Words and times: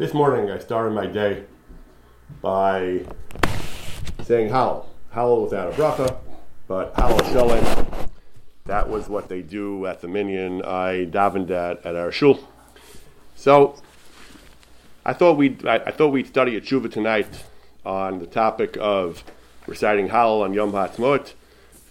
This 0.00 0.14
morning 0.14 0.50
I 0.50 0.58
started 0.58 0.94
my 0.94 1.04
day 1.04 1.44
by 2.40 3.04
saying 4.22 4.48
Hallel. 4.48 4.86
Hallel 5.14 5.42
without 5.42 5.74
a 5.74 5.76
bracha, 5.76 6.16
but 6.66 6.94
Hallel 6.94 7.22
Shalem. 7.30 8.08
That 8.64 8.88
was 8.88 9.10
what 9.10 9.28
they 9.28 9.42
do 9.42 9.84
at 9.84 10.00
the 10.00 10.08
minyan 10.08 10.62
I 10.62 11.04
davened 11.04 11.50
at 11.50 11.84
at 11.84 11.96
our 11.96 12.10
shul. 12.10 12.40
So 13.36 13.78
I 15.04 15.12
thought 15.12 15.36
we'd 15.36 15.66
I, 15.66 15.74
I 15.74 15.90
thought 15.90 16.12
we'd 16.12 16.28
study 16.28 16.56
a 16.56 16.62
tshuva 16.62 16.90
tonight 16.90 17.44
on 17.84 18.20
the 18.20 18.26
topic 18.26 18.78
of 18.80 19.22
reciting 19.66 20.08
Hallel 20.08 20.44
on 20.44 20.54
Yom 20.54 20.72
HaTzmaut. 20.72 21.34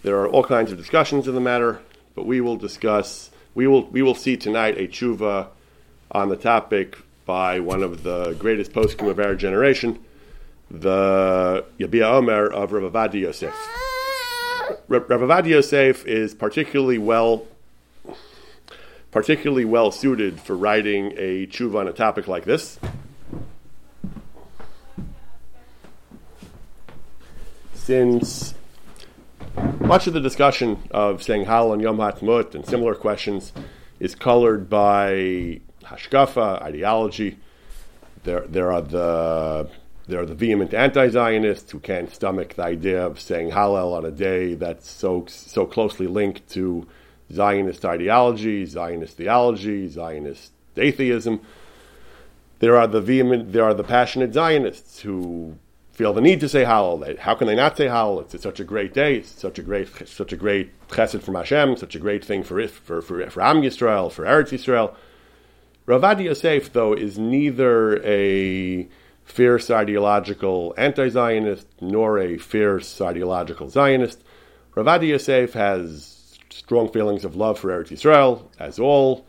There 0.02 0.18
are 0.18 0.28
all 0.28 0.42
kinds 0.42 0.72
of 0.72 0.78
discussions 0.78 1.28
in 1.28 1.36
the 1.36 1.40
matter, 1.40 1.80
but 2.16 2.26
we 2.26 2.40
will 2.40 2.56
discuss 2.56 3.30
we 3.54 3.68
will 3.68 3.86
we 3.86 4.02
will 4.02 4.16
see 4.16 4.36
tonight 4.36 4.76
a 4.78 4.88
tshuva 4.88 5.46
on 6.10 6.28
the 6.28 6.36
topic 6.36 6.96
by 7.30 7.60
one 7.60 7.80
of 7.80 8.02
the 8.02 8.32
greatest 8.40 8.72
poskim 8.72 9.08
of 9.08 9.20
our 9.20 9.36
generation, 9.36 9.96
the 10.68 11.64
Yabia 11.78 12.02
Omer 12.02 12.48
of 12.48 12.72
Rav 12.72 13.14
Yosef. 13.14 13.54
Rav 14.88 15.46
Yosef 15.46 16.04
is 16.08 16.34
particularly 16.34 16.98
well 16.98 17.46
particularly 19.12 19.64
well 19.64 19.92
suited 19.92 20.40
for 20.40 20.56
writing 20.56 21.12
a 21.16 21.46
tshuva 21.46 21.76
on 21.76 21.86
a 21.86 21.92
topic 21.92 22.26
like 22.26 22.46
this. 22.46 22.80
Since 27.74 28.54
much 29.78 30.08
of 30.08 30.14
the 30.14 30.20
discussion 30.20 30.82
of 30.90 31.22
saying 31.22 31.44
Hal 31.44 31.72
and 31.72 31.80
Yom 31.80 31.98
HaTzmaut 31.98 32.56
and 32.56 32.66
similar 32.66 32.96
questions 32.96 33.52
is 34.00 34.16
colored 34.16 34.68
by 34.68 35.60
hashkafa, 35.90 36.62
ideology. 36.62 37.38
There, 38.24 38.46
there 38.46 38.72
are 38.72 38.82
the 38.82 39.70
there 40.06 40.20
are 40.20 40.26
the 40.26 40.34
vehement 40.34 40.74
anti-Zionists 40.74 41.70
who 41.70 41.78
can't 41.78 42.12
stomach 42.12 42.54
the 42.54 42.64
idea 42.64 43.06
of 43.06 43.20
saying 43.20 43.50
Hallel 43.50 43.96
on 43.96 44.04
a 44.04 44.10
day 44.10 44.54
that's 44.54 44.90
so 44.90 45.24
so 45.28 45.66
closely 45.66 46.06
linked 46.06 46.48
to 46.50 46.86
Zionist 47.32 47.84
ideology, 47.84 48.66
Zionist 48.66 49.16
theology, 49.16 49.88
Zionist 49.88 50.52
atheism. 50.76 51.40
There 52.58 52.76
are 52.76 52.86
the 52.86 53.00
vehement, 53.00 53.52
there 53.52 53.64
are 53.64 53.74
the 53.74 53.84
passionate 53.84 54.34
Zionists 54.34 55.00
who 55.00 55.56
feel 55.92 56.12
the 56.12 56.20
need 56.20 56.40
to 56.40 56.48
say 56.48 56.64
Hallel. 56.64 57.18
How 57.18 57.34
can 57.34 57.46
they 57.46 57.54
not 57.54 57.76
say 57.76 57.86
Hallel? 57.86 58.22
It's, 58.22 58.34
it's, 58.34 58.42
such 58.42 58.60
a 58.60 58.64
great 58.64 58.92
day. 58.92 59.16
It's 59.16 59.30
such 59.30 59.58
a 59.58 59.62
great, 59.62 59.88
such 60.08 60.32
a 60.32 60.36
great 60.36 60.70
chesed 60.88 61.22
from 61.22 61.36
Hashem. 61.36 61.76
Such 61.76 61.94
a 61.94 61.98
great 61.98 62.24
thing 62.24 62.42
for 62.42 62.66
for 62.68 63.00
for, 63.00 63.30
for 63.30 63.42
Am 63.42 63.62
Yisrael, 63.62 64.10
for 64.10 64.24
Eretz 64.24 64.50
Yisrael. 64.50 64.94
Rav 65.90 66.02
Avad 66.02 66.22
Yosef, 66.22 66.72
though, 66.72 66.92
is 66.92 67.18
neither 67.18 68.00
a 68.04 68.86
fierce 69.24 69.70
ideological 69.72 70.72
anti-Zionist 70.78 71.66
nor 71.80 72.16
a 72.16 72.38
fierce 72.38 73.00
ideological 73.00 73.68
Zionist. 73.68 74.22
Rav 74.76 74.86
Avad 74.86 75.04
Yosef 75.04 75.52
has 75.54 76.38
strong 76.48 76.92
feelings 76.92 77.24
of 77.24 77.34
love 77.34 77.58
for 77.58 77.70
Eretz 77.70 77.88
Yisrael, 77.88 78.44
as 78.60 78.78
all 78.78 79.26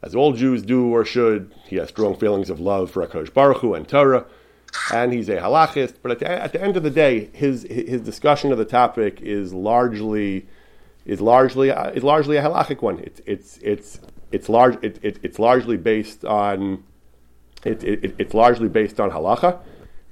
as 0.00 0.14
all 0.14 0.32
Jews 0.32 0.62
do 0.62 0.94
or 0.94 1.04
should. 1.04 1.54
He 1.66 1.76
has 1.76 1.90
strong 1.90 2.16
feelings 2.16 2.48
of 2.48 2.58
love 2.58 2.90
for 2.90 3.06
Hakadosh 3.06 3.34
Baruch 3.34 3.58
Hu 3.58 3.74
and 3.74 3.86
Torah, 3.86 4.24
and 4.90 5.12
he's 5.12 5.28
a 5.28 5.36
halachist. 5.36 5.96
But 6.00 6.12
at 6.12 6.18
the, 6.20 6.30
at 6.30 6.52
the 6.54 6.62
end 6.62 6.78
of 6.78 6.84
the 6.84 6.90
day, 6.90 7.28
his 7.34 7.64
his 7.64 8.00
discussion 8.00 8.50
of 8.50 8.56
the 8.56 8.64
topic 8.64 9.20
is 9.20 9.52
largely 9.52 10.46
is 11.04 11.20
largely 11.20 11.68
is 11.68 12.02
largely 12.02 12.38
a 12.38 12.42
halachic 12.42 12.80
one. 12.80 12.98
It's 13.00 13.20
it's 13.26 13.58
it's 13.58 14.00
it's 14.32 14.48
large. 14.48 14.82
It, 14.82 14.98
it, 15.02 15.18
it's 15.22 15.38
largely 15.38 15.76
based 15.76 16.24
on. 16.24 16.84
It, 17.64 17.82
it, 17.82 18.14
it's 18.18 18.34
largely 18.34 18.68
based 18.68 19.00
on 19.00 19.10
halacha, 19.10 19.58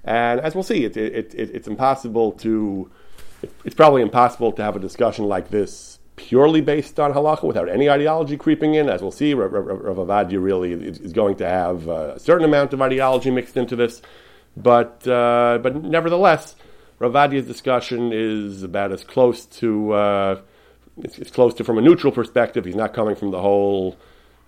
and 0.04 0.40
as 0.40 0.54
we'll 0.54 0.64
see, 0.64 0.84
it, 0.84 0.96
it, 0.96 1.34
it 1.34 1.50
it's 1.54 1.68
impossible 1.68 2.32
to. 2.32 2.90
it's 3.64 3.74
probably 3.74 4.02
impossible 4.02 4.52
to 4.52 4.62
have 4.62 4.76
a 4.76 4.80
discussion 4.80 5.26
like 5.26 5.50
this 5.50 5.98
purely 6.16 6.62
based 6.62 6.98
on 6.98 7.12
halacha 7.12 7.44
without 7.44 7.68
any 7.68 7.88
ideology 7.88 8.36
creeping 8.36 8.74
in. 8.74 8.88
As 8.88 9.02
we'll 9.02 9.10
see, 9.10 9.34
Rav, 9.34 9.52
Ovadia 9.52 10.42
really 10.42 10.72
is 10.72 11.12
going 11.12 11.36
to 11.36 11.48
have 11.48 11.88
a 11.88 12.18
certain 12.18 12.44
amount 12.44 12.72
of 12.72 12.82
ideology 12.82 13.30
mixed 13.30 13.56
into 13.56 13.76
this, 13.76 14.02
but 14.56 15.06
uh, 15.06 15.58
but 15.62 15.82
nevertheless, 15.82 16.56
Rav 16.98 17.12
Ovadia's 17.12 17.46
discussion 17.46 18.12
is 18.12 18.62
about 18.62 18.92
as 18.92 19.04
close 19.04 19.44
to. 19.46 19.92
Uh, 19.92 20.40
it's, 20.98 21.30
close 21.30 21.52
to 21.54 21.64
from 21.64 21.78
a 21.78 21.82
neutral 21.82 22.12
perspective. 22.12 22.64
He's 22.64 22.74
not 22.74 22.94
coming 22.94 23.16
from 23.16 23.30
the 23.30 23.40
whole 23.40 23.96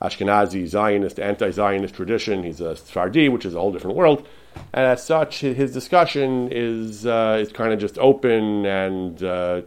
Ashkenazi 0.00 0.66
Zionist, 0.66 1.18
anti-Zionist 1.18 1.94
tradition. 1.94 2.44
He's 2.44 2.60
a 2.60 2.76
Sephardi, 2.76 3.28
which 3.28 3.44
is 3.44 3.54
a 3.54 3.60
whole 3.60 3.72
different 3.72 3.96
world. 3.96 4.26
And 4.72 4.86
as 4.86 5.04
such, 5.04 5.40
his 5.40 5.72
discussion 5.72 6.48
is 6.50 7.06
uh, 7.06 7.38
is 7.40 7.52
kind 7.52 7.72
of 7.72 7.78
just 7.78 7.98
open 7.98 8.66
and 8.66 9.22
uh, 9.22 9.62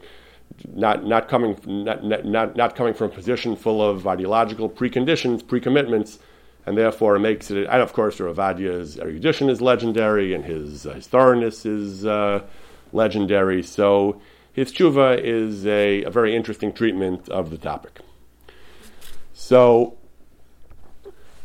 not 0.74 1.06
not 1.06 1.28
coming 1.28 1.58
not, 1.66 2.04
not 2.26 2.56
not 2.56 2.76
coming 2.76 2.94
from 2.94 3.12
a 3.12 3.14
position 3.14 3.56
full 3.56 3.82
of 3.82 4.08
ideological 4.08 4.70
preconditions, 4.70 5.46
pre-commitments, 5.46 6.20
and 6.66 6.78
therefore 6.78 7.20
makes 7.20 7.52
it. 7.52 7.68
And 7.68 7.82
of 7.82 7.94
course, 7.94 8.20
Ravadia's 8.20 8.98
erudition 8.98 9.50
is 9.50 9.62
legendary, 9.62 10.34
and 10.34 10.46
his 10.46 10.86
uh, 10.86 10.94
his 10.94 11.08
thoroughness 11.08 11.66
is 11.66 12.06
uh, 12.06 12.42
legendary. 12.94 13.64
So 13.64 14.22
his 14.54 14.72
tshuva 14.72 15.20
is 15.22 15.66
a, 15.66 16.04
a 16.04 16.10
very 16.10 16.36
interesting 16.36 16.74
treatment 16.74 17.30
of 17.30 17.50
the 17.50 17.58
topic. 17.58 18.00
So 19.34 19.98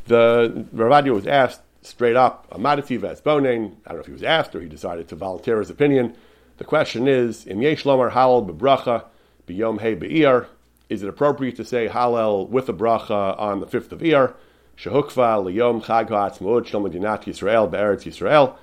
the 0.07 0.67
Ravadia 0.75 1.15
was 1.15 1.27
asked 1.27 1.63
straight 1.83 2.17
up, 2.17 2.51
Amadati 2.51 2.99
Vesbonen, 2.99 3.77
I 3.87 3.91
don't 3.91 3.97
know 3.97 4.01
if 4.01 4.07
he 4.07 4.13
was 4.13 4.23
asked 4.23 4.55
or 4.55 4.61
he 4.61 4.69
decided 4.69 5.09
to 5.09 5.17
volunteer 5.17 5.59
his 5.59 5.71
opinion. 5.71 6.15
The 6.59 6.65
question 6.65 7.07
is, 7.07 7.47
Im 7.47 7.63
Yesh 7.63 7.85
Lomar 7.85 8.11
Halal 8.11 8.49
Bebracha 8.49 9.05
Biyom 9.47 9.81
He 9.81 9.95
Be'ir, 9.95 10.49
is 10.89 11.03
it 11.03 11.09
appropriate 11.09 11.57
to 11.57 11.65
say 11.65 11.89
Hallel 11.89 12.49
with 12.49 12.69
a 12.69 12.73
bracha 12.73 13.39
on 13.39 13.61
the 13.61 13.67
5th 13.67 13.93
of 13.93 14.01
Iyar? 14.01 14.35
Shehukva 14.79 15.43
Liyom 15.45 15.83
Chag 15.85 16.09
HaAtzmaut 16.09 16.67
Shel 16.67 16.81
Medinat 16.81 17.25
Yisrael 17.25 17.71
Be'eretz 17.71 18.05
Yisrael. 18.05 18.57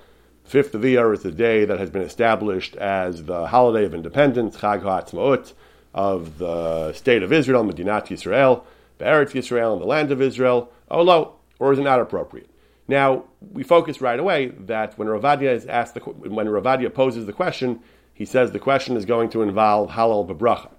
The 0.44 0.62
5th 0.62 0.74
of 0.74 0.82
Iyar 0.82 1.14
is 1.14 1.22
the 1.22 1.32
day 1.32 1.64
that 1.64 1.78
has 1.78 1.90
been 1.90 2.02
established 2.02 2.76
as 2.76 3.24
the 3.24 3.46
holiday 3.46 3.84
of 3.84 3.94
independence, 3.94 4.56
Chag 4.56 4.82
HaAtzmaut, 4.82 5.52
of 5.92 6.38
the 6.38 6.92
state 6.92 7.22
of 7.22 7.32
Israel, 7.32 7.64
Medinat 7.64 8.08
Yisrael, 8.08 8.62
Be'eretz 8.98 9.32
Yisrael, 9.32 9.74
in 9.74 9.80
the 9.80 9.86
land 9.86 10.10
of 10.10 10.22
Israel. 10.22 10.70
Olo, 10.90 11.36
or 11.58 11.72
is 11.72 11.78
it 11.78 11.82
not 11.82 12.00
appropriate? 12.00 12.50
Now, 12.86 13.24
we 13.52 13.62
focus 13.62 14.00
right 14.00 14.18
away 14.18 14.48
that 14.48 14.98
when 14.98 15.08
Ravadia 15.08 15.50
is 15.54 15.66
asked 15.66 15.94
the, 15.94 16.00
when 16.00 16.46
Ravadia 16.46 16.92
poses 16.92 17.26
the 17.26 17.32
question, 17.32 17.80
he 18.12 18.24
says 18.24 18.52
the 18.52 18.58
question 18.58 18.96
is 18.96 19.04
going 19.04 19.30
to 19.30 19.42
involve 19.42 19.90
halal 19.90 20.28
bebracha. 20.28 20.70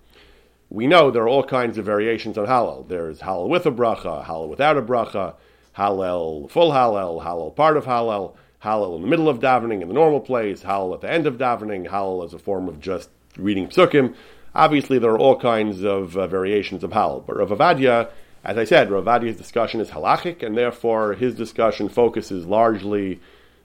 We 0.69 0.87
know 0.87 1.11
there 1.11 1.23
are 1.23 1.29
all 1.29 1.43
kinds 1.43 1.77
of 1.77 1.85
variations 1.85 2.37
on 2.37 2.47
halal. 2.47 2.87
There's 2.87 3.19
halal 3.19 3.49
with 3.49 3.65
a 3.65 3.71
bracha, 3.71 4.25
halal 4.25 4.49
without 4.49 4.77
a 4.77 4.81
bracha, 4.81 5.35
halal 5.77 6.49
full 6.49 6.71
halal, 6.71 7.23
halal 7.23 7.55
part 7.55 7.77
of 7.77 7.85
halal, 7.85 8.35
halal 8.63 8.95
in 8.95 9.01
the 9.01 9.07
middle 9.07 9.29
of 9.29 9.39
davening 9.39 9.81
in 9.81 9.87
the 9.87 9.93
normal 9.93 10.19
place, 10.19 10.63
halal 10.63 10.93
at 10.93 11.01
the 11.01 11.11
end 11.11 11.27
of 11.27 11.37
davening, 11.37 11.87
halal 11.87 12.25
as 12.25 12.33
a 12.33 12.39
form 12.39 12.67
of 12.67 12.79
just 12.79 13.09
reading 13.37 13.67
psukim. 13.67 14.15
Obviously, 14.55 14.99
there 14.99 15.11
are 15.11 15.19
all 15.19 15.37
kinds 15.37 15.83
of 15.83 16.17
uh, 16.17 16.27
variations 16.27 16.83
of 16.83 16.91
halal, 16.91 17.25
but 17.25 17.37
Rav 17.37 17.49
Ovadia 17.49 18.09
as 18.45 18.59
I 18.59 18.63
said, 18.63 18.89
Ravadi's 18.89 19.37
discussion 19.37 19.81
is 19.81 19.89
halachic, 19.89 20.43
and 20.43 20.55
therefore 20.55 21.13
his 21.15 21.33
discussion 21.33 21.89
focuses 21.89 22.45
largely 22.45 23.19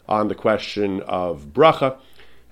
on 0.08 0.28
the 0.28 0.34
question 0.34 1.02
of 1.02 1.52
bracha, 1.52 1.98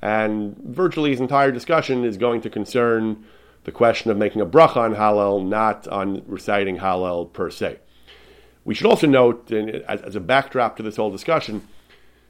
and 0.03 0.55
virtually 0.59 1.11
his 1.11 1.21
entire 1.21 1.51
discussion 1.51 2.05
is 2.05 2.19
going 2.19 2.43
to 2.43 2.51
concern 2.51 3.25
the 3.65 3.73
question 3.73 4.11
of 4.11 4.19
making 4.19 4.43
a 4.43 4.47
bracha 4.47 4.77
on 4.77 4.95
Hallel, 4.95 5.45
not 5.45 5.89
on 5.89 6.23
reciting 6.27 6.77
Hallel 6.79 7.33
per 7.33 7.51
se. 7.51 7.79
We 8.65 8.75
should 8.75 8.87
also 8.87 9.07
note, 9.07 9.51
as, 9.51 10.03
as, 10.03 10.15
a 10.15 10.21
backdrop 10.21 10.77
to 10.77 10.83
this 10.83 10.97
whole 10.97 11.11
discussion, 11.11 11.67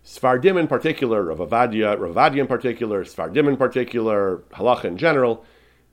Sfardim 0.06 0.58
in 0.58 0.68
particular, 0.68 1.24
Rav 1.24 1.38
Ovadia, 1.38 1.98
Ravadia 1.98 2.38
in 2.38 2.46
particular, 2.46 3.04
Sfardim 3.04 3.48
in 3.48 3.56
particular, 3.56 4.38
halacha 4.52 4.84
in 4.84 4.96
general, 4.96 5.44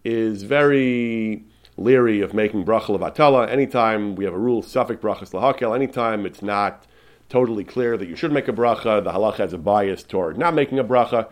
is 0.06 0.44
very 0.44 1.44
leery 1.78 2.22
of 2.22 2.34
making 2.34 2.64
bracha 2.64 2.98
levatala. 2.98 3.50
Anytime 3.50 4.16
we 4.16 4.24
have 4.24 4.34
a 4.34 4.40
rule, 4.40 4.62
suffix 4.62 5.02
brachas 5.02 5.32
lahakel, 5.32 5.76
anytime 5.76 6.26
it's 6.26 6.42
not 6.42 6.86
totally 7.28 7.64
clear 7.64 7.98
that 7.98 8.08
you 8.08 8.16
should 8.16 8.32
make 8.32 8.48
a 8.48 8.54
bracha, 8.54 9.04
the 9.04 9.12
halacha 9.12 9.38
has 9.38 9.52
a 9.52 9.58
bias 9.58 10.04
toward 10.04 10.38
not 10.38 10.54
making 10.54 10.80
a 10.80 10.84
bracha. 10.84 11.28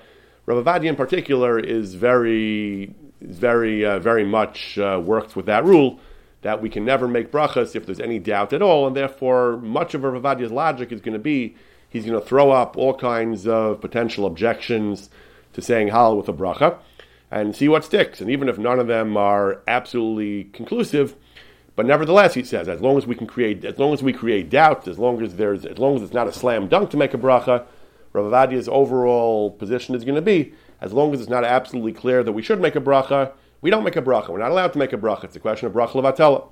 Rav 0.45 0.65
Ovadia 0.65 0.89
in 0.89 0.95
particular 0.95 1.57
is 1.57 1.93
very, 1.93 2.93
very, 3.21 3.85
uh, 3.85 3.99
very 3.99 4.25
much 4.25 4.77
uh, 4.77 4.99
works 5.01 5.35
with 5.35 5.45
that 5.45 5.63
rule 5.63 5.99
that 6.41 6.61
we 6.61 6.69
can 6.69 6.83
never 6.83 7.07
make 7.07 7.31
brachas 7.31 7.75
if 7.75 7.85
there's 7.85 8.01
any 8.01 8.19
doubt 8.19 8.51
at 8.51 8.61
all, 8.61 8.85
and 8.85 8.97
therefore 8.97 9.57
much 9.57 9.93
of 9.93 10.03
Rav 10.03 10.21
Ovadia's 10.21 10.51
logic 10.51 10.91
is 10.91 10.99
going 10.99 11.13
to 11.13 11.19
be 11.19 11.55
he's 11.87 12.05
going 12.05 12.19
to 12.19 12.27
throw 12.27 12.51
up 12.51 12.75
all 12.75 12.95
kinds 12.95 13.47
of 13.47 13.79
potential 13.79 14.25
objections 14.25 15.11
to 15.53 15.61
saying 15.61 15.89
hal 15.89 16.17
with 16.17 16.27
a 16.27 16.33
bracha 16.33 16.79
and 17.33 17.55
see 17.55 17.67
what 17.67 17.83
sticks. 17.83 18.21
And 18.21 18.29
even 18.29 18.47
if 18.47 18.59
none 18.59 18.79
of 18.79 18.85
them 18.87 19.17
are 19.17 19.63
absolutely 19.67 20.43
conclusive, 20.53 21.15
But 21.75 21.85
nevertheless, 21.85 22.35
he 22.35 22.43
says, 22.43 22.67
as 22.67 22.81
long 22.81 22.97
as 22.97 23.07
we 23.07 23.15
can 23.15 23.25
create, 23.25 23.65
as 23.65 23.79
long 23.79 23.93
as 23.93 24.03
we 24.03 24.13
create 24.13 24.49
doubt, 24.49 24.87
as 24.87 24.99
long 24.99 25.21
as 25.23 25.35
there's, 25.35 25.65
as 25.65 25.79
long 25.79 25.95
as 25.95 26.03
it's 26.03 26.13
not 26.13 26.27
a 26.27 26.33
slam 26.33 26.67
dunk 26.67 26.91
to 26.91 26.97
make 26.97 27.13
a 27.13 27.17
bracha, 27.17 27.65
Rav 28.13 28.25
Ovadia's 28.25 28.67
overall 28.67 29.49
position 29.49 29.95
is 29.95 30.03
going 30.03 30.15
to 30.15 30.21
be, 30.21 30.53
as 30.81 30.93
long 30.93 31.13
as 31.13 31.21
it's 31.21 31.29
not 31.29 31.43
absolutely 31.43 31.93
clear 31.93 32.23
that 32.23 32.33
we 32.33 32.43
should 32.43 32.61
make 32.61 32.75
a 32.75 32.81
bracha, 32.81 33.31
we 33.61 33.71
don't 33.71 33.83
make 33.83 33.95
a 33.95 34.01
bracha. 34.01 34.29
We're 34.29 34.37
not 34.37 34.51
allowed 34.51 34.73
to 34.73 34.79
make 34.79 34.93
a 34.93 34.97
bracha. 34.97 35.23
It's 35.23 35.35
a 35.35 35.39
question 35.39 35.65
of 35.67 35.73
bracha 35.73 35.93
levatela. 35.93 36.47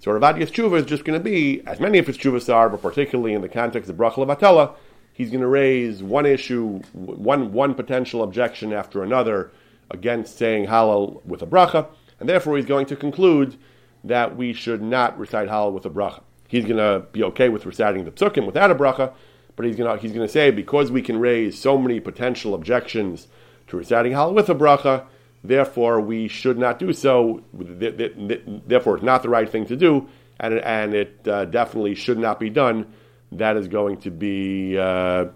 So 0.00 0.10
Rav 0.10 0.22
Ovadia's 0.22 0.50
tshuva 0.50 0.78
is 0.78 0.86
just 0.86 1.04
going 1.04 1.18
to 1.18 1.22
be, 1.22 1.62
as 1.66 1.78
many 1.78 1.98
of 1.98 2.06
his 2.08 2.18
tshuvas 2.18 2.52
are, 2.52 2.68
but 2.68 2.82
particularly 2.82 3.34
in 3.34 3.42
the 3.42 3.48
context 3.48 3.88
of 3.88 3.96
bracha 3.96 4.14
levatela, 4.14 4.74
he's 5.12 5.30
going 5.30 5.40
to 5.40 5.46
raise 5.46 6.02
one 6.02 6.26
issue, 6.26 6.80
one 6.92 7.52
one 7.52 7.74
potential 7.74 8.24
objection 8.24 8.72
after 8.72 9.04
another 9.04 9.52
against 9.90 10.38
saying 10.38 10.66
halal 10.66 11.24
with 11.24 11.42
a 11.42 11.46
bracha, 11.46 11.86
and 12.20 12.28
therefore 12.28 12.56
he's 12.56 12.66
going 12.66 12.86
to 12.86 12.96
conclude 12.96 13.56
that 14.04 14.36
we 14.36 14.52
should 14.52 14.82
not 14.82 15.18
recite 15.18 15.48
halal 15.48 15.72
with 15.72 15.84
a 15.86 15.90
bracha. 15.90 16.22
He's 16.46 16.64
going 16.64 16.78
to 16.78 17.06
be 17.12 17.22
okay 17.24 17.48
with 17.48 17.66
reciting 17.66 18.04
the 18.04 18.10
psukim 18.10 18.46
without 18.46 18.70
a 18.70 18.74
bracha, 18.74 19.12
but 19.56 19.66
he's 19.66 19.76
going 19.76 19.94
to 19.94 20.00
he's 20.00 20.12
going 20.12 20.26
to 20.26 20.32
say 20.32 20.50
because 20.50 20.90
we 20.90 21.02
can 21.02 21.18
raise 21.18 21.58
so 21.58 21.76
many 21.76 22.00
potential 22.00 22.54
objections 22.54 23.28
to 23.66 23.76
reciting 23.76 24.12
halal 24.12 24.34
with 24.34 24.48
a 24.48 24.54
bracha, 24.54 25.04
therefore 25.44 26.00
we 26.00 26.28
should 26.28 26.58
not 26.58 26.78
do 26.78 26.92
so. 26.92 27.42
Therefore, 27.52 28.96
it's 28.96 29.04
not 29.04 29.22
the 29.22 29.28
right 29.28 29.48
thing 29.48 29.66
to 29.66 29.76
do, 29.76 30.08
and 30.40 30.54
and 30.60 30.94
it 30.94 31.26
uh, 31.28 31.44
definitely 31.46 31.94
should 31.94 32.18
not 32.18 32.40
be 32.40 32.50
done. 32.50 32.86
That 33.32 33.56
is 33.56 33.68
going 33.68 33.98
to 33.98 34.10
be 34.10 34.78
uh, 34.78 35.26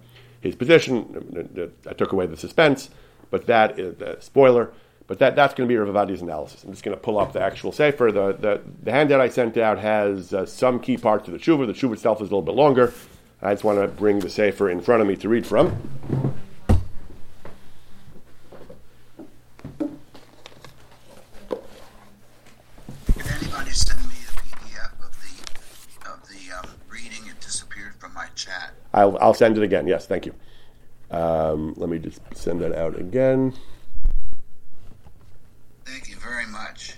his 0.41 0.57
position. 0.57 1.71
I 1.87 1.93
took 1.93 2.13
away 2.13 2.27
the 2.27 2.37
suspense, 2.37 2.89
but 3.33 3.47
that 3.47 3.81
is 3.81 4.01
uh, 4.01 4.21
spoiler. 4.21 4.71
But 5.09 5.19
that, 5.19 5.35
that's 5.35 5.55
going 5.55 5.69
to 5.69 5.73
be 5.73 5.77
Rav 5.77 5.89
Ovadia's 5.89 6.23
analysis. 6.23 6.63
I'm 6.63 6.71
just 6.71 6.85
going 6.85 6.97
to 6.97 7.03
pull 7.03 7.19
up 7.19 7.33
the 7.33 7.41
actual 7.41 7.73
sefer. 7.73 8.13
The, 8.13 8.35
the, 8.35 8.61
the 8.85 8.93
handout 8.93 9.21
I 9.21 9.29
sent 9.29 9.57
out 9.57 9.79
has 9.79 10.33
uh, 10.33 10.47
some 10.47 10.79
key 10.79 10.97
parts 10.97 11.27
of 11.27 11.33
the 11.33 11.41
tshuva. 11.41 11.67
The 11.67 11.73
tshuva 11.73 11.95
itself 11.95 12.19
is 12.19 12.21
a 12.21 12.25
little 12.25 12.43
bit 12.43 12.55
longer. 12.55 12.95
I 13.41 13.53
just 13.53 13.65
want 13.65 13.81
to 13.81 13.89
bring 13.89 14.21
the 14.21 14.31
sefer 14.31 14.71
in 14.71 14.81
front 14.81 15.03
of 15.03 15.09
me 15.09 15.17
to 15.17 15.29
read 15.29 15.47
from. 15.47 15.69
If 23.17 23.43
anybody 23.43 23.71
send 23.73 24.01
me 24.09 24.15
the 24.27 24.43
PDF 24.43 24.93
of 25.05 25.17
the 25.21 26.11
of 26.11 26.29
the 26.29 26.57
um, 26.57 26.71
reading, 26.89 27.27
it 27.27 27.41
disappeared 27.41 27.95
from 27.99 28.15
my 28.15 28.27
chat. 28.37 28.75
I'll, 28.95 29.19
I'll 29.19 29.35
send 29.35 29.57
it 29.57 29.65
again. 29.65 29.87
Yes, 29.87 30.07
thank 30.07 30.27
you. 30.27 30.35
Um, 31.13 31.75
let 31.77 31.89
me 31.89 31.99
just 31.99 32.21
send 32.35 32.61
that 32.63 32.73
out 32.73 32.99
again. 32.99 33.55
Thank 35.85 36.09
you 36.09 36.17
very 36.17 36.47
much. 36.47 36.95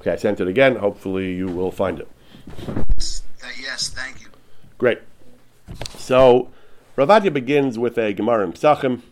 Okay, 0.00 0.12
I 0.12 0.16
sent 0.16 0.40
it 0.40 0.48
again. 0.48 0.76
Hopefully, 0.76 1.34
you 1.34 1.46
will 1.46 1.70
find 1.70 2.00
it. 2.00 2.08
Yes, 3.70 3.88
thank 3.90 4.20
you. 4.20 4.28
Great. 4.78 4.98
So, 5.96 6.50
Ravadia 6.96 7.32
begins 7.32 7.78
with 7.78 7.98
a 7.98 8.12
Gemara 8.12 8.44
in 8.44 8.52
Psachim 8.52 9.02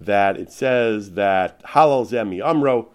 that 0.00 0.36
it 0.36 0.52
says 0.52 1.12
that 1.12 1.62
Halal 1.64 2.06
Zemi 2.08 2.40
Amro, 2.40 2.88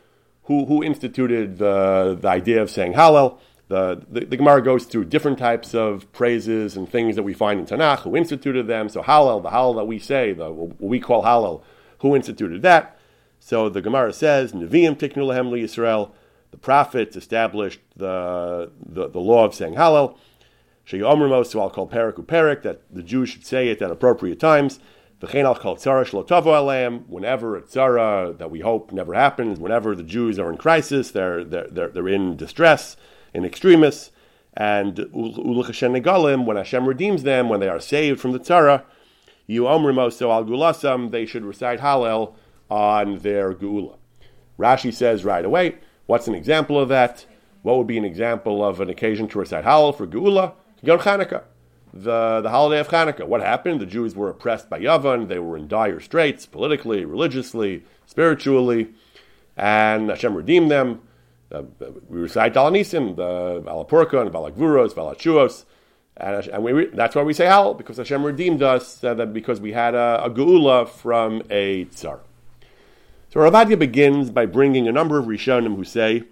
who, 0.44 0.66
who 0.66 0.84
instituted 0.84 1.58
the, 1.58 2.18
the 2.20 2.28
idea 2.28 2.62
of 2.62 2.70
saying 2.70 2.94
Halal. 2.94 3.40
The, 3.70 4.02
the, 4.10 4.26
the 4.26 4.38
Gemara 4.38 4.64
goes 4.64 4.86
through 4.86 5.06
different 5.06 5.38
types 5.38 5.76
of 5.76 6.12
praises 6.12 6.76
and 6.76 6.90
things 6.90 7.16
that 7.16 7.24
we 7.24 7.34
find 7.34 7.60
in 7.60 7.66
Tanakh, 7.68 8.00
who 8.00 8.16
instituted 8.16 8.68
them. 8.68 8.90
So, 8.90 9.04
Halal, 9.04 9.42
the 9.44 9.50
Halal 9.50 9.76
that 9.76 9.86
we 9.86 10.00
say, 10.00 10.34
the, 10.34 10.52
what 10.52 10.82
we 10.82 11.00
call 11.00 11.24
Halal, 11.24 11.62
who 12.00 12.16
instituted 12.16 12.64
that? 12.64 13.00
So, 13.40 13.70
the 13.70 13.82
Gemara 13.82 14.12
says, 14.12 14.54
Nevi'im 14.54 14.98
tiknu 14.98 15.28
lehem 15.28 15.52
Yisrael. 15.52 16.12
The 16.52 16.58
prophets 16.58 17.16
established 17.16 17.80
the, 17.96 18.72
the, 18.84 19.08
the 19.08 19.20
law 19.20 19.46
of 19.46 19.54
saying 19.54 19.76
Halal. 19.76 20.18
Sheyomrimo, 20.88 21.46
so 21.46 21.62
I'll 21.62 21.70
call 21.70 21.88
Perik 21.88 22.16
Uperik, 22.16 22.64
that 22.64 22.82
the 22.92 23.04
Jews 23.04 23.30
should 23.30 23.46
say 23.46 23.68
it 23.68 23.84
at 23.84 23.92
appropriate 23.92 24.40
times. 24.40 24.80
V'chein 25.22 25.44
al 25.44 25.54
kol 25.54 25.76
tzara 25.76 26.04
shelo 26.06 26.28
tavo 26.28 26.46
aleim, 26.46 27.06
whenever 27.08 27.56
a 27.56 27.62
tzara 27.62 28.36
that 28.40 28.50
we 28.50 28.62
hope 28.62 28.92
never 28.92 29.14
happens, 29.14 29.60
whenever 29.60 29.96
the 29.96 30.02
Jews 30.02 30.40
are 30.40 30.50
in 30.50 30.58
crisis, 30.58 31.12
they're, 31.12 31.44
they're, 31.44 31.68
they're, 31.68 31.90
they're 31.90 32.08
in 32.08 32.36
distress, 32.36 32.98
in 33.34 33.46
extremis, 33.46 34.12
and 34.54 34.98
Hashem 34.98 35.94
negalim, 35.94 36.46
when 36.46 36.58
Hashem 36.58 36.88
redeems 36.88 37.24
them, 37.24 37.50
when 37.50 37.60
they 37.60 37.70
are 37.70 37.80
saved 37.80 38.20
from 38.20 38.32
the 38.32 38.40
tzara, 38.40 38.84
you 39.48 39.64
omrimo, 39.64 40.12
so 40.12 40.32
al 40.32 40.46
gulasam, 40.46 41.12
they 41.12 41.26
should 41.26 41.46
recite 41.46 41.80
Hallel 41.80 42.34
on 42.70 43.20
their 43.20 43.54
geula. 43.54 43.98
Rashi 44.58 44.94
says 44.94 45.24
right 45.24 45.46
away, 45.46 45.78
what's 46.06 46.28
an 46.28 46.36
example 46.36 46.80
of 46.80 46.90
that? 46.90 47.26
What 47.62 47.78
would 47.78 47.88
be 47.88 47.98
an 47.98 48.06
example 48.06 48.64
of 48.64 48.80
an 48.80 48.90
occasion 48.90 49.28
to 49.30 49.40
recite 49.40 49.66
Hallel 49.66 49.96
for 49.96 50.06
geula? 50.06 50.54
Yom 50.82 51.00
Chanukah, 51.00 51.44
the, 51.94 52.42
the 52.42 52.50
holiday 52.50 52.80
of 52.80 52.88
Chanukah. 52.88 53.28
What 53.28 53.42
happened? 53.42 53.82
The 53.82 53.86
Jews 53.86 54.16
were 54.16 54.30
oppressed 54.30 54.70
by 54.70 54.80
Yavan. 54.80 55.28
They 55.28 55.40
were 55.40 55.58
in 55.58 55.68
dire 55.68 56.00
straits, 56.00 56.46
politically, 56.46 57.06
religiously, 57.06 57.84
spiritually, 58.06 58.90
and 59.58 60.10
Hashem 60.10 60.36
redeemed 60.36 60.72
them. 60.72 61.02
Uh, 61.52 61.64
we 62.08 62.20
recite 62.20 62.54
Dalanisim, 62.54 63.16
the 63.16 63.58
and 63.58 64.32
Valakvuros, 64.32 64.94
Valachuos, 64.94 65.66
and, 66.18 66.48
and 66.48 66.64
we, 66.64 66.86
that's 66.88 67.16
why 67.16 67.24
we 67.24 67.34
say 67.34 67.46
Hallel, 67.46 67.78
because 67.78 67.98
Hashem 67.98 68.24
redeemed 68.24 68.62
us, 68.62 69.04
uh, 69.04 69.14
that 69.14 69.34
because 69.34 69.62
we 69.62 69.72
had 69.72 69.96
a, 69.96 70.22
a 70.26 70.30
geula 70.30 70.88
from 70.88 71.42
a 71.50 71.86
tsar. 71.86 72.20
So 73.32 73.40
Ravadia 73.40 73.80
begins 73.80 74.30
by 74.30 74.46
bringing 74.46 74.88
a 74.88 74.92
number 74.92 75.18
of 75.18 75.26
Rishonim 75.26 75.76
who 75.76 75.84
say 75.84 76.24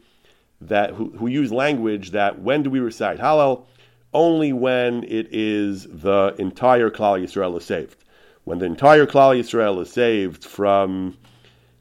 that 0.59 0.91
who, 0.91 1.11
who 1.11 1.27
use 1.27 1.51
language 1.51 2.11
that 2.11 2.39
when 2.41 2.63
do 2.63 2.69
we 2.69 2.79
recite 2.79 3.19
Hallel? 3.19 3.65
Only 4.13 4.51
when 4.51 5.03
it 5.03 5.27
is 5.31 5.83
the 5.87 6.35
entire 6.39 6.89
Klal 6.89 7.21
Yisrael 7.21 7.57
is 7.57 7.65
saved. 7.65 8.03
When 8.45 8.59
the 8.59 8.65
entire 8.65 9.05
Klal 9.05 9.39
Yisrael 9.39 9.81
is 9.81 9.91
saved 9.91 10.43
from 10.43 11.17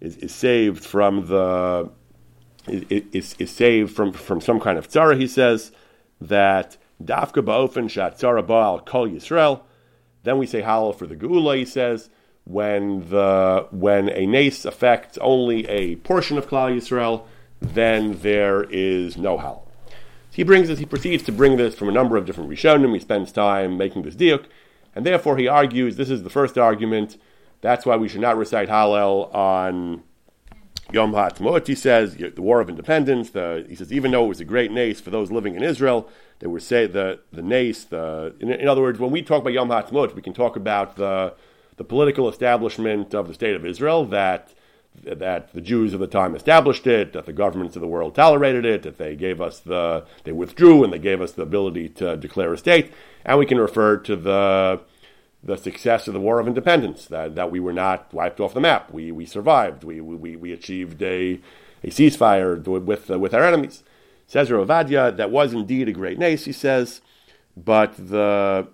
is, 0.01 0.17
is 0.19 0.35
saved 0.35 0.85
from 0.85 1.27
the 1.29 1.91
is, 2.69 3.35
is, 3.39 3.51
saved 3.51 3.95
from, 3.95 4.13
from 4.13 4.41
some 4.41 4.61
kind 4.61 4.79
of 4.79 4.89
tzara, 4.89 5.19
he 5.19 5.27
says 5.27 5.73
that 6.21 6.77
dafka 7.03 7.45
ba'ofen 7.45 7.89
shat 7.89 8.19
tzara 8.19 8.45
ba'al 8.45 8.85
kol 8.85 9.09
Yisrael. 9.09 9.61
Then 10.23 10.39
we 10.39 10.47
say 10.47 10.63
Hallel 10.63 10.97
for 10.97 11.07
the 11.07 11.15
Geula, 11.15 11.57
he 11.57 11.65
says, 11.65 12.11
when 12.47 13.11
the 13.11 13.67
when 13.73 14.09
a 14.09 14.25
nace 14.25 14.65
affects 14.65 15.19
only 15.19 15.67
a 15.67 15.97
portion 15.97 16.39
of 16.39 16.49
Klal 16.49 16.75
Yisrael, 16.75 17.25
then 17.61 18.19
there 18.21 18.65
is 18.71 19.17
no 19.17 19.37
Hallel. 19.37 19.63
He 20.31 20.45
brings 20.45 20.69
this, 20.69 20.79
he 20.79 20.87
proceeds 20.87 21.23
to 21.25 21.33
bring 21.33 21.57
this 21.57 21.75
from 21.75 21.89
a 21.89 21.93
number 21.93 22.17
of 22.17 22.25
different 22.25 22.51
Rishonim. 22.51 22.93
He 22.95 23.01
spends 23.01 23.33
time 23.33 23.77
making 23.77 24.03
this 24.03 24.15
diuk, 24.15 24.45
and 24.95 25.05
therefore 25.05 25.37
he 25.37 25.49
argues 25.49 25.97
this 25.97 26.11
is 26.11 26.23
the 26.23 26.31
first 26.31 26.57
argument. 26.57 27.19
That's 27.63 27.85
why 27.85 27.97
we 27.97 28.09
should 28.09 28.21
not 28.21 28.37
recite 28.37 28.69
Hallel 28.69 29.35
on 29.35 30.05
Yom 30.93 31.13
HaAtzmaut. 31.13 31.67
He 31.67 31.75
says 31.75 32.17
the 32.17 32.43
War 32.43 32.61
of 32.61 32.69
Independence. 32.69 33.31
The, 33.31 33.67
he 33.69 33.75
says 33.75 33.93
even 33.93 34.11
though 34.11 34.25
it 34.25 34.29
was 34.29 34.41
a 34.41 34.45
great 34.45 34.71
nace 34.71 35.01
for 35.01 35.11
those 35.11 35.31
living 35.31 35.55
in 35.55 35.63
Israel, 35.63 36.09
they 36.39 36.47
were 36.47 36.61
say 36.61 36.87
the 36.87 37.21
the 37.33 37.43
nace. 37.43 37.85
The 37.85 38.35
in, 38.41 38.51
in 38.51 38.69
other 38.69 38.83
words, 38.83 38.99
when 38.99 39.11
we 39.11 39.23
talk 39.23 39.43
about 39.43 39.53
Yom 39.53 39.69
HaAtzmaut, 39.69 40.15
we 40.15 40.23
can 40.23 40.33
talk 40.33 40.57
about 40.57 40.97
the 40.97 41.35
the 41.77 41.85
political 41.85 42.29
establishment 42.29 43.15
of 43.15 43.29
the 43.29 43.35
state 43.35 43.55
of 43.55 43.67
Israel 43.67 44.05
that 44.07 44.53
that 45.05 45.53
the 45.53 45.61
Jews 45.61 45.93
of 45.93 46.01
the 46.01 46.07
time 46.07 46.35
established 46.35 46.87
it, 46.87 47.13
that 47.13 47.27
the 47.27 47.33
governments 47.33 47.77
of 47.77 47.83
the 47.83 47.89
world 47.89 48.15
tolerated 48.15 48.65
it, 48.65 48.83
that 48.83 48.97
they 48.97 49.15
gave 49.15 49.41
us 49.41 49.61
the 49.61 50.07
they 50.25 50.33
withdrew 50.33 50.85
and 50.85 50.93
they 50.93 50.99
gave 50.99 51.21
us 51.21 51.33
the 51.33 51.43
ability 51.43 51.89
to 51.91 52.17
declare 52.17 52.53
a 52.53 52.59
state, 52.59 52.93
and 53.25 53.39
we 53.39 53.47
can 53.47 53.59
refer 53.59 53.97
to 53.99 54.17
the 54.17 54.81
the 55.47 55.57
success 55.57 56.09
of 56.09 56.15
the 56.15 56.21
War 56.21 56.41
of 56.41 56.49
Independence, 56.49 57.07
that, 57.07 57.37
that 57.37 57.53
we 57.53 57.61
were 57.61 57.73
not 57.73 58.13
wiped 58.13 58.41
off 58.41 58.53
the 58.53 58.61
map. 58.61 58.93
We, 58.93 59.13
we 59.13 59.25
survived. 59.25 59.85
We, 59.85 60.01
we, 60.01 60.35
we 60.35 60.53
achieved 60.53 61.01
a, 61.03 61.41
a 61.85 61.89
ceasefire 61.89 62.63
with, 62.67 63.11
uh, 63.11 63.19
with 63.19 63.33
our 63.33 63.45
enemies. 63.45 63.85
Says 64.27 64.51
Ravadia, 64.51 65.17
that 65.17 65.31
was 65.31 65.53
indeed 65.53 65.89
a 65.89 65.93
great 65.93 66.19
nace, 66.19 66.47
he 66.47 66.53
says, 66.53 67.01
but 67.57 67.95
the, 67.97 68.67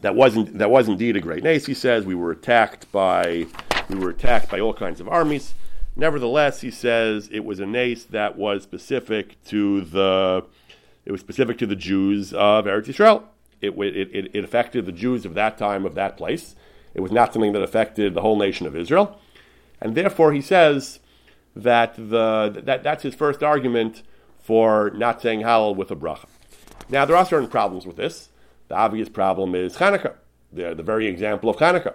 that, 0.00 0.14
wasn't, 0.14 0.56
that 0.56 0.70
was 0.70 0.88
indeed 0.88 1.14
a 1.14 1.20
great 1.20 1.44
nace, 1.44 1.66
he 1.66 1.74
says. 1.74 2.06
We 2.06 2.14
were 2.14 2.30
attacked 2.30 2.90
by, 2.90 3.46
we 3.90 3.96
were 3.96 4.08
attacked 4.08 4.50
by 4.50 4.60
all 4.60 4.72
kinds 4.72 4.98
of 4.98 5.08
armies. 5.08 5.52
Nevertheless, 5.94 6.62
he 6.62 6.70
says 6.70 7.28
it 7.30 7.44
was 7.44 7.60
a 7.60 7.66
nace 7.66 8.04
that 8.04 8.38
was 8.38 8.62
specific 8.62 9.36
to 9.44 9.82
the, 9.82 10.42
it 11.04 11.12
was 11.12 11.20
specific 11.20 11.58
to 11.58 11.66
the 11.66 11.76
Jews 11.76 12.32
of 12.32 12.64
Eretz 12.64 12.86
Yisrael. 12.86 13.24
It, 13.62 13.78
it, 13.78 14.34
it, 14.34 14.44
affected 14.44 14.86
the 14.86 14.92
Jews 14.92 15.24
of 15.24 15.34
that 15.34 15.56
time, 15.56 15.86
of 15.86 15.94
that 15.94 16.16
place. 16.16 16.56
It 16.94 17.00
was 17.00 17.12
not 17.12 17.32
something 17.32 17.52
that 17.52 17.62
affected 17.62 18.12
the 18.14 18.20
whole 18.20 18.36
nation 18.36 18.66
of 18.66 18.76
Israel. 18.76 19.20
And 19.80 19.94
therefore, 19.94 20.32
he 20.32 20.40
says 20.40 20.98
that, 21.54 21.94
the, 21.96 22.60
that 22.64 22.82
that's 22.82 23.02
his 23.02 23.14
first 23.14 23.42
argument 23.42 24.02
for 24.40 24.90
not 24.90 25.22
saying 25.22 25.40
Hallel 25.40 25.76
with 25.76 25.90
a 25.90 25.96
bracha. 25.96 26.26
Now, 26.88 27.04
there 27.04 27.16
are 27.16 27.24
certain 27.24 27.48
problems 27.48 27.86
with 27.86 27.96
this. 27.96 28.28
The 28.68 28.74
obvious 28.74 29.08
problem 29.08 29.54
is 29.54 29.76
Hanukkah, 29.76 30.14
the, 30.52 30.74
the 30.74 30.82
very 30.82 31.06
example 31.06 31.48
of 31.48 31.56
Hanukkah. 31.56 31.94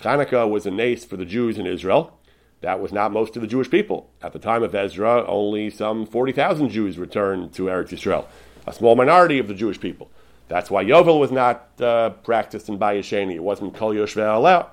Hanukkah 0.00 0.48
was 0.48 0.64
a 0.64 0.70
nace 0.70 1.04
for 1.04 1.16
the 1.16 1.24
Jews 1.24 1.58
in 1.58 1.66
Israel. 1.66 2.18
That 2.60 2.80
was 2.80 2.92
not 2.92 3.12
most 3.12 3.36
of 3.36 3.42
the 3.42 3.48
Jewish 3.48 3.70
people. 3.70 4.10
At 4.22 4.32
the 4.32 4.38
time 4.38 4.62
of 4.62 4.74
Ezra, 4.74 5.24
only 5.26 5.70
some 5.70 6.06
40,000 6.06 6.68
Jews 6.68 6.98
returned 6.98 7.52
to 7.54 7.64
Eretz 7.64 7.88
Yisrael, 7.88 8.26
a 8.66 8.72
small 8.72 8.96
minority 8.96 9.38
of 9.38 9.48
the 9.48 9.54
Jewish 9.54 9.80
people. 9.80 10.10
That's 10.50 10.68
why 10.68 10.84
Yovel 10.84 11.20
was 11.20 11.30
not 11.30 11.80
uh, 11.80 12.10
practiced 12.10 12.68
in 12.68 12.76
Bayesheni. 12.76 13.36
It 13.36 13.42
wasn't 13.42 13.72
Kol 13.72 13.94
Yoshveh 13.94 14.66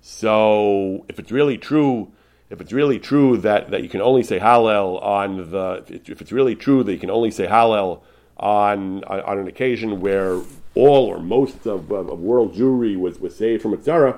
So 0.00 1.04
if 1.08 1.18
it's 1.18 1.32
really 1.32 1.58
true, 1.58 2.12
if 2.48 2.60
it's 2.60 2.72
really 2.72 3.00
true 3.00 3.36
that, 3.38 3.72
that 3.72 3.82
you 3.82 3.88
can 3.88 4.00
only 4.00 4.22
say 4.22 4.38
Hallel 4.38 5.02
on 5.02 5.50
the, 5.50 5.82
if 5.88 6.20
it's 6.20 6.30
really 6.30 6.54
true 6.54 6.84
that 6.84 6.92
you 6.92 7.00
can 7.00 7.10
only 7.10 7.32
say 7.32 7.48
Hallel 7.48 8.02
on, 8.36 9.02
on, 9.02 9.20
on 9.22 9.38
an 9.40 9.48
occasion 9.48 10.00
where 10.00 10.40
all 10.76 11.06
or 11.06 11.18
most 11.18 11.66
of, 11.66 11.90
of, 11.90 12.08
of 12.08 12.20
world 12.20 12.54
Jewry 12.54 12.96
was, 12.96 13.18
was 13.18 13.34
saved 13.34 13.62
from 13.62 13.76
Itzara, 13.76 14.16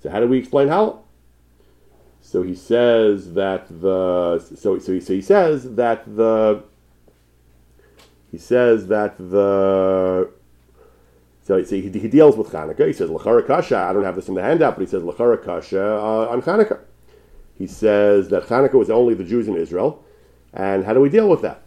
so 0.00 0.10
how 0.10 0.20
do 0.20 0.28
we 0.28 0.38
explain 0.38 0.68
Hallel? 0.68 1.00
So 2.20 2.42
he 2.42 2.54
says 2.54 3.34
that 3.34 3.66
the 3.68 4.38
so 4.38 4.78
so 4.78 4.92
he, 4.94 5.00
so 5.00 5.12
he 5.12 5.22
says 5.22 5.74
that 5.74 6.04
the 6.16 6.62
he 8.30 8.38
says 8.38 8.86
that 8.88 9.18
the 9.18 10.30
so, 11.42 11.62
so 11.64 11.74
he, 11.74 11.82
he, 11.82 12.08
deals 12.08 12.36
with 12.36 12.48
Hanukkah. 12.48 12.86
He 12.86 12.92
says 12.92 13.10
Lachara 13.10 13.44
Kasha. 13.44 13.76
I 13.76 13.92
don't 13.92 14.04
have 14.04 14.14
this 14.14 14.28
in 14.28 14.34
the 14.34 14.42
handout, 14.42 14.76
but 14.76 14.82
he 14.82 14.86
says 14.86 15.02
Lachara 15.02 15.42
Kasha 15.42 15.96
uh, 15.96 16.28
on 16.30 16.42
Hanukkah. 16.42 16.80
He 17.58 17.66
says 17.66 18.28
that 18.28 18.44
Hanukkah 18.44 18.74
was 18.74 18.88
only 18.88 19.14
the 19.14 19.24
Jews 19.24 19.48
in 19.48 19.56
Israel, 19.56 20.04
and 20.52 20.84
how 20.84 20.94
do 20.94 21.00
we 21.00 21.08
deal 21.08 21.28
with 21.28 21.42
that? 21.42 21.62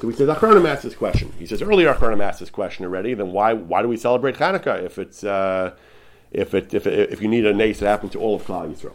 So 0.00 0.08
he 0.08 0.14
says 0.14 0.28
Achronim 0.28 0.68
asked 0.68 0.82
this 0.82 0.94
question. 0.94 1.32
He 1.38 1.46
says 1.46 1.62
earlier 1.62 1.92
Achronim 1.92 2.22
asked 2.22 2.40
this 2.40 2.50
question 2.50 2.84
already. 2.84 3.14
Then 3.14 3.32
why 3.32 3.52
why 3.52 3.82
do 3.82 3.88
we 3.88 3.96
celebrate 3.96 4.36
Hanukkah 4.36 4.82
if 4.82 4.98
it's 4.98 5.24
uh, 5.24 5.74
if 6.30 6.54
it 6.54 6.74
if 6.74 6.86
if 6.86 7.22
you 7.22 7.28
need 7.28 7.46
a 7.46 7.52
nace 7.52 7.80
that 7.80 7.86
happened 7.86 8.12
to 8.12 8.18
all 8.18 8.36
of 8.36 8.42
Klal 8.44 8.72
Yisrael? 8.72 8.94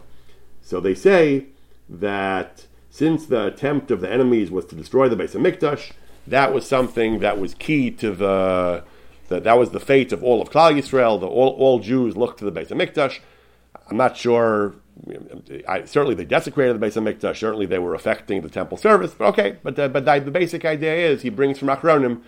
So 0.60 0.80
they 0.80 0.94
say 0.94 1.46
that 1.88 2.66
since 2.90 3.26
the 3.26 3.46
attempt 3.46 3.90
of 3.90 4.00
the 4.00 4.10
enemies 4.10 4.50
was 4.50 4.64
to 4.66 4.76
destroy 4.76 5.08
the 5.08 5.16
base 5.16 5.34
of 5.34 5.42
Hamikdash, 5.42 5.92
that 6.26 6.52
was 6.54 6.66
something 6.66 7.20
that 7.20 7.38
was 7.38 7.54
key 7.54 7.90
to 7.90 8.12
the, 8.12 8.84
that 9.28 9.44
that 9.44 9.58
was 9.58 9.70
the 9.70 9.80
fate 9.80 10.12
of 10.12 10.22
all 10.22 10.40
of 10.40 10.50
Klal 10.50 10.74
Yisrael. 10.74 11.20
The, 11.20 11.26
all, 11.26 11.50
all 11.50 11.78
Jews 11.78 12.16
looked 12.16 12.38
to 12.40 12.44
the 12.44 12.52
Beis 12.52 12.68
Hamikdash. 12.68 13.18
I'm 13.90 13.96
not 13.96 14.16
sure. 14.16 14.74
I, 15.68 15.84
certainly, 15.84 16.14
they 16.14 16.24
desecrated 16.24 16.78
the 16.78 16.86
Beis 16.86 16.94
Hamikdash. 16.94 17.38
Certainly, 17.38 17.66
they 17.66 17.78
were 17.78 17.94
affecting 17.94 18.42
the 18.42 18.48
temple 18.48 18.76
service. 18.76 19.14
But 19.14 19.28
okay, 19.28 19.56
but 19.62 19.76
the, 19.76 19.88
but 19.88 20.04
the, 20.04 20.20
the 20.20 20.30
basic 20.30 20.64
idea 20.64 20.94
is 20.94 21.22
he 21.22 21.30
brings 21.30 21.58
from 21.58 21.68
Achronim 21.68 22.22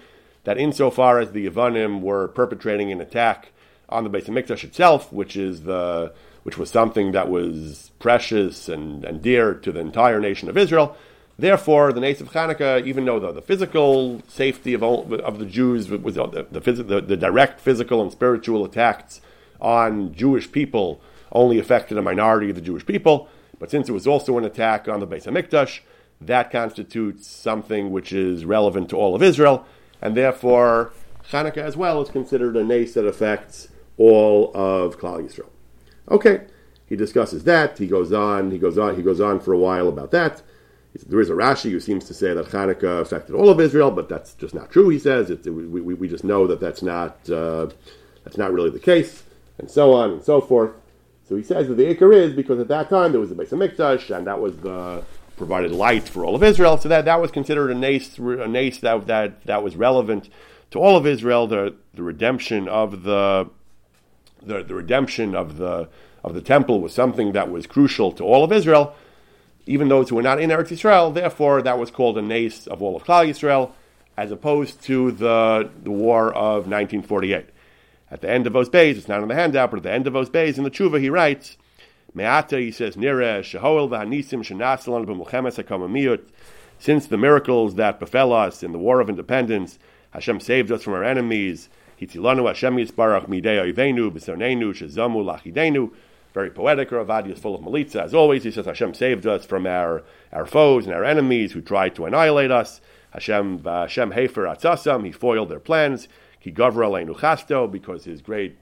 that 0.44 0.58
insofar 0.58 1.20
as 1.20 1.32
the 1.32 1.48
Yavanim 1.48 2.00
were 2.00 2.28
perpetrating 2.28 2.90
an 2.90 3.00
attack 3.00 3.50
on 3.88 4.04
the 4.04 4.10
Beis 4.10 4.24
Hamikdash 4.24 4.64
itself, 4.64 5.12
which 5.12 5.36
is 5.36 5.62
the 5.62 6.12
which 6.42 6.58
was 6.58 6.70
something 6.70 7.12
that 7.12 7.28
was 7.30 7.90
precious 7.98 8.68
and, 8.68 9.04
and 9.04 9.22
dear 9.22 9.54
to 9.54 9.72
the 9.72 9.80
entire 9.80 10.20
nation 10.20 10.48
of 10.48 10.58
Israel. 10.58 10.96
Therefore, 11.36 11.92
the 11.92 12.00
Nace 12.00 12.20
of 12.20 12.30
Hanukkah, 12.30 12.86
even 12.86 13.04
though 13.04 13.18
the, 13.18 13.32
the 13.32 13.42
physical 13.42 14.22
safety 14.28 14.72
of, 14.72 14.82
all, 14.82 15.12
of 15.14 15.38
the 15.38 15.46
Jews 15.46 15.88
was 15.88 16.16
uh, 16.16 16.26
the, 16.26 16.60
the, 16.60 16.60
the, 16.60 17.00
the 17.00 17.16
direct 17.16 17.60
physical 17.60 18.00
and 18.00 18.12
spiritual 18.12 18.64
attacks 18.64 19.20
on 19.60 20.14
Jewish 20.14 20.50
people 20.52 21.00
only 21.32 21.58
affected 21.58 21.98
a 21.98 22.02
minority 22.02 22.50
of 22.50 22.56
the 22.56 22.62
Jewish 22.62 22.86
people, 22.86 23.28
but 23.58 23.70
since 23.70 23.88
it 23.88 23.92
was 23.92 24.06
also 24.06 24.38
an 24.38 24.44
attack 24.44 24.88
on 24.88 25.00
the 25.00 25.06
Beis 25.06 25.24
Hamikdash, 25.24 25.80
that 26.20 26.50
constitutes 26.50 27.26
something 27.26 27.90
which 27.90 28.12
is 28.12 28.44
relevant 28.44 28.88
to 28.90 28.96
all 28.96 29.16
of 29.16 29.22
Israel, 29.22 29.66
and 30.00 30.16
therefore 30.16 30.92
Hanukkah 31.30 31.58
as 31.58 31.76
well 31.76 32.00
is 32.02 32.10
considered 32.10 32.56
a 32.56 32.62
nace 32.62 32.94
that 32.94 33.06
affects 33.06 33.68
all 33.96 34.52
of 34.54 34.98
Klal 34.98 35.22
Yisrael. 35.22 35.48
Okay, 36.10 36.42
he 36.86 36.96
discusses 36.96 37.44
that. 37.44 37.78
He 37.78 37.86
goes 37.86 38.12
on. 38.12 38.50
He 38.50 38.58
goes 38.58 38.78
on. 38.78 38.96
He 38.96 39.02
goes 39.02 39.20
on 39.20 39.40
for 39.40 39.52
a 39.52 39.58
while 39.58 39.88
about 39.88 40.10
that. 40.12 40.42
There 40.94 41.20
is 41.20 41.28
a 41.28 41.34
Rashi 41.34 41.70
who 41.70 41.80
seems 41.80 42.04
to 42.04 42.14
say 42.14 42.32
that 42.34 42.46
Hanukkah 42.46 43.00
affected 43.00 43.34
all 43.34 43.50
of 43.50 43.60
Israel, 43.60 43.90
but 43.90 44.08
that's 44.08 44.34
just 44.34 44.54
not 44.54 44.70
true. 44.70 44.88
He 44.90 45.00
says 45.00 45.28
it, 45.28 45.44
we, 45.44 45.66
we, 45.80 46.08
just 46.08 46.22
know 46.22 46.46
that 46.46 46.60
that's 46.60 46.82
not 46.82 47.28
uh, 47.28 47.68
that's 48.22 48.36
not 48.36 48.52
really 48.52 48.70
the 48.70 48.78
case, 48.78 49.24
and 49.58 49.68
so 49.68 49.92
on 49.92 50.12
and 50.12 50.22
so 50.22 50.40
forth. 50.40 50.70
So 51.28 51.34
he 51.34 51.42
says 51.42 51.66
that 51.68 51.74
the 51.74 51.92
Iker 51.92 52.14
is 52.14 52.32
because 52.32 52.60
at 52.60 52.68
that 52.68 52.88
time 52.88 53.10
there 53.10 53.20
was 53.20 53.32
a 53.32 53.34
Beis 53.34 53.48
Hamikdash, 53.48 54.14
and 54.16 54.26
that 54.28 54.40
was 54.40 54.56
the 54.58 55.02
provided 55.36 55.72
light 55.72 56.08
for 56.08 56.24
all 56.24 56.36
of 56.36 56.44
Israel. 56.44 56.78
So 56.78 56.88
that, 56.88 57.06
that 57.06 57.20
was 57.20 57.32
considered 57.32 57.70
a 57.70 57.74
nace, 57.74 58.16
a 58.18 58.46
nace 58.46 58.78
that, 58.78 59.06
that 59.08 59.44
that 59.46 59.64
was 59.64 59.74
relevant 59.74 60.28
to 60.70 60.78
all 60.78 60.96
of 60.96 61.06
Israel. 61.06 61.48
The 61.48 61.74
the 61.92 62.04
redemption 62.04 62.68
of 62.68 63.02
the 63.02 63.50
the, 64.42 64.62
the 64.62 64.74
redemption 64.74 65.34
of 65.34 65.56
the 65.56 65.88
of 66.22 66.34
the 66.34 66.40
temple 66.40 66.80
was 66.80 66.94
something 66.94 67.32
that 67.32 67.50
was 67.50 67.66
crucial 67.66 68.12
to 68.12 68.24
all 68.24 68.44
of 68.44 68.52
Israel, 68.52 68.94
even 69.66 69.88
those 69.88 70.08
who 70.08 70.16
were 70.16 70.22
not 70.22 70.40
in 70.40 70.50
Eretz 70.50 70.68
Yisrael. 70.68 71.12
Therefore, 71.12 71.62
that 71.62 71.78
was 71.78 71.90
called 71.90 72.18
a 72.18 72.22
nace 72.22 72.66
of 72.66 72.82
all 72.82 72.96
of 72.96 73.04
Klal 73.04 73.28
Yisrael, 73.28 73.72
as 74.16 74.30
opposed 74.30 74.82
to 74.82 75.10
the 75.10 75.70
the 75.82 75.90
war 75.90 76.28
of 76.28 76.66
1948. 76.66 77.46
At 78.10 78.20
the 78.20 78.30
end 78.30 78.46
of 78.46 78.52
those 78.52 78.68
bays, 78.68 78.98
it's 78.98 79.08
not 79.08 79.22
in 79.22 79.28
the 79.28 79.34
handout, 79.34 79.70
but 79.70 79.78
at 79.78 79.82
the 79.82 79.90
end 79.90 80.06
of 80.06 80.12
those 80.12 80.28
bays 80.28 80.58
in 80.58 80.64
the 80.64 80.70
tshuva, 80.70 81.00
he 81.00 81.10
writes, 81.10 81.56
Me'ata, 82.14 82.58
he 82.58 82.70
says, 82.70 82.94
Nire, 82.94 83.40
Shehoel 83.40 83.88
v'hanisim 83.88 84.44
shenasalan 84.44 85.04
b'mulchemes 85.06 85.60
hakamamiyut, 85.60 86.20
since 86.78 87.06
the 87.06 87.16
miracles 87.16 87.74
that 87.74 87.98
befell 87.98 88.32
us 88.32 88.62
in 88.62 88.72
the 88.72 88.78
War 88.78 89.00
of 89.00 89.08
Independence, 89.08 89.78
Hashem 90.10 90.38
saved 90.38 90.70
us 90.70 90.84
from 90.84 90.92
our 90.92 91.02
enemies, 91.02 91.68
Hitzilanu 92.00 92.46
Hashem 92.46 92.76
Yisbarach 92.76 93.28
Midei 93.28 93.72
Oivenu 93.72 94.12
B'Sonenu 94.12 94.72
Shezamu 94.72 95.24
Lachidenu. 95.24 95.90
Very 96.34 96.50
poetic. 96.50 96.90
Ravadi 96.90 97.32
is 97.32 97.38
full 97.38 97.54
of 97.54 97.62
malitza. 97.62 98.02
As 98.02 98.12
always, 98.12 98.42
he 98.42 98.50
says 98.50 98.66
Hashem 98.66 98.92
saved 98.94 99.26
us 99.26 99.46
from 99.46 99.66
our, 99.66 100.02
our 100.32 100.44
foes 100.44 100.84
and 100.84 100.94
our 100.94 101.04
enemies 101.04 101.52
who 101.52 101.62
tried 101.62 101.94
to 101.94 102.04
annihilate 102.04 102.50
us. 102.50 102.80
Hashem 103.12 103.62
uh, 103.64 103.82
Hashem 103.82 104.12
Hefer 104.12 104.52
Atzasam. 104.52 105.06
He 105.06 105.12
foiled 105.12 105.48
their 105.48 105.60
plans. 105.60 106.08
Ki 106.40 106.52
Gavra 106.52 106.88
Aleinu 106.88 107.16
Chasto 107.16 107.70
because 107.70 108.04
His 108.04 108.20
great 108.20 108.58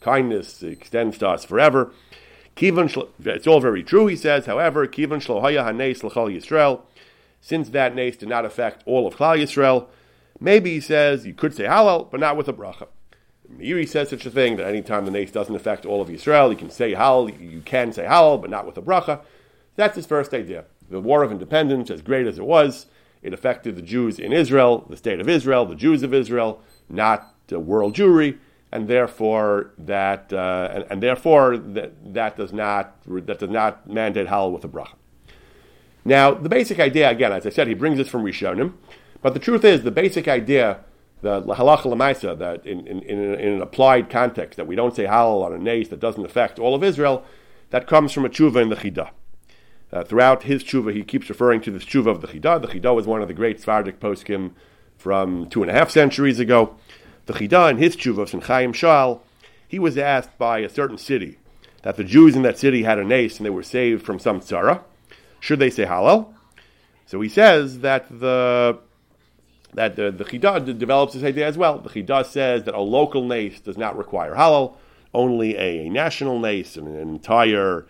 kindness 0.00 0.62
extends 0.62 1.18
to 1.18 1.28
us 1.28 1.44
forever. 1.44 1.92
Kivan, 2.54 3.08
it's 3.24 3.46
all 3.46 3.60
very 3.60 3.82
true, 3.82 4.06
he 4.06 4.16
says. 4.16 4.46
However, 4.46 4.86
Kivan 4.86 5.20
Shlohaya 5.20 5.66
Hanes 5.66 6.02
L'Chal 6.02 6.34
Yisrael. 6.34 6.80
Since 7.42 7.68
that 7.70 7.94
nace 7.94 8.16
did 8.16 8.30
not 8.30 8.46
affect 8.46 8.82
all 8.86 9.06
of 9.06 9.16
Klal 9.16 9.38
Yisrael, 9.38 9.88
Maybe 10.40 10.72
he 10.72 10.80
says 10.80 11.26
you 11.26 11.34
could 11.34 11.54
say 11.54 11.64
halal, 11.64 12.10
but 12.10 12.20
not 12.20 12.36
with 12.36 12.48
a 12.48 12.52
bracha. 12.52 12.88
Meiri 13.58 13.88
says 13.88 14.10
such 14.10 14.26
a 14.26 14.30
thing 14.30 14.56
that 14.56 14.66
anytime 14.66 15.04
the 15.04 15.10
nace 15.10 15.30
doesn't 15.30 15.54
affect 15.54 15.86
all 15.86 16.02
of 16.02 16.10
Israel, 16.10 16.50
you 16.50 16.56
can 16.56 16.70
say 16.70 16.94
hal, 16.94 17.30
you 17.30 17.60
can 17.64 17.92
say 17.92 18.04
hal, 18.04 18.38
but 18.38 18.50
not 18.50 18.66
with 18.66 18.76
a 18.76 18.82
bracha. 18.82 19.20
That's 19.76 19.96
his 19.96 20.06
first 20.06 20.34
idea. 20.34 20.64
The 20.88 21.00
War 21.00 21.22
of 21.22 21.32
Independence, 21.32 21.90
as 21.90 22.02
great 22.02 22.26
as 22.26 22.38
it 22.38 22.44
was, 22.44 22.86
it 23.22 23.32
affected 23.32 23.76
the 23.76 23.82
Jews 23.82 24.18
in 24.18 24.32
Israel, 24.32 24.86
the 24.88 24.96
state 24.96 25.20
of 25.20 25.28
Israel, 25.28 25.64
the 25.64 25.74
Jews 25.74 26.02
of 26.02 26.14
Israel, 26.14 26.60
not 26.88 27.34
the 27.48 27.58
world 27.58 27.94
Jewry, 27.94 28.38
and 28.72 28.88
therefore 28.88 29.72
that 29.78 30.32
uh, 30.32 30.68
and, 30.72 30.86
and, 30.90 31.02
therefore 31.02 31.56
that, 31.56 32.14
that 32.14 32.36
does 32.36 32.52
not 32.52 32.96
that 33.06 33.38
does 33.38 33.50
not 33.50 33.88
mandate 33.88 34.28
hal 34.28 34.52
with 34.52 34.64
a 34.64 34.68
bracha. 34.68 34.94
Now, 36.04 36.32
the 36.32 36.48
basic 36.48 36.78
idea, 36.78 37.10
again, 37.10 37.32
as 37.32 37.46
I 37.46 37.50
said, 37.50 37.66
he 37.66 37.74
brings 37.74 37.98
this 37.98 38.08
from 38.08 38.22
Rishonim. 38.22 38.74
But 39.22 39.34
the 39.34 39.40
truth 39.40 39.64
is, 39.64 39.82
the 39.82 39.90
basic 39.90 40.28
idea, 40.28 40.80
the 41.22 41.42
halacha 41.42 41.84
lemaisa, 41.84 42.38
that 42.38 42.66
in, 42.66 42.86
in, 42.86 43.02
in, 43.02 43.34
in, 43.34 43.52
an 43.54 43.62
applied 43.62 44.10
context, 44.10 44.56
that 44.56 44.66
we 44.66 44.76
don't 44.76 44.94
say 44.94 45.04
halal 45.04 45.44
on 45.44 45.52
a 45.52 45.58
nace 45.58 45.88
that 45.88 46.00
doesn't 46.00 46.24
affect 46.24 46.58
all 46.58 46.74
of 46.74 46.84
Israel, 46.84 47.24
that 47.70 47.86
comes 47.86 48.12
from 48.12 48.24
a 48.24 48.28
tshuva 48.28 48.62
in 48.62 48.68
the 48.68 48.76
Chidah. 48.76 49.10
Uh, 49.92 50.04
throughout 50.04 50.42
his 50.44 50.62
tshuva, 50.62 50.92
he 50.92 51.02
keeps 51.02 51.28
referring 51.28 51.60
to 51.60 51.70
this 51.70 51.84
tshuva 51.84 52.08
of 52.08 52.20
the 52.20 52.28
Chidah. 52.28 52.60
The 52.60 52.68
Chidah 52.68 52.94
was 52.94 53.06
one 53.06 53.22
of 53.22 53.28
the 53.28 53.34
great 53.34 53.60
Svardic 53.60 53.98
poskim 53.98 54.52
from 54.96 55.48
two 55.48 55.62
and 55.62 55.70
a 55.70 55.74
half 55.74 55.90
centuries 55.90 56.38
ago. 56.38 56.76
The 57.26 57.34
Chidah, 57.34 57.70
in 57.70 57.78
his 57.78 57.96
tshuva 57.96 58.32
of 58.32 58.44
Chaim 58.44 58.72
Sha'al, 58.72 59.20
he 59.66 59.78
was 59.78 59.98
asked 59.98 60.36
by 60.38 60.60
a 60.60 60.68
certain 60.68 60.98
city 60.98 61.38
that 61.82 61.96
the 61.96 62.04
Jews 62.04 62.36
in 62.36 62.42
that 62.42 62.58
city 62.58 62.82
had 62.82 62.98
a 62.98 63.04
nace 63.04 63.38
and 63.38 63.46
they 63.46 63.50
were 63.50 63.62
saved 63.62 64.04
from 64.04 64.18
some 64.18 64.40
tzara. 64.40 64.82
Should 65.40 65.58
they 65.58 65.70
say 65.70 65.84
halal? 65.84 66.34
So 67.06 67.20
he 67.20 67.28
says 67.28 67.80
that 67.80 68.06
the 68.08 68.78
that 69.76 69.94
the, 69.94 70.10
the 70.10 70.24
Chidah 70.24 70.76
develops 70.78 71.12
this 71.12 71.22
idea 71.22 71.46
as 71.46 71.58
well. 71.58 71.78
The 71.78 71.90
Chidah 71.90 72.24
says 72.24 72.64
that 72.64 72.74
a 72.74 72.80
local 72.80 73.24
nace 73.24 73.60
does 73.60 73.76
not 73.76 73.96
require 73.96 74.34
halal, 74.34 74.76
only 75.12 75.54
a, 75.56 75.88
national 75.90 76.40
nace 76.40 76.76
an 76.76 76.96
entire, 76.96 77.86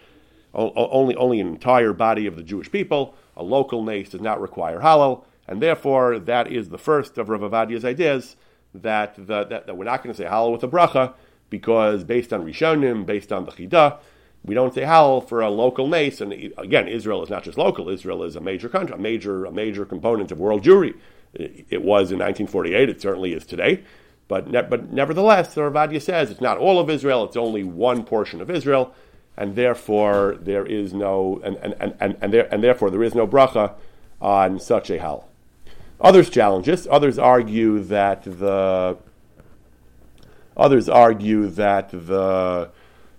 only, 0.52 1.14
only 1.14 1.40
an 1.40 1.46
entire 1.46 1.92
body 1.92 2.26
of 2.26 2.34
the 2.34 2.42
Jewish 2.42 2.70
people. 2.72 3.14
A 3.36 3.42
local 3.44 3.84
nace 3.84 4.10
does 4.10 4.20
not 4.20 4.40
require 4.40 4.80
halal, 4.80 5.24
and 5.46 5.62
therefore 5.62 6.18
that 6.18 6.50
is 6.50 6.70
the 6.70 6.78
first 6.78 7.18
of 7.18 7.28
Rav 7.28 7.42
Ovadia's 7.42 7.84
ideas 7.84 8.34
that, 8.74 9.14
the, 9.14 9.44
that, 9.44 9.66
that 9.66 9.76
we're 9.76 9.84
not 9.84 10.02
going 10.02 10.12
to 10.12 10.20
say 10.20 10.28
halal 10.28 10.52
with 10.52 10.64
a 10.64 10.68
bracha 10.68 11.14
because 11.50 12.02
based 12.02 12.32
on 12.32 12.44
Rishonim, 12.44 13.06
based 13.06 13.32
on 13.32 13.46
the 13.46 13.52
Chidah, 13.52 13.98
we 14.44 14.56
don't 14.56 14.74
say 14.74 14.82
halal 14.82 15.26
for 15.26 15.40
a 15.40 15.50
local 15.50 15.86
nace. 15.86 16.20
And 16.20 16.32
again, 16.58 16.88
Israel 16.88 17.22
is 17.22 17.30
not 17.30 17.44
just 17.44 17.56
local. 17.56 17.88
Israel 17.88 18.24
is 18.24 18.34
a 18.34 18.40
major 18.40 18.68
country, 18.68 18.96
a 18.96 18.98
major, 18.98 19.44
a 19.44 19.52
major 19.52 19.84
component 19.84 20.32
of 20.32 20.40
world 20.40 20.64
Jewry. 20.64 20.94
It 21.38 21.82
was 21.82 22.10
in 22.12 22.18
1948. 22.18 22.88
It 22.88 23.00
certainly 23.00 23.32
is 23.32 23.44
today. 23.46 23.84
But, 24.28 24.50
ne- 24.50 24.62
but 24.62 24.92
nevertheless, 24.92 25.54
the 25.54 25.60
Ravadia 25.62 26.02
says 26.02 26.30
it's 26.30 26.40
not 26.40 26.58
all 26.58 26.80
of 26.80 26.90
Israel. 26.90 27.24
It's 27.24 27.36
only 27.36 27.62
one 27.64 28.04
portion 28.04 28.40
of 28.40 28.50
Israel. 28.50 28.94
and 29.36 29.54
therefore 29.54 30.36
there 30.40 30.64
is 30.66 30.94
no 30.94 31.40
and 31.44 31.56
and, 31.56 31.74
and, 31.78 31.94
and, 32.00 32.16
and, 32.20 32.32
there, 32.32 32.52
and 32.52 32.62
therefore 32.62 32.90
there 32.90 33.02
is 33.02 33.14
no 33.14 33.26
bracha 33.26 33.74
on 34.20 34.58
such 34.58 34.90
a 34.90 34.98
hal. 34.98 35.28
Others 36.00 36.30
challenge 36.30 36.66
this. 36.66 36.86
Others 36.90 37.18
argue 37.18 37.80
that 37.80 38.22
the 38.24 38.96
others 40.56 40.88
argue 40.88 41.48
that 41.48 41.90
the 41.90 42.70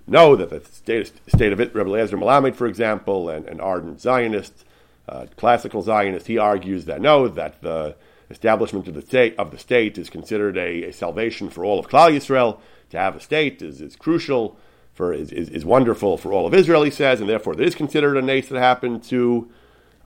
no 0.08 0.36
that 0.36 0.50
the 0.50 0.62
state, 0.72 1.12
state 1.28 1.52
of 1.52 1.60
it, 1.60 1.74
Rebbe 1.76 1.90
Eliezer 1.90 2.18
Melamed, 2.18 2.56
for 2.56 2.66
example, 2.68 3.30
and 3.30 3.46
an 3.48 3.60
ardent 3.60 4.02
Zionist, 4.02 4.66
uh, 5.08 5.28
classical 5.36 5.82
Zionist, 5.82 6.28
he 6.28 6.38
argues 6.38 6.86
that 6.86 7.02
no 7.02 7.28
that 7.28 7.62
the 7.62 7.96
establishment 8.30 8.88
of 8.88 8.94
the 8.94 9.02
state 9.02 9.36
of 9.38 9.52
the 9.52 9.58
state 9.58 9.98
is 9.98 10.10
considered 10.10 10.58
a, 10.58 10.84
a 10.84 10.94
salvation 10.94 11.50
for 11.50 11.64
all 11.64 11.80
of 11.80 11.88
Klal 11.88 12.12
Yisrael. 12.12 12.60
To 12.92 12.98
have 12.98 13.16
a 13.16 13.20
state 13.20 13.62
is, 13.62 13.82
is 13.82 13.96
crucial 13.96 14.58
for 14.94 15.14
is, 15.14 15.32
is, 15.32 15.50
is, 15.50 15.66
wonderful 15.66 16.18
for 16.18 16.32
all 16.32 16.48
of 16.48 16.54
Israel, 16.54 16.84
he 16.84 16.92
says, 16.92 17.20
and 17.20 17.30
therefore 17.30 17.54
it 17.54 17.60
is 17.60 17.76
considered 17.76 18.18
a 18.18 18.22
nace 18.22 18.48
that 18.50 18.58
happened 18.58 19.04
to 19.04 19.50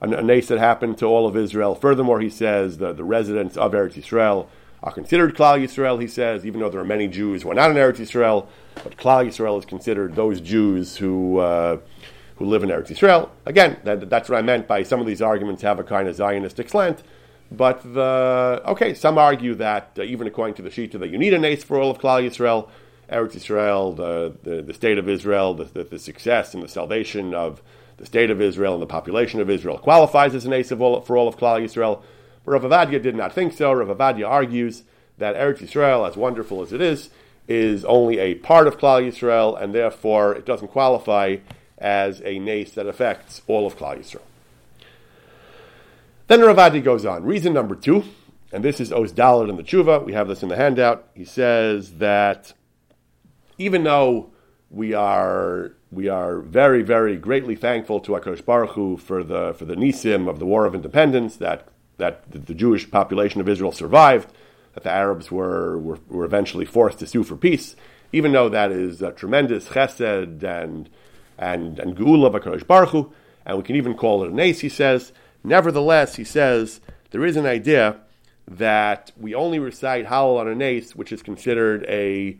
a, 0.00 0.10
a 0.10 0.22
nace 0.22 0.48
that 0.48 0.58
happened 0.58 0.98
to 0.98 1.06
all 1.06 1.26
of 1.26 1.36
Israel. 1.36 1.74
Furthermore, 1.74 2.20
he 2.20 2.28
says 2.28 2.78
the, 2.78 2.92
the 2.92 3.04
residents 3.04 3.56
of 3.56 3.72
Eretz 3.72 3.94
Yisrael 3.94 4.48
are 4.82 4.92
considered 4.92 5.36
Klal 5.36 5.62
Yisrael. 5.62 6.00
He 6.00 6.08
says, 6.08 6.44
even 6.44 6.60
though 6.60 6.68
there 6.68 6.80
are 6.80 6.84
many 6.84 7.08
Jews 7.08 7.42
who 7.42 7.50
are 7.50 7.54
not 7.54 7.70
in 7.70 7.76
Eretz 7.76 7.98
Yisrael, 7.98 8.48
but 8.82 8.96
Klal 8.96 9.26
Yisrael 9.26 9.58
is 9.58 9.64
considered 9.64 10.14
those 10.14 10.40
Jews 10.40 10.96
who. 10.96 11.38
Uh, 11.38 11.78
who 12.36 12.46
live 12.46 12.62
in 12.64 12.70
Eretz 12.70 12.88
Yisrael. 12.88 13.28
Again, 13.46 13.78
that, 13.84 14.08
that's 14.08 14.28
what 14.28 14.38
I 14.38 14.42
meant 14.42 14.66
by 14.66 14.82
some 14.82 15.00
of 15.00 15.06
these 15.06 15.22
arguments 15.22 15.62
have 15.62 15.78
a 15.78 15.84
kind 15.84 16.08
of 16.08 16.16
Zionistic 16.16 16.70
slant. 16.70 17.02
But 17.56 17.82
the 17.94 18.62
okay, 18.66 18.94
some 18.94 19.18
argue 19.18 19.54
that 19.56 19.92
uh, 19.98 20.02
even 20.02 20.26
according 20.26 20.54
to 20.56 20.62
the 20.62 20.70
Shita, 20.70 20.98
that 20.98 21.10
you 21.10 21.18
need 21.18 21.34
a 21.34 21.38
nace 21.38 21.62
for 21.62 21.80
all 21.80 21.90
of 21.90 21.98
Klal 21.98 22.22
Yisrael. 22.22 22.68
Eretz 23.10 23.36
Israel, 23.36 23.92
the, 23.92 24.34
the, 24.42 24.62
the 24.62 24.72
state 24.72 24.96
of 24.96 25.06
Israel, 25.06 25.52
the, 25.52 25.64
the, 25.64 25.84
the, 25.84 25.98
success 25.98 26.54
and 26.54 26.62
the 26.62 26.68
salvation 26.68 27.34
of 27.34 27.60
the 27.98 28.06
state 28.06 28.30
of 28.30 28.40
Israel 28.40 28.72
and 28.72 28.80
the 28.80 28.86
population 28.86 29.38
of 29.38 29.50
Israel 29.50 29.76
qualifies 29.76 30.34
as 30.34 30.46
an 30.46 30.52
ace 30.54 30.72
all, 30.72 31.00
for 31.02 31.18
all 31.18 31.28
of 31.28 31.36
Klal 31.36 31.62
Yisrael. 31.62 32.02
But 32.44 32.52
Rav 32.52 32.62
Ovadia 32.62 33.02
did 33.02 33.14
not 33.14 33.34
think 33.34 33.52
so. 33.52 33.70
Rav 33.72 33.94
Ovadia 33.94 34.26
argues 34.26 34.84
that 35.18 35.36
Eretz 35.36 35.58
Yisrael, 35.58 36.08
as 36.08 36.16
wonderful 36.16 36.62
as 36.62 36.72
it 36.72 36.80
is, 36.80 37.10
is 37.46 37.84
only 37.84 38.18
a 38.18 38.34
part 38.36 38.66
of 38.66 38.78
Klal 38.78 39.06
Yisrael, 39.06 39.60
and 39.60 39.74
therefore 39.74 40.34
it 40.34 40.46
doesn't 40.46 40.68
qualify 40.68 41.36
as 41.78 42.22
a 42.24 42.38
nace 42.38 42.72
that 42.72 42.86
affects 42.86 43.42
all 43.46 43.66
of 43.66 43.76
Klal 43.76 43.98
Yisrael. 43.98 44.22
Then 46.32 46.40
Rav 46.40 46.56
Ovadia 46.56 46.82
goes 46.82 47.04
on. 47.04 47.24
Reason 47.24 47.52
number 47.52 47.74
two, 47.74 48.04
and 48.54 48.64
this 48.64 48.80
is 48.80 48.90
Oz 48.90 49.12
Dalit 49.12 49.50
in 49.50 49.56
the 49.56 49.62
Tshuva. 49.62 50.02
We 50.02 50.14
have 50.14 50.28
this 50.28 50.42
in 50.42 50.48
the 50.48 50.56
handout. 50.56 51.06
He 51.14 51.26
says 51.26 51.98
that 51.98 52.54
even 53.58 53.84
though 53.84 54.30
we 54.70 54.94
are 54.94 55.72
we 55.90 56.08
are 56.08 56.38
very 56.38 56.80
very 56.80 57.18
greatly 57.18 57.54
thankful 57.54 58.00
to 58.00 58.12
Hakadosh 58.12 58.42
Baruch 58.46 58.70
Hu 58.70 58.96
for 58.96 59.22
the 59.22 59.52
for 59.52 59.66
the 59.66 59.74
nisim 59.74 60.26
of 60.26 60.38
the 60.38 60.46
War 60.46 60.64
of 60.64 60.74
Independence 60.74 61.36
that 61.36 61.68
that 61.98 62.22
the 62.30 62.54
Jewish 62.54 62.90
population 62.90 63.42
of 63.42 63.46
Israel 63.46 63.70
survived, 63.70 64.32
that 64.72 64.84
the 64.84 64.90
Arabs 64.90 65.30
were 65.30 65.78
were, 65.78 65.98
were 66.08 66.24
eventually 66.24 66.64
forced 66.64 67.00
to 67.00 67.06
sue 67.06 67.24
for 67.24 67.36
peace, 67.36 67.76
even 68.10 68.32
though 68.32 68.48
that 68.48 68.72
is 68.72 69.02
a 69.02 69.12
tremendous 69.12 69.68
chesed 69.68 70.42
and 70.42 70.88
and 71.36 71.78
and 71.78 71.94
geula 71.94 72.28
of 72.28 72.42
Hakadosh 72.42 72.66
Baruch 72.66 72.88
Hu, 72.88 73.12
and 73.44 73.58
we 73.58 73.64
can 73.64 73.76
even 73.76 73.92
call 73.92 74.24
it 74.24 74.30
a 74.30 74.34
nace. 74.34 74.60
He 74.60 74.70
says, 74.70 75.12
nevertheless, 75.44 76.16
he 76.16 76.24
says 76.24 76.80
there 77.10 77.24
is 77.24 77.36
an 77.36 77.46
idea 77.46 77.96
that 78.48 79.12
we 79.16 79.34
only 79.34 79.58
recite 79.58 80.06
Hallel 80.06 80.40
on 80.40 80.48
a 80.48 80.54
nace, 80.54 80.94
which 80.94 81.12
is 81.12 81.22
considered 81.22 81.84
a 81.88 82.36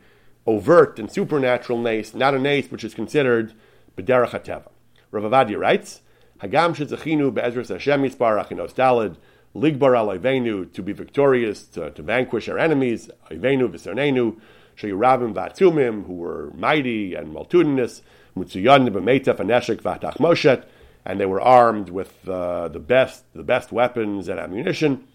overt 0.47 0.99
and 0.99 1.11
supernatural 1.11 1.79
nace, 1.81 2.15
not 2.15 2.35
a 2.35 2.39
nace 2.39 2.71
which 2.71 2.85
is 2.85 2.95
considered 2.95 3.55
b'derech 3.97 4.31
hateva. 4.31 4.71
Rav 5.11 5.25
Ovadia 5.25 5.59
writes, 5.59 6.01
Hagam 6.41 6.75
shezachinu 6.75 7.33
be'ezras 7.33 7.69
Hashem 7.69 8.03
yisbarach 8.03 8.51
in 8.51 8.59
Ostalid, 8.59 9.17
ligbar 9.55 9.97
al 9.97 10.67
to 10.67 10.83
be 10.83 10.93
victorious, 10.93 11.65
to, 11.65 11.91
to 11.91 12.03
vanquish 12.03 12.49
our 12.49 12.59
enemies, 12.59 13.11
Ivenu 13.31 13.69
v'sarnenu, 13.71 14.41
sheyurabim 14.77 15.35
v'atumim, 15.35 16.07
who 16.07 16.15
were 16.15 16.51
mighty 16.55 17.15
and 17.15 17.29
multitudinous, 17.33 18.03
mutzuyan 18.37 18.89
b'meitef 18.89 19.37
aneshek 19.37 19.83
v'atach 19.83 20.17
moshet, 20.17 20.65
and 21.05 21.19
they 21.19 21.27
were 21.27 21.41
armed 21.41 21.89
with 21.89 22.29
uh, 22.29 22.69
the 22.69 22.79
best 22.79 23.25
the 23.35 23.43
best 23.43 23.73
weapons 23.73 24.29
and 24.29 24.39
ammunition. 24.39 25.07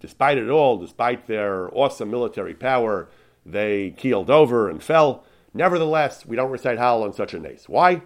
Despite 0.00 0.38
it 0.38 0.48
all, 0.48 0.78
despite 0.78 1.26
their 1.28 1.70
awesome 1.72 2.10
military 2.10 2.54
power, 2.54 3.08
they 3.46 3.90
keeled 3.96 4.30
over 4.30 4.68
and 4.68 4.82
fell. 4.82 5.24
Nevertheless, 5.54 6.26
we 6.26 6.34
don't 6.34 6.50
recite 6.50 6.78
Hallel 6.78 7.04
on 7.04 7.12
such 7.12 7.34
a 7.34 7.38
nace. 7.38 7.68
Why? 7.68 8.02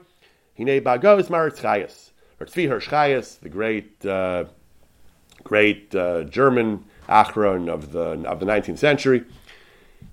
Hine 0.59 0.80
bagos 0.82 1.28
maritzchayas, 1.28 2.11
Tzvi 2.40 2.68
Hirsch 2.68 2.88
Chayes, 2.88 3.38
the 3.40 3.48
great, 3.48 4.04
uh, 4.04 4.44
great 5.44 5.94
uh, 5.94 6.24
German 6.24 6.85
achron 7.09 7.68
of 7.68 7.92
the 7.92 8.28
of 8.28 8.40
the 8.40 8.46
19th 8.46 8.78
century. 8.78 9.24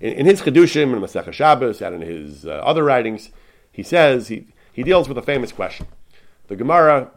In, 0.00 0.12
in 0.12 0.26
his 0.26 0.42
Chedushim 0.42 0.92
and 0.92 1.02
Masech 1.02 1.30
Shabbos 1.32 1.82
and 1.82 1.96
in 1.96 2.02
his 2.02 2.46
uh, 2.46 2.62
other 2.64 2.84
writings, 2.84 3.30
he 3.72 3.82
says 3.82 4.28
he, 4.28 4.46
he 4.74 4.82
deals 4.82 5.08
with 5.08 5.16
a 5.16 5.22
famous 5.22 5.52
question. 5.52 5.86
The 6.48 6.56
Gemara, 6.56 7.10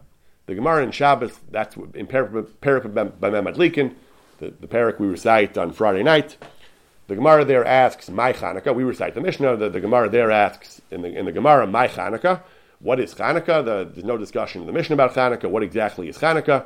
the 0.46 0.56
Gemara 0.56 0.84
in 0.84 0.92
Shabbos, 0.92 1.40
that's 1.52 1.76
in 1.76 2.08
Perikah 2.08 3.20
by 3.20 3.30
Madlikin, 3.30 3.96
the, 4.38 4.54
the 4.60 4.68
parak 4.68 5.00
we 5.00 5.08
recite 5.08 5.58
on 5.58 5.74
Friday 5.74 6.04
night. 6.04 6.38
The 7.08 7.16
Gemara 7.16 7.44
there 7.44 7.66
asks, 7.66 8.10
"My 8.10 8.32
Chanukah." 8.32 8.76
We 8.76 8.84
recite 8.84 9.16
the 9.16 9.22
Mishnah. 9.22 9.58
The, 9.58 9.70
the 9.70 9.80
Gemara 9.82 10.10
there 10.10 10.32
asks 10.32 10.82
in 10.92 11.02
the 11.02 11.10
in 11.18 11.26
the 11.26 11.32
Gemara, 11.32 11.66
"My 11.68 11.88
Chanukah." 11.88 12.42
What 12.80 13.00
is 13.00 13.16
Chanukah? 13.16 13.66
The, 13.66 13.90
there's 13.92 14.06
no 14.06 14.18
discussion 14.18 14.62
in 14.62 14.68
the 14.68 14.74
Mishnah 14.74 14.94
about 14.94 15.16
Chanukah. 15.16 15.50
What 15.50 15.64
exactly 15.64 16.10
is 16.10 16.18
Chanukah? 16.18 16.66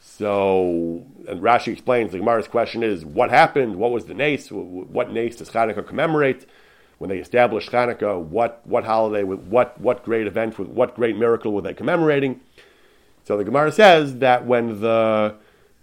So, 0.00 1.04
and 1.28 1.40
Rashi 1.40 1.72
explains 1.72 2.10
the 2.10 2.18
Gemara's 2.18 2.48
question 2.48 2.82
is, 2.82 3.04
what 3.04 3.30
happened? 3.30 3.76
What 3.76 3.92
was 3.92 4.06
the 4.06 4.14
nace? 4.14 4.50
What 4.50 5.12
nace 5.12 5.36
does 5.36 5.50
Chanukah 5.50 5.86
commemorate? 5.86 6.46
When 7.02 7.08
they 7.08 7.18
established 7.18 7.72
Chanukah, 7.72 8.22
what 8.22 8.60
what 8.62 8.84
holiday? 8.84 9.24
What 9.24 9.80
what 9.80 10.04
great 10.04 10.28
event? 10.28 10.56
What 10.56 10.94
great 10.94 11.16
miracle 11.16 11.52
were 11.52 11.60
they 11.60 11.74
commemorating? 11.74 12.40
So 13.24 13.36
the 13.36 13.42
Gemara 13.42 13.72
says 13.72 14.18
that 14.18 14.46
when 14.46 14.80
the 14.80 15.34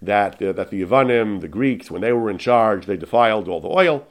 that, 0.01 0.41
uh, 0.41 0.53
that 0.53 0.69
the 0.69 0.81
Yavanim, 0.81 1.41
the 1.41 1.49
Greeks, 1.49 1.91
when 1.91 1.99
they 1.99 2.13
were 2.13 2.29
in 2.29 2.37
charge, 2.37 2.85
they 2.85 2.95
defiled 2.95 3.49
all 3.49 3.59
the 3.59 3.67
oil. 3.67 4.07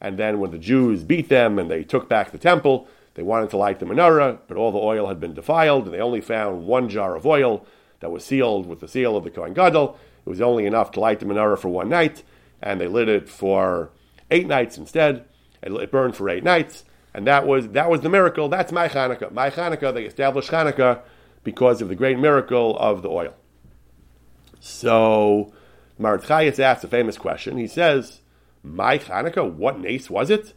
And 0.00 0.18
then 0.18 0.40
when 0.40 0.50
the 0.50 0.58
Jews 0.58 1.04
beat 1.04 1.28
them 1.28 1.56
and 1.56 1.70
they 1.70 1.84
took 1.84 2.08
back 2.08 2.32
the 2.32 2.36
temple, 2.36 2.88
they 3.14 3.22
wanted 3.22 3.50
to 3.50 3.56
light 3.56 3.78
the 3.78 3.86
menorah, 3.86 4.40
but 4.48 4.56
all 4.56 4.72
the 4.72 4.78
oil 4.78 5.06
had 5.06 5.20
been 5.20 5.34
defiled, 5.34 5.84
and 5.84 5.94
they 5.94 6.00
only 6.00 6.20
found 6.20 6.66
one 6.66 6.88
jar 6.88 7.14
of 7.14 7.26
oil 7.26 7.64
that 8.00 8.10
was 8.10 8.24
sealed 8.24 8.66
with 8.66 8.80
the 8.80 8.88
seal 8.88 9.16
of 9.16 9.22
the 9.22 9.30
Kohen 9.30 9.54
Gadol. 9.54 9.96
It 10.26 10.28
was 10.28 10.40
only 10.40 10.66
enough 10.66 10.90
to 10.92 11.00
light 11.00 11.20
the 11.20 11.26
menorah 11.26 11.60
for 11.60 11.68
one 11.68 11.88
night, 11.88 12.24
and 12.60 12.80
they 12.80 12.88
lit 12.88 13.08
it 13.08 13.28
for 13.28 13.90
eight 14.32 14.48
nights 14.48 14.76
instead. 14.76 15.26
It 15.62 15.90
burned 15.90 16.16
for 16.16 16.28
eight 16.28 16.44
nights, 16.44 16.84
and 17.12 17.26
that 17.26 17.46
was 17.46 17.68
that 17.68 17.90
was 17.90 18.00
the 18.00 18.08
miracle. 18.08 18.48
That's 18.48 18.72
my 18.72 18.88
Hanukkah. 18.88 19.32
My 19.32 19.50
Hanukkah. 19.50 19.92
They 19.92 20.04
established 20.04 20.50
Hanukkah 20.50 21.00
because 21.44 21.80
of 21.82 21.88
the 21.88 21.94
great 21.94 22.18
miracle 22.18 22.78
of 22.78 23.02
the 23.02 23.08
oil. 23.08 23.34
So 24.60 25.52
Maratchayas 26.00 26.58
asks 26.58 26.84
a 26.84 26.88
famous 26.88 27.18
question. 27.18 27.56
He 27.56 27.66
says, 27.66 28.20
My 28.62 28.98
Hanukkah, 28.98 29.50
what 29.50 29.78
nace 29.78 30.10
was 30.10 30.30
it? 30.30 30.54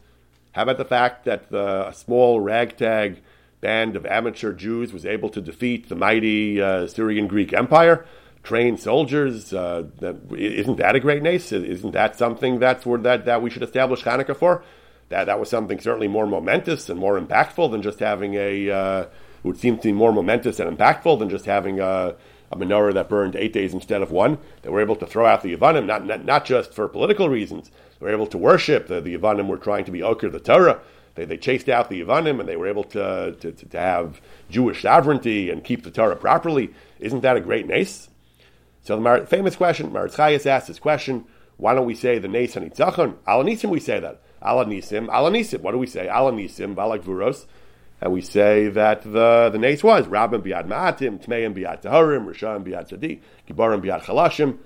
How 0.53 0.63
about 0.63 0.77
the 0.77 0.85
fact 0.85 1.25
that 1.25 1.49
the 1.49 1.91
small 1.91 2.39
ragtag 2.39 3.21
band 3.61 3.95
of 3.95 4.05
amateur 4.05 4.53
Jews 4.53 4.93
was 4.93 5.05
able 5.05 5.29
to 5.29 5.41
defeat 5.41 5.89
the 5.89 5.95
mighty 5.95 6.61
uh, 6.61 6.87
Syrian 6.87 7.27
Greek 7.27 7.53
Empire? 7.53 8.05
Trained 8.43 8.81
soldiers, 8.81 9.53
uh, 9.53 9.85
that, 9.99 10.17
isn't 10.37 10.75
that 10.75 10.95
a 10.95 10.99
great 10.99 11.23
nace? 11.23 11.51
Isn't 11.51 11.91
that 11.91 12.17
something 12.17 12.59
that's 12.59 12.85
where, 12.85 12.99
that, 12.99 13.25
that 13.25 13.41
we 13.41 13.49
should 13.49 13.63
establish 13.63 14.03
Hanukkah 14.03 14.35
for? 14.35 14.63
That, 15.09 15.25
that 15.25 15.39
was 15.39 15.49
something 15.49 15.79
certainly 15.79 16.07
more 16.07 16.25
momentous 16.25 16.89
and 16.89 16.99
more 16.99 17.19
impactful 17.19 17.71
than 17.71 17.81
just 17.81 17.99
having 17.99 18.35
a, 18.35 18.69
uh, 18.69 19.01
it 19.01 19.47
would 19.47 19.59
seem 19.59 19.77
to 19.77 19.83
be 19.83 19.91
more 19.91 20.13
momentous 20.13 20.59
and 20.59 20.75
impactful 20.75 21.19
than 21.19 21.29
just 21.29 21.45
having 21.45 21.79
a, 21.79 22.15
a 22.51 22.55
menorah 22.55 22.93
that 22.93 23.09
burned 23.09 23.35
eight 23.35 23.53
days 23.53 23.73
instead 23.73 24.01
of 24.01 24.11
one. 24.11 24.37
They 24.61 24.69
were 24.69 24.81
able 24.81 24.95
to 24.97 25.07
throw 25.07 25.25
out 25.25 25.41
the 25.43 25.55
Yavanim, 25.55 25.85
not, 25.85 26.05
not, 26.05 26.25
not 26.25 26.45
just 26.45 26.73
for 26.73 26.87
political 26.87 27.29
reasons. 27.29 27.69
They 27.99 28.05
were 28.05 28.13
able 28.13 28.27
to 28.27 28.37
worship. 28.37 28.87
The, 28.87 29.01
the 29.01 29.17
Yavanim 29.17 29.47
were 29.47 29.57
trying 29.57 29.85
to 29.85 29.91
be 29.91 29.99
Okir 29.99 30.31
the 30.31 30.39
Torah. 30.39 30.79
They, 31.15 31.25
they 31.25 31.37
chased 31.37 31.69
out 31.69 31.89
the 31.89 32.01
Yavanim 32.01 32.39
and 32.39 32.49
they 32.49 32.55
were 32.55 32.67
able 32.67 32.83
to, 32.85 33.35
to, 33.39 33.51
to, 33.51 33.79
have 33.79 34.21
Jewish 34.49 34.81
sovereignty 34.81 35.49
and 35.49 35.63
keep 35.63 35.83
the 35.83 35.91
Torah 35.91 36.15
properly. 36.15 36.73
Isn't 36.99 37.21
that 37.21 37.37
a 37.37 37.41
great 37.41 37.67
nace? 37.67 38.09
So 38.83 38.95
the 38.95 39.01
Mar- 39.01 39.25
famous 39.25 39.55
question, 39.55 39.93
Maritz 39.93 40.19
asked 40.19 40.67
this 40.67 40.79
question, 40.79 41.25
why 41.57 41.73
don't 41.73 41.85
we 41.85 41.95
say 41.95 42.17
the 42.17 42.27
nace 42.27 42.57
on 42.57 42.69
Itzachon? 42.69 43.15
Alanisim 43.27 43.69
we 43.69 43.79
say 43.79 43.99
that. 43.99 44.21
Alanisim, 44.43 45.08
Alanisim. 45.08 45.62
What 45.62 45.71
do 45.71 45.77
we 45.77 45.88
say? 45.88 46.08
Alanisim, 46.08 46.75
Balak 46.75 47.03
Vuros 47.03 47.45
and 48.03 48.12
we 48.12 48.19
say 48.19 48.67
that 48.67 49.01
the 49.03 49.49
the 49.49 49.58
nace 49.58 49.82
was 49.82 50.08
Rabban 50.08 50.41
biad 50.41 50.67
Ma'atim, 50.67 51.25
Tmeim 51.25 51.56
biad 51.56 51.84
Taharim, 51.84 52.27
Rishon 52.27 52.65
biad 52.67 52.89
Tzadi, 52.89 53.21
Gibarim 53.47 53.82
biad 53.82 54.03
Chalashim. 54.03 54.58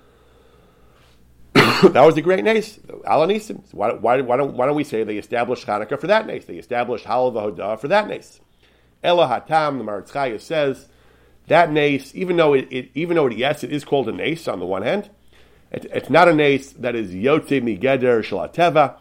that 1.93 2.03
was 2.03 2.17
a 2.17 2.21
great 2.23 2.43
nace, 2.43 2.79
Alanisim. 3.05 3.61
Why, 3.75 3.93
why, 3.93 4.21
why, 4.21 4.37
don't, 4.37 4.55
why 4.55 4.65
don't 4.65 4.75
we 4.75 4.83
say 4.83 5.03
they 5.03 5.19
established 5.19 5.67
Hanukkah 5.67 6.01
for 6.01 6.07
that 6.07 6.25
nace? 6.25 6.45
They 6.45 6.55
established 6.55 7.05
Halal 7.05 7.31
Vahodah 7.31 7.79
for 7.79 7.87
that 7.89 8.07
nace. 8.07 8.39
Ella 9.03 9.27
Hatam, 9.27 9.77
the 9.77 9.83
Meretz 9.83 10.09
Chaya 10.09 10.41
says, 10.41 10.87
that 11.45 11.71
nace, 11.71 12.15
even 12.15 12.37
though 12.37 12.55
it, 12.55 12.67
it, 12.71 12.89
even 12.95 13.17
though 13.17 13.27
it, 13.27 13.37
yes, 13.37 13.63
it 13.63 13.71
is 13.71 13.85
called 13.85 14.09
a 14.09 14.11
nace 14.11 14.47
on 14.47 14.59
the 14.59 14.65
one 14.65 14.81
hand, 14.81 15.11
it, 15.71 15.85
it's 15.93 16.09
not 16.09 16.27
a 16.27 16.33
nace 16.33 16.71
that 16.71 16.95
is 16.95 17.11
Yotze 17.11 17.61
Migeder 17.61 18.23
Shalateva. 18.23 18.97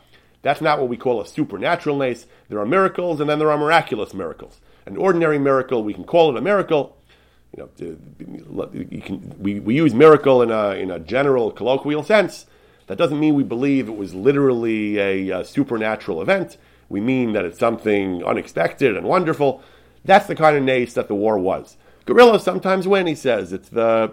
That's 0.47 0.61
not 0.61 0.79
what 0.79 0.89
we 0.89 0.97
call 0.97 1.21
a 1.21 1.27
supernatural 1.27 1.99
nace. 1.99 2.27
There 2.49 2.61
are 2.61 2.65
miracles 2.65 3.19
and 3.19 3.29
then 3.29 3.41
there 3.41 3.51
are 3.51 3.59
miraculous 3.59 4.15
miracles. 4.15 4.61
An 4.87 4.97
ordinary 4.97 5.41
miracle, 5.41 5.83
we 5.83 5.93
can 5.93 6.05
call 6.05 6.31
it 6.31 6.39
a 6.39 6.41
miracle. 6.41 6.97
You 7.57 7.69
know, 7.81 8.71
you 8.73 9.03
can, 9.05 9.35
we, 9.41 9.59
we 9.59 9.75
use 9.75 9.93
miracle 9.93 10.43
in 10.43 10.53
a, 10.53 10.71
in 10.71 10.93
a 10.93 11.01
general 11.01 11.51
colloquial 11.51 12.05
sense. 12.05 12.47
That 12.87 12.97
doesn't 12.97 13.19
mean 13.19 13.35
we 13.35 13.43
believe 13.43 13.89
it 13.89 13.97
was 13.97 14.15
literally 14.15 14.99
a, 15.01 15.41
a 15.41 15.45
supernatural 15.45 16.23
event. 16.23 16.59
We 16.89 17.01
mean 17.01 17.33
that 17.33 17.45
it's 17.45 17.59
something 17.59 18.23
unexpected 18.23 18.97
and 18.97 19.05
wonderful. 19.05 19.65
That's 20.05 20.29
the 20.29 20.37
kind 20.37 20.57
of 20.57 20.63
nace 20.63 20.95
that 20.95 21.09
the 21.09 21.17
war 21.17 21.41
was. 21.41 21.77
Guerrillas 22.05 22.45
sometimes 22.45 22.87
win, 22.87 23.09
he 23.09 23.17
says. 23.17 23.53
It's 23.53 23.69
the 23.69 24.13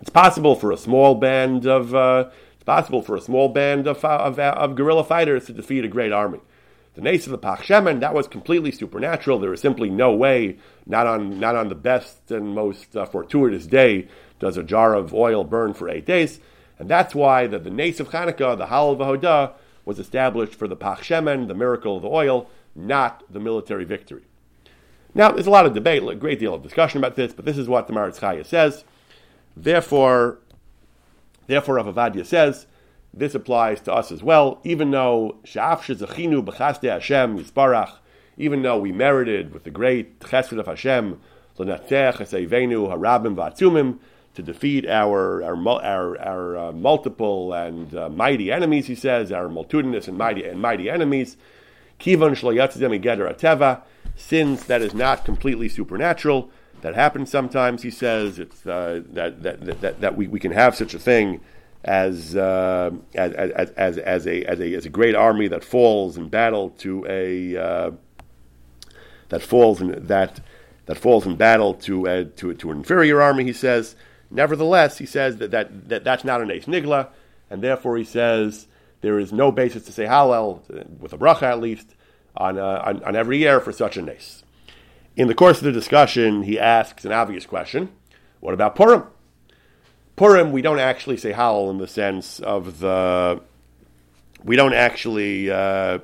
it's 0.00 0.10
possible 0.10 0.56
for 0.56 0.72
a 0.72 0.76
small 0.76 1.14
band 1.14 1.66
of 1.66 1.94
uh, 1.94 2.30
possible 2.66 3.00
for 3.00 3.16
a 3.16 3.20
small 3.20 3.48
band 3.48 3.86
of, 3.86 4.04
of, 4.04 4.38
of 4.38 4.74
guerrilla 4.74 5.04
fighters 5.04 5.46
to 5.46 5.52
defeat 5.52 5.84
a 5.84 5.88
great 5.88 6.12
army. 6.12 6.40
The 6.94 7.00
nace 7.00 7.26
of 7.26 7.30
the 7.30 7.38
Pach 7.38 7.62
Shemen, 7.62 8.00
that 8.00 8.14
was 8.14 8.26
completely 8.26 8.72
supernatural. 8.72 9.38
There 9.38 9.52
is 9.52 9.60
simply 9.60 9.90
no 9.90 10.14
way, 10.14 10.56
not 10.86 11.06
on 11.06 11.38
not 11.38 11.54
on 11.54 11.68
the 11.68 11.74
best 11.74 12.30
and 12.30 12.54
most 12.54 12.96
uh, 12.96 13.04
fortuitous 13.04 13.66
day, 13.66 14.08
does 14.38 14.56
a 14.56 14.62
jar 14.62 14.94
of 14.94 15.14
oil 15.14 15.44
burn 15.44 15.74
for 15.74 15.88
eight 15.88 16.06
days. 16.06 16.40
And 16.78 16.88
that's 16.88 17.14
why 17.14 17.46
the, 17.46 17.58
the 17.58 17.70
nace 17.70 18.00
of 18.00 18.10
Hanukkah, 18.10 18.56
the 18.56 18.66
Halal 18.66 18.96
Vahodah, 18.96 19.52
was 19.84 19.98
established 19.98 20.54
for 20.54 20.66
the 20.66 20.76
Pach 20.76 21.02
Shemen, 21.02 21.48
the 21.48 21.54
miracle 21.54 21.96
of 21.96 22.02
the 22.02 22.08
oil, 22.08 22.50
not 22.74 23.22
the 23.30 23.40
military 23.40 23.84
victory. 23.84 24.22
Now, 25.14 25.32
there's 25.32 25.46
a 25.46 25.50
lot 25.50 25.64
of 25.64 25.72
debate, 25.72 26.02
a 26.02 26.14
great 26.14 26.38
deal 26.38 26.52
of 26.52 26.62
discussion 26.62 26.98
about 26.98 27.16
this, 27.16 27.32
but 27.32 27.44
this 27.44 27.56
is 27.56 27.68
what 27.68 27.86
the 27.86 27.92
Chaya 27.92 28.44
says. 28.44 28.84
Therefore, 29.56 30.38
therefore, 31.46 31.76
Rav 31.76 31.86
Ovadia 31.94 32.24
says 32.24 32.66
this 33.12 33.34
applies 33.34 33.80
to 33.82 33.92
us 33.92 34.12
as 34.12 34.22
well, 34.22 34.60
even 34.62 34.90
though 34.90 35.36
Sha'af 35.44 35.80
Shezachinu 35.80 36.44
B'chaste 36.44 36.90
Hashem 36.90 37.38
Yisparach, 37.38 37.96
even 38.36 38.62
though 38.62 38.78
we 38.78 38.92
merited 38.92 39.54
with 39.54 39.64
the 39.64 39.70
great 39.70 40.20
Chesed 40.20 40.58
of 40.58 40.66
Hashem, 40.66 41.18
L'natech 41.56 42.16
Esevenu 42.16 42.88
Harabim 42.88 43.34
V'atzumim, 43.34 43.98
to 44.34 44.42
defeat 44.42 44.86
our 44.86 45.42
our 45.42 45.56
our, 45.82 46.20
our 46.20 46.56
uh, 46.58 46.72
multiple 46.72 47.54
and 47.54 47.94
uh, 47.94 48.10
mighty 48.10 48.52
enemies, 48.52 48.86
he 48.86 48.94
says, 48.94 49.32
our 49.32 49.48
multitudinous 49.48 50.08
and 50.08 50.18
mighty 50.18 50.44
and 50.44 50.60
mighty 50.60 50.90
enemies. 50.90 51.38
Kivan 51.98 52.32
shloyatzidem 52.32 53.02
ateva, 53.02 53.80
sins 54.14 54.64
that 54.64 54.82
is 54.82 54.92
not 54.92 55.24
completely 55.24 55.70
supernatural, 55.70 56.50
that 56.86 56.94
happens 56.94 57.30
sometimes. 57.30 57.82
He 57.82 57.90
says 57.90 58.38
it's 58.38 58.64
uh, 58.64 59.02
that, 59.08 59.42
that, 59.42 59.80
that 59.80 60.00
that 60.00 60.16
we, 60.16 60.28
we 60.28 60.38
can 60.38 60.52
have 60.52 60.76
such 60.76 60.94
a 60.94 61.00
thing 61.00 61.40
as, 61.82 62.36
uh, 62.36 62.92
as, 63.14 63.32
as, 63.32 63.70
as, 63.70 63.98
as, 63.98 64.26
a, 64.26 64.44
as, 64.44 64.60
a, 64.60 64.74
as 64.74 64.86
a 64.86 64.88
great 64.88 65.16
army 65.16 65.48
that 65.48 65.64
falls 65.64 66.16
in 66.16 66.28
battle 66.28 66.70
to 66.78 67.04
a 67.08 67.56
uh, 67.56 67.90
that 69.30 69.42
falls 69.42 69.80
in 69.80 70.06
that 70.06 70.40
that 70.86 70.96
falls 70.96 71.26
in 71.26 71.34
battle 71.34 71.74
to 71.74 72.06
a, 72.06 72.24
to, 72.24 72.54
to 72.54 72.70
an 72.70 72.78
inferior 72.78 73.20
army. 73.20 73.42
He 73.42 73.52
says 73.52 73.96
Nevertheless, 74.30 74.98
he 74.98 75.06
says 75.06 75.38
that, 75.38 75.50
that, 75.50 75.88
that 75.88 76.04
that's 76.04 76.24
not 76.24 76.40
an 76.40 76.52
ace 76.52 76.66
nigla, 76.66 77.08
and 77.50 77.62
therefore 77.62 77.96
he 77.96 78.04
says 78.04 78.68
there 79.00 79.18
is 79.18 79.32
no 79.32 79.50
basis 79.50 79.84
to 79.86 79.92
say 79.92 80.04
Hallel, 80.04 80.60
with 81.00 81.12
a 81.12 81.18
bracha 81.18 81.42
at 81.42 81.60
least, 81.60 81.96
on, 82.36 82.58
uh, 82.58 82.82
on, 82.84 83.02
on, 83.02 83.16
every 83.16 83.38
year 83.38 83.60
for 83.60 83.72
such 83.72 83.96
a 83.96 84.02
nace. 84.02 84.44
In 85.16 85.28
the 85.28 85.34
course 85.34 85.58
of 85.58 85.64
the 85.64 85.72
discussion, 85.72 86.42
he 86.42 86.60
asks 86.60 87.04
an 87.06 87.12
obvious 87.12 87.46
question 87.46 87.90
what 88.40 88.52
about 88.52 88.76
Purim? 88.76 89.04
Purim, 90.14 90.52
we 90.52 90.62
don't 90.62 90.78
actually 90.78 91.16
say 91.16 91.32
Hallel 91.32 91.70
in 91.70 91.78
the 91.78 91.88
sense 91.88 92.38
of 92.40 92.80
the. 92.80 93.40
We 94.44 94.56
don't 94.56 94.74
actually. 94.74 95.50
Uh, 95.50 96.00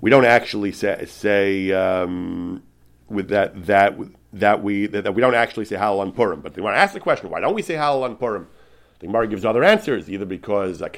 we 0.00 0.10
don't 0.10 0.24
actually 0.24 0.70
say, 0.70 1.04
say 1.06 1.72
um, 1.72 2.62
with 3.08 3.28
that 3.30 3.66
that 3.66 3.98
that 4.32 4.62
we 4.62 4.86
that, 4.86 5.02
that 5.04 5.14
we 5.14 5.20
don't 5.20 5.34
actually 5.34 5.64
say 5.64 5.76
Halal 5.76 5.98
on 5.98 6.12
Purim. 6.12 6.40
But 6.40 6.54
they 6.54 6.62
want 6.62 6.76
to 6.76 6.80
ask 6.80 6.94
the 6.94 7.00
question, 7.00 7.30
why 7.30 7.40
don't 7.40 7.54
we 7.54 7.62
say 7.62 7.74
Halal 7.74 8.04
on 8.04 8.16
Purim? 8.16 8.46
The 9.00 9.06
Gemara 9.06 9.26
gives 9.26 9.44
other 9.44 9.64
answers, 9.64 10.08
either 10.08 10.24
because 10.24 10.80
we're 10.80 10.88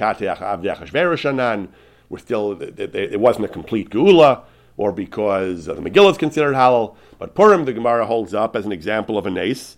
still 2.19 2.61
it 2.61 3.19
wasn't 3.19 3.45
a 3.45 3.49
complete 3.49 3.89
Geula, 3.89 4.43
or 4.77 4.91
because 4.91 5.65
the 5.65 5.75
Megillah 5.75 6.11
is 6.11 6.17
considered 6.17 6.55
halal. 6.55 6.95
But 7.21 7.35
Purim, 7.35 7.65
the 7.65 7.73
Gemara 7.73 8.07
holds 8.07 8.33
up 8.33 8.55
as 8.55 8.65
an 8.65 8.71
example 8.71 9.15
of 9.15 9.27
a 9.27 9.29
nace 9.29 9.77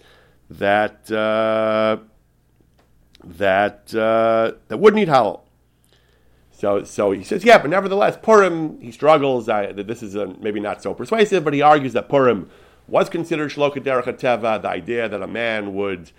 that 0.50 1.12
uh, 1.12 1.98
that 3.22 3.94
uh, 3.94 4.54
that 4.70 4.78
would 4.78 4.96
need 4.96 5.10
halal. 5.10 5.42
So, 6.54 6.86
so 6.86 7.12
he 7.12 7.22
says, 7.22 7.44
yeah, 7.44 7.58
but 7.58 7.70
nevertheless, 7.70 8.18
Purim, 8.22 8.80
he 8.80 8.94
struggles. 8.94 9.50
I, 9.50 9.74
this 9.74 10.02
is 10.02 10.16
a, 10.16 10.28
maybe 10.40 10.62
not 10.62 10.82
so 10.82 10.94
persuasive, 10.94 11.44
but 11.44 11.54
he 11.54 11.62
argues 11.62 11.92
that 11.92 12.08
Purim 12.08 12.50
was 12.88 13.10
considered 13.10 13.52
shloka 13.52 13.84
derech 13.84 14.06
teva, 14.18 14.62
the 14.62 14.70
idea 14.70 15.10
that 15.10 15.22
a 15.22 15.28
man 15.28 15.74
would 15.74 16.12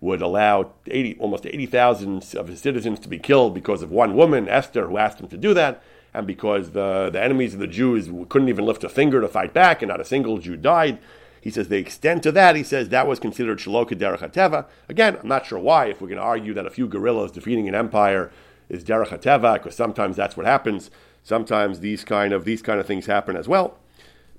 would 0.00 0.22
allow 0.22 0.72
80, 0.86 1.18
almost 1.18 1.44
80,000 1.44 2.36
of 2.36 2.48
his 2.48 2.58
citizens 2.58 2.98
to 3.00 3.08
be 3.10 3.18
killed 3.18 3.52
because 3.52 3.82
of 3.82 3.90
one 3.90 4.16
woman, 4.16 4.48
Esther, 4.48 4.88
who 4.88 4.96
asked 4.96 5.20
him 5.20 5.28
to 5.28 5.36
do 5.36 5.52
that, 5.52 5.82
and 6.12 6.26
because 6.26 6.70
the, 6.70 7.10
the 7.12 7.22
enemies 7.22 7.54
of 7.54 7.60
the 7.60 7.66
Jews 7.66 8.08
couldn't 8.28 8.48
even 8.48 8.64
lift 8.64 8.84
a 8.84 8.88
finger 8.88 9.20
to 9.20 9.28
fight 9.28 9.52
back, 9.52 9.82
and 9.82 9.88
not 9.88 10.00
a 10.00 10.04
single 10.04 10.38
Jew 10.38 10.56
died. 10.56 10.98
He 11.40 11.50
says 11.50 11.68
the 11.68 11.78
extent 11.78 12.22
to 12.24 12.32
that, 12.32 12.56
he 12.56 12.62
says 12.62 12.88
that 12.88 13.06
was 13.06 13.18
considered 13.18 13.58
shloka 13.58 13.92
derech. 13.92 14.66
Again, 14.88 15.18
I'm 15.22 15.28
not 15.28 15.46
sure 15.46 15.58
why, 15.58 15.86
if 15.86 16.00
we're 16.00 16.08
going 16.08 16.18
to 16.18 16.24
argue 16.24 16.52
that 16.54 16.66
a 16.66 16.70
few 16.70 16.86
guerrillas 16.86 17.32
defeating 17.32 17.68
an 17.68 17.74
empire 17.74 18.30
is 18.68 18.84
derech 18.84 19.08
teva, 19.22 19.54
because 19.54 19.74
sometimes 19.74 20.16
that's 20.16 20.36
what 20.36 20.46
happens. 20.46 20.90
Sometimes 21.22 21.80
these 21.80 22.04
kind 22.04 22.32
of 22.32 22.44
these 22.44 22.62
kind 22.62 22.80
of 22.80 22.86
things 22.86 23.06
happen 23.06 23.36
as 23.36 23.48
well. 23.48 23.78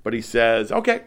But 0.04 0.14
he 0.14 0.22
says, 0.22 0.72
okay, 0.72 1.04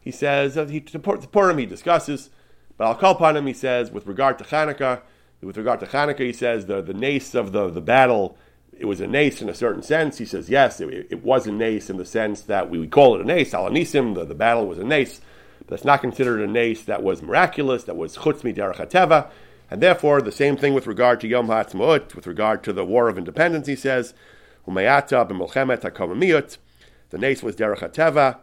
he 0.00 0.10
says, 0.10 0.56
uh, 0.56 0.66
he, 0.66 0.80
to 0.80 0.98
Purim 0.98 1.58
he 1.58 1.66
discusses, 1.66 2.30
but 2.76 2.86
I'll 2.86 2.94
call 2.94 3.12
upon 3.12 3.36
him, 3.36 3.46
he 3.46 3.52
says, 3.52 3.90
with 3.90 4.06
regard 4.06 4.38
to 4.38 4.44
Hanukkah, 4.44 5.02
with 5.42 5.56
regard 5.58 5.80
to 5.80 5.86
Hanukkah, 5.86 6.20
he 6.20 6.32
says 6.32 6.66
the, 6.66 6.80
the 6.80 6.94
nace 6.94 7.34
of 7.34 7.52
the, 7.52 7.68
the 7.68 7.80
battle, 7.80 8.36
it 8.80 8.86
was 8.86 9.00
a 9.00 9.06
nace 9.06 9.42
in 9.42 9.48
a 9.48 9.54
certain 9.54 9.82
sense. 9.82 10.18
He 10.18 10.24
says, 10.24 10.48
yes, 10.48 10.80
it, 10.80 11.08
it 11.10 11.22
was 11.22 11.46
a 11.46 11.52
nace 11.52 11.90
in 11.90 11.98
the 11.98 12.04
sense 12.04 12.40
that 12.42 12.70
we 12.70 12.78
would 12.78 12.90
call 12.90 13.14
it 13.14 13.20
a 13.20 13.24
nace, 13.24 13.52
Alanisim, 13.52 14.14
the, 14.14 14.24
the 14.24 14.34
battle 14.34 14.66
was 14.66 14.78
a 14.78 14.84
nace, 14.84 15.20
but 15.66 15.74
it's 15.74 15.84
not 15.84 16.00
considered 16.00 16.40
a 16.40 16.46
nace 16.46 16.82
that 16.84 17.02
was 17.02 17.22
miraculous, 17.22 17.84
that 17.84 17.96
was 17.96 18.16
chutz 18.16 18.42
derech 18.42 18.76
hateva, 18.76 19.28
and 19.70 19.82
therefore 19.82 20.22
the 20.22 20.32
same 20.32 20.56
thing 20.56 20.74
with 20.74 20.86
regard 20.86 21.20
to 21.20 21.28
Yom 21.28 21.48
HaAtzmaut, 21.48 22.14
with 22.14 22.26
regard 22.26 22.64
to 22.64 22.72
the 22.72 22.84
War 22.84 23.08
of 23.08 23.18
Independence, 23.18 23.66
he 23.66 23.76
says, 23.76 24.14
Umayata 24.66 25.28
b'molchemet 25.28 26.58
the 27.10 27.18
nace 27.18 27.42
was 27.42 27.56
derech 27.56 27.80
hateva, 27.80 28.38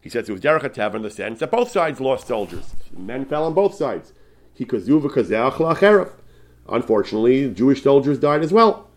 he 0.00 0.08
says 0.08 0.28
it 0.28 0.32
was 0.32 0.40
Derech 0.40 0.62
HaTeva 0.62 0.94
in 0.94 1.02
the 1.02 1.10
sense 1.10 1.40
that 1.40 1.50
both 1.50 1.70
sides 1.70 2.00
lost 2.00 2.28
soldiers. 2.28 2.74
Men 2.96 3.26
fell 3.26 3.44
on 3.44 3.54
both 3.54 3.74
sides. 3.74 4.12
Unfortunately, 6.68 7.50
Jewish 7.50 7.82
soldiers 7.82 8.18
died 8.18 8.42
as 8.42 8.52
well. 8.52 8.87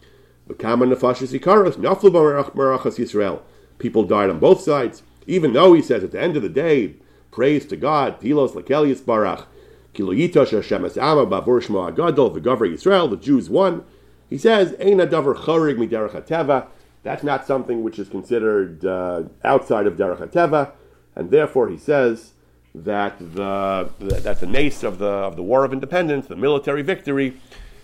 People 3.79 4.03
died 4.03 4.29
on 4.29 4.39
both 4.39 4.61
sides. 4.61 5.03
Even 5.27 5.53
though 5.53 5.73
he 5.73 5.81
says 5.81 6.03
at 6.03 6.11
the 6.11 6.21
end 6.21 6.35
of 6.35 6.43
the 6.43 6.49
day, 6.49 6.95
praise 7.31 7.65
to 7.67 7.75
God, 7.77 8.19
Tilos 8.19 8.53
Lakelius 8.53 9.01
Barach, 9.01 9.45
Kiloyitosh 9.93 10.49
Hashemas 10.49 10.97
Amma 10.97 11.25
Bavur 11.25 11.63
Shmo 11.63 11.93
Agadol, 11.93 12.33
the 12.33 12.41
Yisrael, 12.41 13.09
the 13.09 13.17
Jews 13.17 13.49
won. 13.49 13.83
He 14.29 14.37
says, 14.37 14.71
Eina 14.73 15.07
Davar 15.09 15.35
Chorig 15.35 15.77
Miderech 15.77 16.11
HaTeva. 16.11 16.67
That's 17.03 17.23
not 17.23 17.45
something 17.47 17.83
which 17.83 17.99
is 17.99 18.09
considered 18.09 18.85
uh, 18.85 19.23
outside 19.43 19.87
of 19.87 19.95
Derech 19.95 20.17
HaTeva 20.17 20.71
and 21.15 21.31
therefore 21.31 21.69
he 21.69 21.77
says 21.77 22.33
that 22.73 23.17
the 23.19 23.89
that 23.99 24.39
the 24.39 24.47
nace 24.47 24.83
of 24.83 24.97
the 24.97 25.05
of 25.05 25.35
the 25.35 25.43
War 25.43 25.65
of 25.65 25.73
Independence, 25.73 26.27
the 26.27 26.35
military 26.35 26.81
victory, 26.81 27.37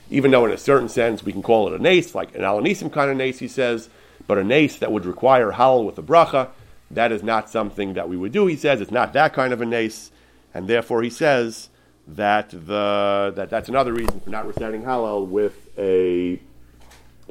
even 0.10 0.32
though 0.32 0.46
in 0.46 0.52
a 0.52 0.58
certain 0.58 0.90
sense 0.90 1.24
we 1.24 1.32
can 1.32 1.42
call 1.42 1.68
it 1.68 1.80
a 1.80 1.82
nace, 1.82 2.16
like 2.16 2.34
an 2.36 2.42
Alanisim 2.42 2.92
kind 2.92 3.12
of 3.12 3.18
nace, 3.18 3.40
he 3.40 3.48
says, 3.48 3.90
but 4.26 4.38
a 4.38 4.44
nace 4.44 4.78
that 4.78 4.92
would 4.92 5.06
require 5.06 5.52
howl 5.52 5.86
with 5.86 5.98
a 5.98 6.04
bracha, 6.04 6.50
that 6.92 7.12
is 7.12 7.24
not 7.24 7.50
something 7.50 7.94
that 7.94 8.08
we 8.08 8.16
would 8.18 8.32
do. 8.32 8.48
He 8.48 8.56
says 8.56 8.82
it's 8.82 8.92
not 8.92 9.14
that 9.14 9.34
kind 9.34 9.54
of 9.54 9.62
a 9.62 9.66
nace, 9.66 10.12
and 10.54 10.68
therefore 10.68 11.04
he 11.04 11.10
says 11.10 11.70
that 12.08 12.50
the 12.50 13.34
that 13.36 13.50
that's 13.50 13.68
another 13.68 13.92
reason 13.94 14.20
for 14.22 14.30
not 14.30 14.48
reciting 14.48 14.84
Hallel 14.84 15.28
with 15.28 15.68
a 15.78 16.40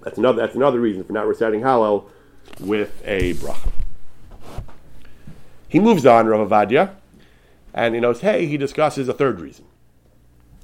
that's 0.02 0.18
another 0.18 0.38
that's 0.38 0.54
another 0.54 0.80
reason 0.80 1.04
for 1.04 1.14
not 1.14 1.26
reciting 1.26 1.60
Hallel 1.62 2.10
with 2.60 3.02
a 3.04 3.34
bracha. 3.34 3.70
He 5.68 5.80
moves 5.80 6.06
on, 6.06 6.26
Rav 6.26 6.48
Ovadia, 6.48 6.94
and 7.74 7.94
he 7.94 8.00
knows, 8.00 8.20
hey, 8.20 8.46
he 8.46 8.56
discusses 8.56 9.08
a 9.08 9.14
third 9.14 9.40
reason. 9.40 9.64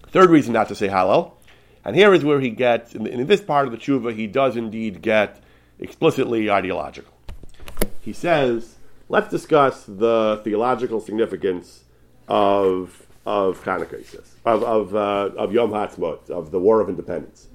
Third 0.09 0.31
reason 0.31 0.53
not 0.53 0.69
to 0.69 0.75
say 0.75 0.89
Hallel, 0.89 1.33
And 1.85 1.97
here 1.97 2.15
is 2.15 2.25
where 2.25 2.41
he 2.41 2.51
gets, 2.51 2.95
in, 2.95 3.07
in 3.07 3.27
this 3.27 3.41
part 3.41 3.67
of 3.67 3.73
the 3.73 3.79
tshuva, 3.79 4.15
he 4.15 4.27
does 4.27 4.57
indeed 4.57 5.03
get 5.03 5.43
explicitly 5.79 6.51
ideological. 6.51 7.13
He 8.01 8.13
says, 8.13 8.77
let's 9.09 9.29
discuss 9.29 9.85
the 9.85 10.41
theological 10.45 11.01
significance 11.01 11.85
of, 12.29 13.07
of 13.27 13.63
Hanukkah, 13.65 13.99
he 13.99 14.05
says, 14.05 14.35
of, 14.45 14.63
of, 14.63 14.95
uh, 14.95 15.31
of 15.37 15.53
Yom 15.53 15.71
HaAtzmaut, 15.71 16.31
of 16.31 16.51
the 16.53 16.61
War 16.61 16.81
of 16.81 16.89
Independence. 16.89 17.49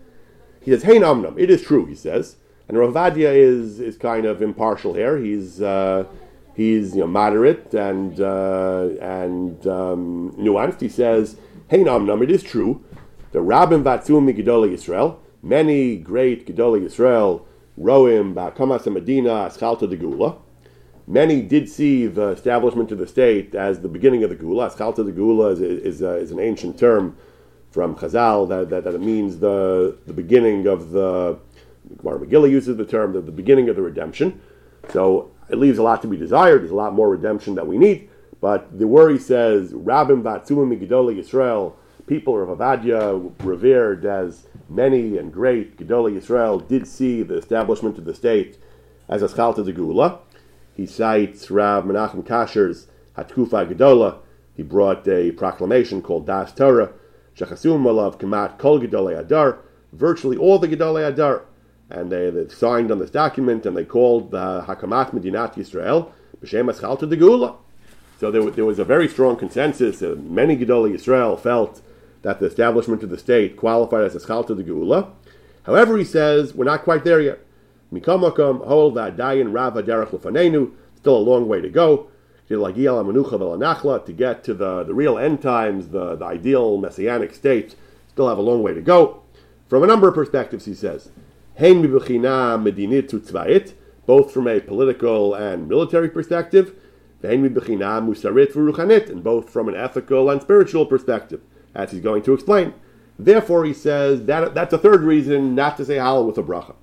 He 0.61 0.71
says, 0.71 0.83
hey, 0.83 0.97
namnam, 0.97 1.39
it 1.39 1.49
is 1.49 1.61
true, 1.61 1.85
he 1.85 1.95
says. 1.95 2.35
And 2.67 2.75
Ravadia 2.75 3.33
is, 3.33 3.79
is 3.79 3.97
kind 3.97 4.25
of 4.25 4.41
impartial 4.41 4.93
here. 4.93 5.17
He's, 5.17 5.61
uh, 5.61 6.03
he's 6.53 6.95
you 6.95 7.01
know, 7.01 7.07
moderate 7.07 7.73
and, 7.73 8.19
uh, 8.19 8.89
and 8.99 9.65
um, 9.65 10.35
nuanced. 10.37 10.81
He 10.81 10.89
says, 10.89 11.37
hey, 11.69 11.79
namnam, 11.79 12.21
it 12.21 12.29
is 12.29 12.43
true 12.43 12.83
the 13.31 13.39
Rabbim 13.39 13.83
Vatzum 13.83 14.33
Gedolei 14.35 14.73
Yisrael, 14.73 15.17
many 15.41 15.97
great 15.97 16.47
Gedolei 16.47 16.81
Yisrael, 16.81 17.45
Roim, 17.79 18.33
Ba'akamas 18.33 18.91
Medina, 18.91 19.29
Aschalta 19.29 19.89
de 19.89 19.95
Gula. 19.95 20.37
Many 21.05 21.41
did 21.41 21.69
see 21.69 22.05
the 22.07 22.29
establishment 22.29 22.91
of 22.91 22.97
the 22.97 23.07
state 23.07 23.55
as 23.55 23.81
the 23.81 23.87
beginning 23.87 24.23
of 24.23 24.29
the 24.29 24.35
Gula. 24.35 24.69
Aschalta 24.69 25.05
de 25.05 25.11
Gula 25.11 25.49
is, 25.49 25.61
is, 25.61 26.01
uh, 26.01 26.15
is 26.17 26.31
an 26.31 26.39
ancient 26.39 26.77
term 26.77 27.15
from 27.71 27.95
Chazal 27.95 28.47
that, 28.49 28.69
that, 28.69 28.83
that, 28.83 28.99
means 28.99 29.39
the, 29.39 29.97
the 30.05 30.13
beginning 30.13 30.65
of 30.67 30.91
the, 30.91 31.37
Gemara 31.97 32.19
Megillah 32.19 32.49
uses 32.49 32.77
the 32.77 32.85
term, 32.85 33.13
the, 33.13 33.21
the 33.21 33.31
beginning 33.31 33.69
of 33.69 33.75
the 33.75 33.81
redemption. 33.81 34.41
So 34.89 35.31
it 35.49 35.57
leaves 35.57 35.77
a 35.77 35.83
lot 35.83 36.01
to 36.01 36.07
be 36.07 36.17
desired. 36.17 36.61
There's 36.61 36.71
a 36.71 36.75
lot 36.75 36.93
more 36.93 37.09
redemption 37.09 37.55
that 37.55 37.67
we 37.67 37.77
need. 37.77 38.09
But 38.41 38.77
the 38.77 38.87
worry 38.87 39.17
says, 39.17 39.71
Rabbim 39.73 40.21
Vatzum 40.21 40.77
Gedolei 40.77 41.19
Yisrael, 41.19 41.73
people 42.07 42.41
of 42.41 42.57
Ovadia 42.57 43.31
revered 43.43 44.05
as 44.05 44.47
many 44.69 45.17
and 45.17 45.31
great 45.31 45.77
Gedolei 45.77 46.15
Israel 46.15 46.59
did 46.59 46.87
see 46.87 47.21
the 47.21 47.35
establishment 47.35 47.97
of 47.97 48.05
the 48.05 48.15
state 48.15 48.57
as 49.09 49.21
a 49.21 49.27
Schalta 49.27 49.63
de 49.63 49.73
Gula. 49.73 50.19
He 50.75 50.85
cites 50.85 51.51
Rav 51.51 51.83
Menachem 51.83 52.25
Kasher's 52.25 52.87
Hatkufa 53.17 53.71
Gedola. 53.71 54.19
He 54.55 54.63
brought 54.63 55.07
a 55.07 55.31
proclamation 55.31 56.01
called 56.01 56.25
Das 56.25 56.53
Torah, 56.53 56.93
Shechasum 57.35 57.81
Malav 57.81 58.19
Kamat 58.19 58.57
Kol 58.57 58.79
Gedolei 58.79 59.19
Adar, 59.19 59.59
virtually 59.91 60.37
all 60.37 60.59
the 60.59 60.67
Gedolei 60.67 61.07
Adar. 61.07 61.43
And 61.89 62.11
they, 62.11 62.29
they, 62.29 62.47
signed 62.49 62.91
on 62.91 62.99
this 62.99 63.11
document 63.11 63.65
and 63.65 63.75
they 63.75 63.85
called 63.85 64.31
the 64.31 64.63
Hakamat 64.67 65.11
Medinat 65.11 65.55
Yisrael 65.55 66.11
B'Shem 66.41 66.71
Aschalta 66.73 67.09
de 67.09 67.15
Gula. 67.15 67.55
So 68.19 68.31
there, 68.31 68.49
there, 68.49 68.65
was 68.65 68.79
a 68.79 68.83
very 68.83 69.07
strong 69.07 69.35
consensus. 69.35 70.01
Uh, 70.01 70.15
many 70.17 70.57
Gedolei 70.57 70.95
Israel 70.95 71.37
felt 71.37 71.81
that 72.21 72.39
the 72.39 72.45
establishment 72.45 73.03
of 73.03 73.09
the 73.09 73.17
state 73.17 73.57
qualified 73.57 74.03
as 74.03 74.15
a 74.15 74.19
schalta 74.19 74.55
de 74.55 74.63
geula. 74.63 75.11
However, 75.63 75.97
he 75.97 76.03
says 76.03 76.53
we're 76.53 76.65
not 76.65 76.83
quite 76.83 77.03
there 77.03 77.21
yet. 77.21 77.39
Mikamakam 77.91 78.65
hol 78.65 78.91
dayin 78.91 79.53
rava 79.53 79.83
derech 79.83 80.09
lefanenu. 80.09 80.71
Still 80.95 81.17
a 81.17 81.19
long 81.19 81.47
way 81.47 81.61
to 81.61 81.69
go. 81.69 82.09
To 82.49 84.13
get 84.15 84.43
to 84.43 84.53
the, 84.53 84.83
the 84.83 84.93
real 84.93 85.17
end 85.17 85.41
times, 85.41 85.89
the, 85.89 86.15
the 86.15 86.25
ideal 86.25 86.77
messianic 86.77 87.33
state, 87.33 87.75
still 88.07 88.29
have 88.29 88.37
a 88.37 88.41
long 88.41 88.63
way 88.63 88.73
to 88.73 88.81
go. 88.81 89.23
From 89.67 89.83
a 89.83 89.87
number 89.87 90.07
of 90.07 90.15
perspectives, 90.15 90.63
he 90.63 90.73
says, 90.73 91.09
both 94.05 94.31
from 94.31 94.47
a 94.47 94.61
political 94.61 95.33
and 95.33 95.67
military 95.67 96.09
perspective, 96.09 96.73
and 97.21 97.53
both 99.23 99.49
from 99.49 99.67
an 99.67 99.75
ethical 99.75 100.29
and 100.29 100.41
spiritual 100.41 100.85
perspective 100.85 101.41
as 101.75 101.91
he's 101.91 102.01
going 102.01 102.23
to 102.23 102.33
explain. 102.33 102.73
Therefore, 103.19 103.65
he 103.65 103.73
says 103.73 104.25
that 104.25 104.53
that's 104.53 104.73
a 104.73 104.77
third 104.77 105.01
reason 105.01 105.55
not 105.55 105.77
to 105.77 105.85
say 105.85 105.95
Hallel 105.95 106.27
with 106.27 106.37
a 106.37 106.43
bracha. 106.43 106.75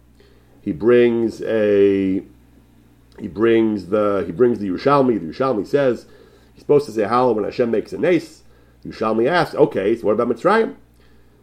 He 0.61 0.73
brings 0.73 1.43
a 1.43 2.23
he 3.19 3.29
brings 3.29 3.87
the 3.87 4.25
he 4.27 4.33
brings 4.33 4.59
the 4.59 4.69
Yerushalmi. 4.69 5.21
The 5.21 5.33
Yerushalmi 5.33 5.67
says 5.67 6.07
he's 6.53 6.63
supposed 6.63 6.87
to 6.87 6.93
say 6.93 7.03
Hallel 7.03 7.35
when 7.35 7.45
Hashem 7.45 7.71
makes 7.71 7.93
a 7.93 7.99
nace. 7.99 8.43
Yerushalmi 8.85 9.29
asks, 9.29 9.55
okay, 9.55 9.97
so 9.97 10.07
what 10.07 10.13
about 10.13 10.29
Mitzrayim? 10.29 10.75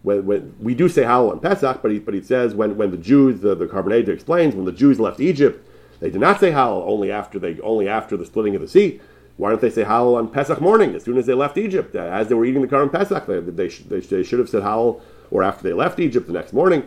When, 0.04 0.26
when 0.26 0.56
we 0.60 0.74
do 0.76 0.90
say 0.90 1.04
Hallel 1.04 1.32
on 1.32 1.40
Pesach, 1.40 1.82
but 1.82 1.92
he, 1.92 2.00
but 2.00 2.14
he 2.14 2.22
says 2.22 2.56
when, 2.56 2.76
when 2.76 2.92
the 2.92 2.98
Jews, 2.98 3.42
the, 3.42 3.56
the 3.56 3.68
Korban 3.68 3.92
HaEdah 3.92 4.10
explains, 4.10 4.56
when 4.56 4.66
the 4.66 4.72
Jews 4.72 5.00
left 5.00 5.20
Egypt, 5.20 5.66
they 6.00 6.10
did 6.10 6.22
not 6.22 6.40
say 6.40 6.52
Hallel 6.52 6.84
only 6.86 7.12
after 7.12 7.40
they 7.40 7.60
only 7.62 7.88
after 7.88 8.18
the 8.18 8.26
splitting 8.26 8.56
of 8.56 8.62
the 8.62 8.68
sea. 8.68 9.00
Why 9.38 9.50
don't 9.50 9.62
they 9.62 9.70
say 9.70 9.84
Hallel 9.84 10.18
on 10.18 10.30
Pesach 10.30 10.62
morning 10.62 10.94
as 10.96 11.04
soon 11.04 11.18
as 11.18 11.26
they 11.26 11.34
left 11.34 11.58
Egypt? 11.58 11.96
As 11.96 12.28
they 12.28 12.36
were 12.36 12.46
eating 12.46 12.62
the 12.62 12.68
Karim 12.68 12.90
Pesach, 12.90 13.26
they, 13.26 13.40
they, 13.40 13.68
they, 13.68 14.00
they, 14.00 14.24
should 14.24 14.40
have 14.40 14.50
said 14.50 14.64
Hallel 14.64 15.02
or 15.32 15.44
after 15.44 15.64
they 15.64 15.74
left 15.74 16.00
Egypt 16.00 16.28
the 16.28 16.34
next 16.34 16.54
morning. 16.54 16.84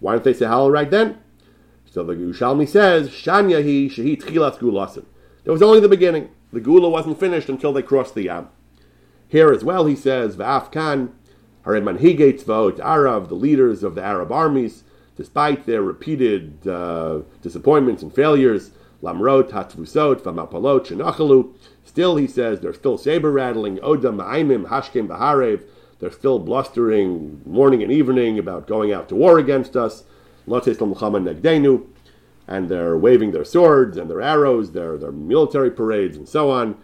Why 0.00 0.12
don't 0.12 0.24
they 0.24 0.34
say 0.34 0.46
Hallel 0.46 0.72
right 0.72 0.90
then? 0.90 1.18
So 1.90 2.04
the 2.04 2.14
Yerushalmi 2.14 2.68
says, 2.68 3.08
Shanya 3.08 3.64
he 3.64 3.88
shehit 3.88 4.22
chilas 4.22 4.58
gulasin. 4.58 5.06
It 5.44 5.50
was 5.50 5.62
only 5.62 5.80
the 5.80 5.88
beginning. 5.88 6.28
The 6.52 6.60
gula 6.60 6.88
wasn't 6.88 7.18
finished 7.18 7.48
until 7.48 7.72
they 7.72 7.82
crossed 7.82 8.14
the 8.14 8.24
Yam. 8.24 8.48
Here 9.28 9.50
as 9.50 9.64
well, 9.64 9.86
he 9.86 9.96
says, 9.96 10.36
Va'af 10.36 10.70
kan, 10.70 11.12
Hared 11.64 11.82
manhigei 11.82 12.40
tzvaot 12.40 12.78
Arab, 12.78 13.28
the 13.28 13.34
leaders 13.34 13.82
of 13.82 13.94
the 13.94 14.02
Arab 14.02 14.30
armies, 14.30 14.84
despite 15.16 15.66
their 15.66 15.82
repeated 15.82 16.66
uh, 16.68 17.22
disappointments 17.42 18.02
and 18.02 18.14
failures, 18.14 18.70
lamrot 19.02 19.50
hatvusot 19.50 20.20
v'mapalot 20.20 20.86
shenachalu, 20.86 21.52
Still, 21.96 22.16
he 22.16 22.26
says, 22.26 22.60
they're 22.60 22.74
still 22.74 22.98
saber 22.98 23.32
rattling, 23.32 23.80
Oda 23.82 24.10
Ma'imim, 24.10 24.66
Hashkim 24.66 25.08
Baharev. 25.08 25.62
They're 25.98 26.12
still 26.12 26.38
blustering 26.38 27.40
morning 27.46 27.82
and 27.82 27.90
evening 27.90 28.38
about 28.38 28.66
going 28.66 28.92
out 28.92 29.08
to 29.08 29.14
war 29.14 29.38
against 29.38 29.76
us. 29.76 30.04
And 30.46 30.62
they're 32.68 32.98
waving 32.98 33.32
their 33.32 33.46
swords 33.46 33.96
and 33.96 34.10
their 34.10 34.20
arrows, 34.20 34.72
their, 34.72 34.98
their 34.98 35.10
military 35.10 35.70
parades, 35.70 36.18
and 36.18 36.28
so 36.28 36.50
on. 36.50 36.76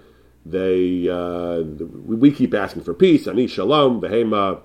They, 0.46 1.10
uh, 1.10 1.60
we 1.60 2.30
keep 2.30 2.54
asking 2.54 2.84
for 2.84 2.94
peace. 2.94 3.26
Ani 3.26 3.46
Shalom, 3.46 4.00
Behema, 4.00 4.62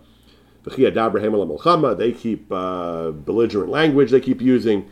They 1.98 2.14
keep 2.14 2.50
uh, 2.54 3.12
belligerent 3.12 3.70
language 3.70 4.12
they 4.12 4.22
keep 4.22 4.42
using. 4.42 4.90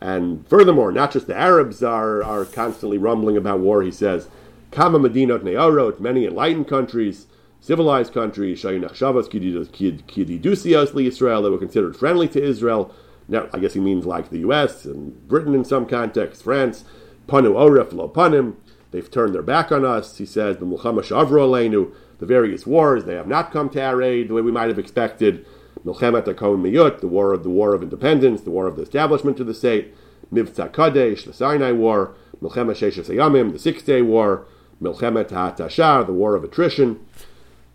And 0.00 0.48
furthermore, 0.48 0.90
not 0.90 1.12
just 1.12 1.26
the 1.26 1.36
Arabs 1.36 1.82
are, 1.82 2.24
are 2.24 2.46
constantly 2.46 2.96
rumbling 2.96 3.36
about 3.36 3.60
war, 3.60 3.82
he 3.82 3.90
says. 3.90 4.30
Kama 4.76 4.98
Medinot 4.98 5.42
Ne'arot, 5.42 6.00
many 6.00 6.26
enlightened 6.26 6.68
countries, 6.68 7.28
civilized 7.62 8.12
countries, 8.12 8.62
Shayinachshavas 8.62 9.26
Kididusios 9.30 11.06
Israel, 11.06 11.42
that 11.42 11.50
were 11.50 11.56
considered 11.56 11.96
friendly 11.96 12.28
to 12.28 12.42
Israel. 12.42 12.94
Now, 13.26 13.48
I 13.54 13.58
guess 13.58 13.72
he 13.72 13.80
means 13.80 14.04
like 14.04 14.28
the 14.28 14.40
U.S. 14.40 14.84
and 14.84 15.26
Britain 15.26 15.54
in 15.54 15.64
some 15.64 15.86
context, 15.86 16.42
France. 16.42 16.84
Panu 17.26 17.54
Oref 17.54 17.94
Lo 17.94 18.06
Panim, 18.06 18.56
they've 18.90 19.10
turned 19.10 19.34
their 19.34 19.40
back 19.40 19.72
on 19.72 19.86
us. 19.86 20.18
He 20.18 20.26
says, 20.26 20.58
the 20.58 20.66
Mulchama 20.66 21.00
Shavro 21.00 21.48
Aleinu, 21.48 21.94
the 22.18 22.26
various 22.26 22.66
wars, 22.66 23.06
they 23.06 23.14
have 23.14 23.26
not 23.26 23.52
come 23.52 23.70
to 23.70 23.82
our 23.82 24.02
aid 24.02 24.28
the 24.28 24.34
way 24.34 24.42
we 24.42 24.52
might 24.52 24.68
have 24.68 24.78
expected. 24.78 25.46
Milchemet 25.86 26.26
Akon 26.26 26.60
Miyut, 26.60 27.00
the 27.00 27.08
war 27.08 27.32
of 27.32 27.44
the 27.44 27.50
War 27.50 27.72
of 27.72 27.82
Independence, 27.82 28.42
the 28.42 28.50
war 28.50 28.66
of 28.66 28.76
the 28.76 28.82
establishment 28.82 29.40
of 29.40 29.46
the 29.46 29.54
state. 29.54 29.94
Mivtza 30.30 30.70
Kadesh, 30.70 31.24
the 31.24 31.32
Sinai 31.32 31.72
War. 31.72 32.14
Milchemet 32.42 32.76
Sheshes 32.76 33.08
Ayamim, 33.08 33.52
the 33.52 33.58
Six 33.58 33.82
Day 33.82 34.02
War. 34.02 34.46
Milchemet 34.80 35.28
HaTashar, 35.28 36.06
the 36.06 36.12
war 36.12 36.34
of 36.34 36.44
attrition, 36.44 37.00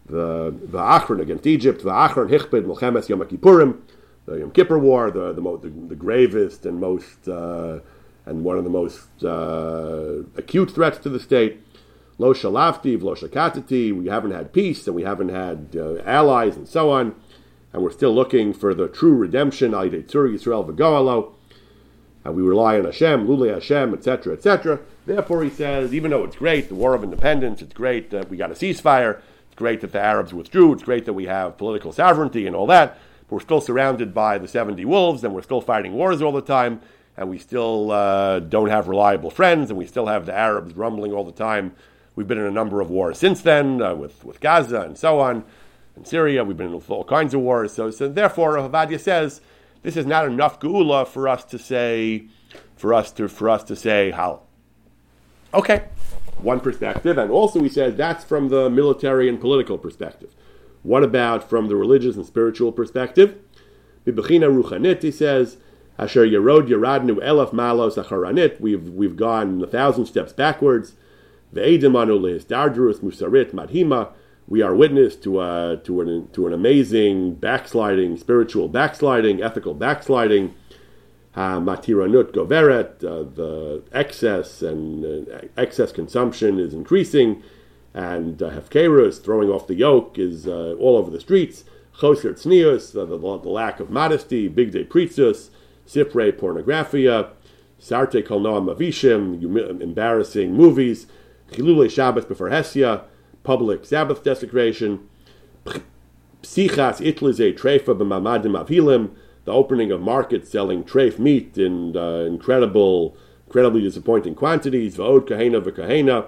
the 0.05 0.53
the 0.63 0.77
Achron 0.77 1.21
against 1.21 1.47
Egypt, 1.47 1.83
the 1.83 1.89
Achron 1.89 2.29
Hichbid, 2.29 2.65
Milchemet 2.65 3.07
Yom 3.09 3.21
Kippurim, 3.21 3.79
the 4.25 4.35
Yom 4.35 4.51
Kippur 4.51 4.77
War, 4.77 5.11
the 5.11 5.33
the, 5.33 5.41
the, 5.41 5.69
the 5.87 5.95
gravest 5.95 6.65
and 6.65 6.79
most 6.79 7.27
uh, 7.27 7.79
and 8.25 8.43
one 8.43 8.57
of 8.57 8.63
the 8.63 8.69
most 8.69 9.23
uh, 9.23 10.23
acute 10.37 10.71
threats 10.71 10.99
to 10.99 11.09
the 11.09 11.19
state. 11.19 11.61
Lo 12.17 12.33
Shalavti, 12.33 13.01
Lo 13.01 13.15
Shakatati, 13.15 13.91
we 13.91 14.07
haven't 14.07 14.31
had 14.31 14.53
peace 14.53 14.85
and 14.85 14.95
we 14.95 15.03
haven't 15.03 15.29
had 15.29 15.75
uh, 15.75 15.97
allies 16.05 16.55
and 16.55 16.67
so 16.67 16.91
on, 16.91 17.15
and 17.73 17.81
we're 17.81 17.91
still 17.91 18.13
looking 18.13 18.53
for 18.53 18.75
the 18.75 18.87
true 18.87 19.15
redemption, 19.15 19.73
Al 19.73 19.89
Yisrael 19.89 20.69
V'Goalo, 20.69 21.33
and 22.23 22.35
we 22.35 22.41
rely 22.41 22.77
on 22.77 22.85
Hashem, 22.85 23.27
Lule 23.27 23.53
Hashem, 23.53 23.93
etc., 23.93 24.33
etc. 24.33 24.79
Therefore, 25.05 25.43
he 25.43 25.49
says, 25.49 25.93
even 25.93 26.11
though 26.11 26.23
it's 26.23 26.35
great, 26.35 26.69
the 26.69 26.75
War 26.75 26.93
of 26.93 27.03
Independence, 27.03 27.61
it's 27.61 27.73
great 27.73 28.11
that 28.11 28.29
we 28.29 28.37
got 28.37 28.51
a 28.51 28.53
ceasefire, 28.53 29.19
it's 29.47 29.55
great 29.55 29.81
that 29.81 29.91
the 29.91 29.99
Arabs 29.99 30.33
withdrew, 30.33 30.73
it's 30.73 30.83
great 30.83 31.05
that 31.05 31.13
we 31.13 31.25
have 31.25 31.57
political 31.57 31.91
sovereignty 31.91 32.45
and 32.45 32.55
all 32.55 32.67
that, 32.67 32.99
but 33.27 33.35
we're 33.35 33.39
still 33.39 33.61
surrounded 33.61 34.13
by 34.13 34.37
the 34.37 34.47
70 34.47 34.85
wolves, 34.85 35.23
and 35.23 35.33
we're 35.33 35.41
still 35.41 35.61
fighting 35.61 35.93
wars 35.93 36.21
all 36.21 36.31
the 36.31 36.41
time, 36.41 36.81
and 37.17 37.29
we 37.29 37.39
still 37.39 37.91
uh, 37.91 38.39
don't 38.39 38.69
have 38.69 38.87
reliable 38.87 39.31
friends, 39.31 39.69
and 39.69 39.77
we 39.77 39.87
still 39.87 40.05
have 40.05 40.25
the 40.27 40.33
Arabs 40.33 40.75
rumbling 40.75 41.11
all 41.11 41.23
the 41.23 41.31
time. 41.31 41.73
We've 42.15 42.27
been 42.27 42.37
in 42.37 42.45
a 42.45 42.51
number 42.51 42.81
of 42.81 42.89
wars 42.89 43.17
since 43.17 43.41
then, 43.41 43.81
uh, 43.81 43.95
with, 43.95 44.23
with 44.23 44.39
Gaza 44.39 44.81
and 44.81 44.97
so 44.97 45.19
on. 45.19 45.43
In 45.97 46.05
Syria, 46.05 46.43
we've 46.43 46.57
been 46.57 46.73
in 46.73 46.81
all 46.87 47.03
kinds 47.03 47.33
of 47.33 47.41
wars. 47.41 47.73
So, 47.73 47.89
so 47.91 48.07
therefore, 48.07 48.55
Havadia 48.55 48.99
says, 48.99 49.41
this 49.83 49.97
is 49.97 50.05
not 50.05 50.25
enough 50.25 50.59
geula 50.59 51.07
for 51.07 51.27
us 51.27 51.43
to 51.45 51.59
say, 51.59 52.25
for 52.75 52.93
us 52.93 53.11
to, 53.13 53.27
for 53.27 53.49
us 53.49 53.63
to 53.65 53.75
say, 53.75 54.11
how 54.11 54.41
Okay, 55.53 55.83
one 56.37 56.61
perspective. 56.61 57.17
And 57.17 57.29
also, 57.29 57.61
he 57.61 57.67
says 57.67 57.95
that's 57.95 58.23
from 58.23 58.49
the 58.49 58.69
military 58.69 59.27
and 59.27 59.39
political 59.39 59.77
perspective. 59.77 60.33
What 60.83 61.03
about 61.03 61.49
from 61.49 61.67
the 61.67 61.75
religious 61.75 62.15
and 62.15 62.25
spiritual 62.25 62.71
perspective? 62.71 63.37
Bibechina 64.05 64.49
Ruchanit, 64.49 65.03
he 65.03 65.11
says, 65.11 65.57
Asher 65.99 66.25
Yerod 66.25 66.67
Yeradnu 66.67 67.17
Elef 67.17 67.51
Malos 67.51 68.01
Acharanit, 68.01 68.59
we've, 68.59 68.87
we've 68.89 69.17
gone 69.17 69.61
a 69.61 69.67
thousand 69.67 70.05
steps 70.05 70.31
backwards. 70.31 70.93
Ve'edim 71.53 71.95
anu 71.95 72.17
lehisdardrus 72.17 73.01
musarit 73.01 73.51
madhima, 73.51 74.11
we 74.47 74.61
are 74.61 74.75
witness 74.75 75.15
to, 75.17 75.39
a, 75.41 75.79
to, 75.83 76.01
an, 76.01 76.27
to 76.33 76.47
an 76.47 76.53
amazing 76.53 77.35
backsliding, 77.35 78.17
spiritual 78.17 78.67
backsliding, 78.67 79.41
ethical 79.41 79.73
backsliding. 79.73 80.53
Matiranut 81.35 82.33
goveret, 82.33 83.03
uh, 83.05 83.23
the 83.23 83.81
excess 83.93 84.61
and 84.61 85.05
uh, 85.05 85.39
excess 85.55 85.93
consumption 85.93 86.59
is 86.59 86.73
increasing, 86.73 87.41
and 87.93 88.43
uh, 88.43 88.59
throwing 88.59 89.49
off 89.49 89.67
the 89.67 89.75
yoke, 89.75 90.19
is 90.19 90.45
uh, 90.45 90.75
all 90.77 90.97
over 90.97 91.09
the 91.09 91.21
streets. 91.21 91.63
Choser 91.99 92.33
tznius, 92.33 92.91
the, 92.91 93.49
lack 93.49 93.79
of 93.79 93.89
modesty, 93.89 94.47
big 94.49 94.71
day 94.71 94.83
pritzus, 94.83 95.49
sipre 95.87 96.31
pornographia, 96.31 97.29
sarte 97.79 98.25
kol 98.25 98.41
noam 98.41 99.81
embarrassing 99.81 100.53
movies, 100.53 101.07
chilule 101.51 101.89
Shabbos 101.89 102.25
before 102.25 102.49
Hesia, 102.49 103.03
public 103.43 103.85
Sabbath 103.85 104.23
desecration, 104.23 105.07
psichas 106.43 106.99
itlize 106.99 107.53
b'mamadim 107.55 109.11
the 109.43 109.51
opening 109.51 109.91
of 109.91 110.01
markets 110.01 110.51
selling 110.51 110.83
treif 110.83 111.17
meat 111.17 111.57
in 111.57 111.97
uh, 111.97 112.25
incredible, 112.27 113.17
incredibly 113.47 113.81
disappointing 113.81 114.35
quantities, 114.35 114.97
v'od 114.97 115.27
kahena 115.27 115.61
v'kahena, 115.61 116.27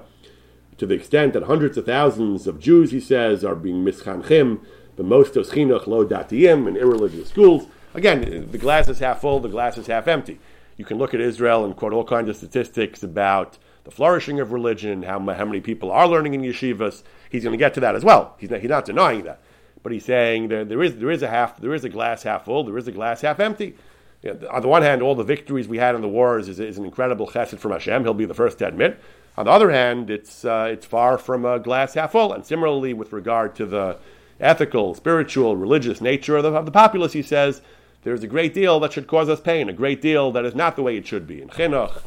to 0.78 0.88
the 0.88 0.96
extent 0.96 1.34
that 1.34 1.44
hundreds 1.44 1.78
of 1.78 1.86
thousands 1.86 2.48
of 2.48 2.60
Jews, 2.60 2.92
he 2.92 3.00
says, 3.00 3.46
are 3.46 3.56
being 3.56 3.86
mischanchim, 3.86 4.60
but 4.96 5.06
most 5.06 5.36
of 5.36 5.48
chinuch 5.48 5.86
lo 5.86 6.06
datiyim 6.06 6.68
in 6.68 6.76
irreligious 6.76 7.30
schools. 7.30 7.68
Again, 7.94 8.50
the 8.52 8.58
glass 8.58 8.88
is 8.88 9.00
half 9.00 9.22
full, 9.22 9.40
the 9.40 9.50
glass 9.50 9.78
is 9.78 9.86
half 9.88 10.08
empty. 10.08 10.40
You 10.78 10.86
can 10.86 10.98
look 10.98 11.14
at 11.14 11.22
Israel 11.22 11.64
and 11.64 11.76
quote 11.76 11.94
all 11.94 12.04
kinds 12.04 12.30
of 12.30 12.36
statistics 12.36 13.04
about 13.04 13.60
the 13.84 13.92
flourishing 13.92 14.40
of 14.40 14.52
religion, 14.52 15.04
how, 15.04 15.20
how 15.20 15.46
many 15.46 15.62
people 15.62 15.92
are 15.92 16.08
learning 16.08 16.34
in 16.34 16.42
yeshivas. 16.42 17.04
He's 17.30 17.44
going 17.44 17.54
to 17.54 17.58
get 17.58 17.74
to 17.76 17.80
that 17.82 17.96
as 17.96 18.04
well. 18.04 18.36
He's 18.40 18.50
not, 18.50 18.62
he's 18.62 18.70
not 18.70 18.86
denying 18.86 19.24
that, 19.24 19.42
but 19.82 19.92
he's 19.92 20.06
saying 20.06 20.48
there, 20.48 20.64
there 20.64 20.82
is 20.82 20.98
there 20.98 21.12
is 21.12 21.22
a 21.22 21.28
half 21.28 21.60
there 21.60 21.74
is 21.74 21.84
a 21.84 21.90
glass 21.90 22.24
half 22.24 22.46
full, 22.46 22.64
there 22.64 22.78
is 22.78 22.88
a 22.88 22.92
glass 22.92 23.22
half 23.22 23.40
empty. 23.40 23.76
You 24.22 24.34
know, 24.34 24.48
on 24.50 24.62
the 24.62 24.70
one 24.70 24.84
hand, 24.84 25.02
all 25.02 25.16
the 25.16 25.24
victories 25.24 25.68
we 25.68 25.78
had 25.78 25.96
in 25.96 26.02
the 26.02 26.08
wars 26.08 26.48
is, 26.48 26.60
is 26.60 26.78
an 26.78 26.86
incredible 26.86 27.28
chesed 27.28 27.60
from 27.60 27.72
Hashem. 27.72 28.04
He'll 28.04 28.14
be 28.14 28.26
the 28.26 28.34
first 28.34 28.60
to 28.60 28.68
admit. 28.68 29.00
On 29.36 29.46
the 29.46 29.52
other 29.52 29.72
hand, 29.72 30.10
it's 30.10 30.46
uh, 30.46 30.70
it's 30.72 30.86
far 30.86 31.18
from 31.18 31.44
a 31.44 31.60
glass 31.60 31.96
half 31.96 32.14
full. 32.14 32.32
And 32.32 32.46
similarly, 32.46 32.94
with 32.94 33.12
regard 33.12 33.56
to 33.56 33.66
the 33.66 33.98
ethical, 34.40 34.94
spiritual, 34.94 35.58
religious 35.58 36.02
nature 36.02 36.38
of 36.38 36.44
the, 36.44 36.54
of 36.54 36.66
the 36.66 36.72
populace, 36.72 37.14
he 37.14 37.22
says 37.22 37.62
there's 38.04 38.24
a 38.24 38.28
great 38.28 38.54
deal 38.54 38.80
that 38.80 38.94
should 38.94 39.08
cause 39.08 39.30
us 39.30 39.42
pain, 39.42 39.70
a 39.70 39.74
great 39.74 40.02
deal 40.02 40.32
that 40.32 40.46
is 40.46 40.56
not 40.56 40.76
the 40.76 40.84
way 40.84 40.98
it 40.98 41.08
should 41.08 41.26
be. 41.26 41.42
In 41.42 41.50
chinuch, 41.50 42.02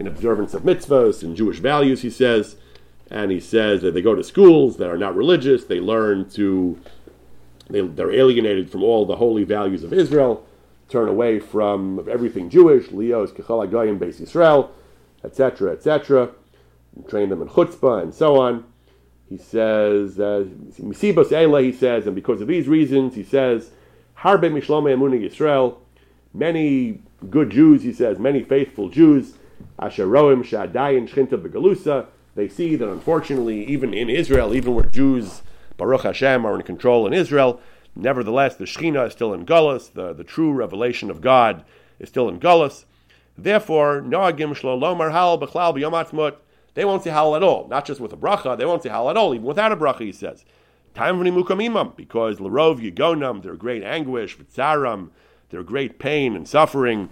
in 0.00 0.06
observance 0.06 0.54
of 0.54 0.62
mitzvahs, 0.62 1.22
and 1.22 1.36
Jewish 1.36 1.58
values, 1.58 2.00
he 2.00 2.08
says, 2.08 2.56
and 3.10 3.30
he 3.30 3.38
says 3.38 3.82
that 3.82 3.92
they 3.92 4.00
go 4.00 4.14
to 4.14 4.24
schools 4.24 4.78
that 4.78 4.88
are 4.88 4.96
not 4.96 5.14
religious, 5.14 5.64
they 5.64 5.78
learn 5.78 6.28
to, 6.30 6.80
they, 7.68 7.82
they're 7.82 8.10
alienated 8.10 8.70
from 8.70 8.82
all 8.82 9.04
the 9.04 9.16
holy 9.16 9.44
values 9.44 9.84
of 9.84 9.92
Israel, 9.92 10.46
turn 10.88 11.06
away 11.06 11.38
from 11.38 12.08
everything 12.10 12.48
Jewish, 12.48 12.90
Leos, 12.90 13.30
Kechal 13.30 13.70
Goyim, 13.70 14.00
Beis 14.00 14.22
Yisrael, 14.22 14.70
etc., 15.22 15.72
etc., 15.72 16.30
train 17.06 17.28
them 17.28 17.42
in 17.42 17.48
chutzpah 17.48 18.02
and 18.02 18.14
so 18.14 18.40
on. 18.40 18.64
He 19.28 19.36
says, 19.36 20.16
Misibos 20.16 21.30
uh, 21.30 21.58
he 21.58 21.72
says, 21.72 22.06
and 22.06 22.16
because 22.16 22.40
of 22.40 22.48
these 22.48 22.68
reasons, 22.68 23.16
he 23.16 23.22
says, 23.22 23.70
Harbe 24.20 24.50
Mishlome 24.50 24.96
Amuni 24.96 25.20
Yisrael, 25.20 25.76
many 26.32 27.02
good 27.28 27.50
Jews, 27.50 27.82
he 27.82 27.92
says, 27.92 28.18
many 28.18 28.42
faithful 28.42 28.88
Jews, 28.88 29.34
Asheroim 29.78 30.44
Shadayin 30.44 31.08
Shchinta 31.08 31.40
Begalusa, 31.40 32.06
they 32.34 32.48
see 32.48 32.76
that 32.76 32.88
unfortunately, 32.90 33.64
even 33.66 33.92
in 33.92 34.08
Israel, 34.08 34.54
even 34.54 34.74
where 34.74 34.84
Jews, 34.84 35.42
Baruch 35.76 36.02
Hashem, 36.02 36.44
are 36.44 36.54
in 36.56 36.62
control 36.62 37.06
in 37.06 37.12
Israel, 37.12 37.60
nevertheless, 37.96 38.56
the 38.56 38.64
Shekhinah 38.64 39.08
is 39.08 39.12
still 39.12 39.34
in 39.34 39.44
Gullus, 39.44 39.92
the, 39.92 40.12
the 40.12 40.24
true 40.24 40.52
revelation 40.52 41.10
of 41.10 41.20
God 41.20 41.64
is 41.98 42.08
still 42.08 42.28
in 42.28 42.38
Gullus. 42.38 42.84
Therefore, 43.36 44.02
Noagim 44.02 44.54
Shlo 44.54 44.78
Lomar 44.78 45.12
Hal 45.12 45.38
Bechlal 45.38 45.74
B'Yom 45.74 46.36
they 46.74 46.84
won't 46.84 47.02
say 47.02 47.10
Hal 47.10 47.34
at 47.34 47.42
all. 47.42 47.66
Not 47.68 47.84
just 47.84 48.00
with 48.00 48.12
a 48.12 48.16
bracha, 48.16 48.56
they 48.56 48.64
won't 48.64 48.82
say 48.82 48.88
Hal 48.88 49.10
at 49.10 49.16
all, 49.16 49.34
even 49.34 49.46
without 49.46 49.72
a 49.72 49.76
bracha, 49.76 50.00
he 50.00 50.12
says. 50.12 50.44
Time 50.94 51.20
Mukamimam, 51.20 51.96
because 51.96 52.38
Larov 52.38 52.80
Yigonam, 52.80 53.42
their 53.42 53.54
great 53.54 53.82
anguish, 53.82 54.36
Vitzaram, 54.36 55.10
their 55.50 55.62
great 55.62 55.98
pain 55.98 56.36
and 56.36 56.46
suffering, 56.46 57.10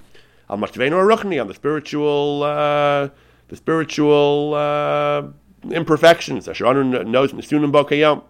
Al 0.51 0.57
Mashtvenu 0.57 0.93
Aruchni, 0.93 1.41
on 1.41 1.47
the 1.47 1.55
spiritual, 1.55 2.43
uh, 2.43 3.09
the 3.49 3.57
spiritual 3.57 4.55
uh, 4.55 5.25
imperfections. 5.71 6.49
Asher 6.49 6.85
knows 6.85 7.33
Misunim 7.33 7.71
Bokayom. 7.71 8.23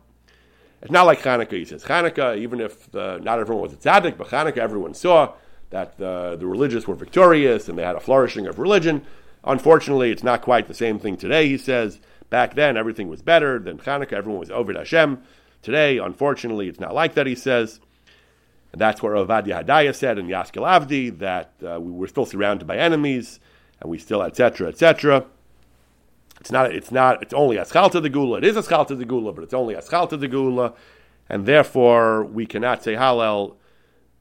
It's 0.83 0.91
not 0.91 1.07
like 1.07 1.21
Hanukkah, 1.21 1.53
he 1.53 1.65
says. 1.65 1.85
Hanukkah, 1.85 2.37
even 2.39 2.61
if 2.61 2.95
uh, 2.95 3.19
not 3.19 3.39
everyone 3.39 3.63
was 3.63 3.73
a 3.73 3.77
tzaddik, 3.77 4.17
but 4.17 4.29
Hanukkah 4.29 4.59
everyone 4.59 4.95
saw 4.95 5.35
that 5.71 6.01
uh, 6.01 6.37
the 6.37 6.47
religious 6.47 6.87
were 6.87 6.95
victorious 6.95 7.69
and 7.69 7.79
they 7.79 7.83
had 7.83 7.97
a 7.97 8.01
flourishing 8.01 8.47
of 8.47 8.59
religion. 8.59 9.03
Unfortunately, 9.45 10.11
it's 10.11 10.23
not 10.23 10.43
quite 10.43 10.69
the 10.69 10.75
same 10.75 10.99
thing 10.99 11.17
today, 11.17 11.49
he 11.49 11.59
says. 11.59 12.01
Back 12.31 12.55
then, 12.55 12.77
everything 12.77 13.09
was 13.09 13.23
better. 13.23 13.59
Than 13.59 13.79
Hanukkah, 13.79 14.13
everyone 14.13 14.41
was 14.41 14.51
over 14.51 14.73
Hashem. 14.73 15.23
Today, 15.63 15.99
unfortunately, 15.99 16.69
it's 16.69 16.81
not 16.81 16.95
like 16.95 17.15
that, 17.15 17.27
he 17.27 17.35
says. 17.35 17.81
And 18.79 18.83
that's 18.83 19.03
what 19.03 19.11
Ovadia 19.11 19.65
Hadaya 19.65 19.93
said 19.93 20.19
in 20.21 20.29
Yaskil 20.29 20.63
Avdi, 20.63 21.19
that 21.19 21.51
uh, 21.69 21.81
we 21.81 21.91
were 21.91 22.07
still 22.07 22.25
surrounded 22.25 22.69
by 22.69 22.77
enemies, 22.77 23.41
and 23.81 23.91
we 23.91 23.99
still, 23.99 24.23
etc., 24.23 24.69
etc. 24.69 25.25
It's 26.41 26.53
not, 26.53 26.73
it's 26.73 26.93
not, 26.93 27.21
it's 27.21 27.35
only 27.35 27.57
Aschalta 27.57 28.01
the 28.01 28.09
Gula. 28.09 28.39
It 28.39 28.45
is 28.45 28.55
Aschalta 28.55 28.97
the 28.97 29.05
Gula, 29.05 29.33
but 29.33 29.43
it's 29.43 29.53
only 29.53 29.75
Aschalta 29.75 30.21
the 30.21 30.29
Gula, 30.29 30.75
and 31.29 31.45
therefore 31.45 32.23
we 32.23 32.47
cannot 32.47 32.85
say 32.85 32.95
Hallel, 32.95 33.57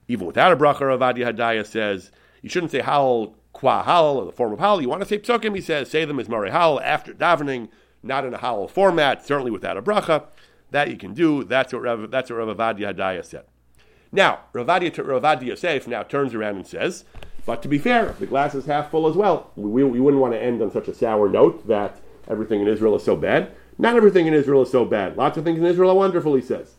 even 0.07 0.25
without 0.25 0.51
a 0.51 0.57
bracha, 0.57 0.79
Ovadia 0.79 1.31
Hadaya 1.31 1.63
says, 1.63 2.11
you 2.41 2.49
shouldn't 2.49 2.71
say 2.71 2.79
Hallel 2.79 3.35
qua 3.53 3.83
Hallel, 3.83 4.21
in 4.21 4.25
the 4.25 4.31
form 4.31 4.53
of 4.53 4.57
Hallel. 4.57 4.81
You 4.81 4.89
want 4.89 5.03
to 5.03 5.07
say 5.07 5.19
Psukim, 5.19 5.53
he 5.53 5.61
says, 5.61 5.91
say 5.91 6.03
them 6.03 6.19
as 6.19 6.27
Mari 6.27 6.49
Hallel 6.49 6.81
after 6.81 7.13
davening, 7.13 7.69
not 8.01 8.25
in 8.25 8.33
a 8.33 8.39
Hallel 8.39 8.71
format, 8.71 9.23
certainly 9.23 9.51
without 9.51 9.77
a 9.77 9.83
bracha. 9.83 10.23
That 10.71 10.89
you 10.89 10.97
can 10.97 11.13
do. 11.13 11.43
That's 11.43 11.73
what 11.73 11.83
Rav, 11.83 12.09
that's 12.09 12.31
what 12.31 12.37
Rav 12.37 12.57
Ovadia 12.57 12.95
Hadaya 12.95 13.23
said. 13.23 13.45
Now, 14.11 14.39
Ravadia, 14.53 14.91
Ravadia 14.91 15.47
Yosef 15.47 15.87
now 15.87 16.03
turns 16.03 16.33
around 16.33 16.55
and 16.55 16.67
says, 16.67 17.03
but 17.45 17.61
to 17.61 17.67
be 17.67 17.77
fair, 17.77 18.13
the 18.19 18.25
glass 18.25 18.55
is 18.55 18.65
half 18.65 18.91
full 18.91 19.07
as 19.07 19.15
well. 19.15 19.51
We, 19.55 19.83
we 19.83 19.99
wouldn't 19.99 20.21
want 20.21 20.33
to 20.33 20.41
end 20.41 20.61
on 20.61 20.71
such 20.71 20.89
a 20.89 20.93
sour 20.93 21.29
note 21.29 21.65
that 21.67 22.01
everything 22.27 22.61
in 22.61 22.67
Israel 22.67 22.95
is 22.95 23.03
so 23.03 23.15
bad. 23.15 23.51
Not 23.77 23.95
everything 23.95 24.27
in 24.27 24.33
Israel 24.33 24.63
is 24.63 24.71
so 24.71 24.85
bad. 24.85 25.15
Lots 25.15 25.37
of 25.37 25.45
things 25.45 25.59
in 25.59 25.65
Israel 25.65 25.91
are 25.91 25.95
wonderful, 25.95 26.35
he 26.35 26.41
says. 26.41 26.75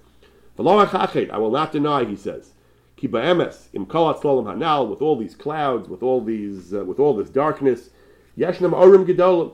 I 0.59 0.63
will 0.63 1.51
not 1.51 1.73
deny, 1.73 2.05
he 2.05 2.17
says. 2.17 2.53
Kiba 2.99 3.23
emes 3.23 3.69
im 3.73 3.87
hanal 3.87 4.91
with 4.91 5.01
all 5.01 5.17
these 5.17 5.37
clouds, 5.37 5.89
with 5.89 6.03
all 6.03 6.21
these, 6.21 6.75
uh, 6.75 6.85
with 6.85 6.99
all 6.99 7.15
this 7.15 7.31
darkness. 7.31 7.91
Yeshnam 8.37 8.73
orim 8.73 9.07
gedolim. 9.07 9.53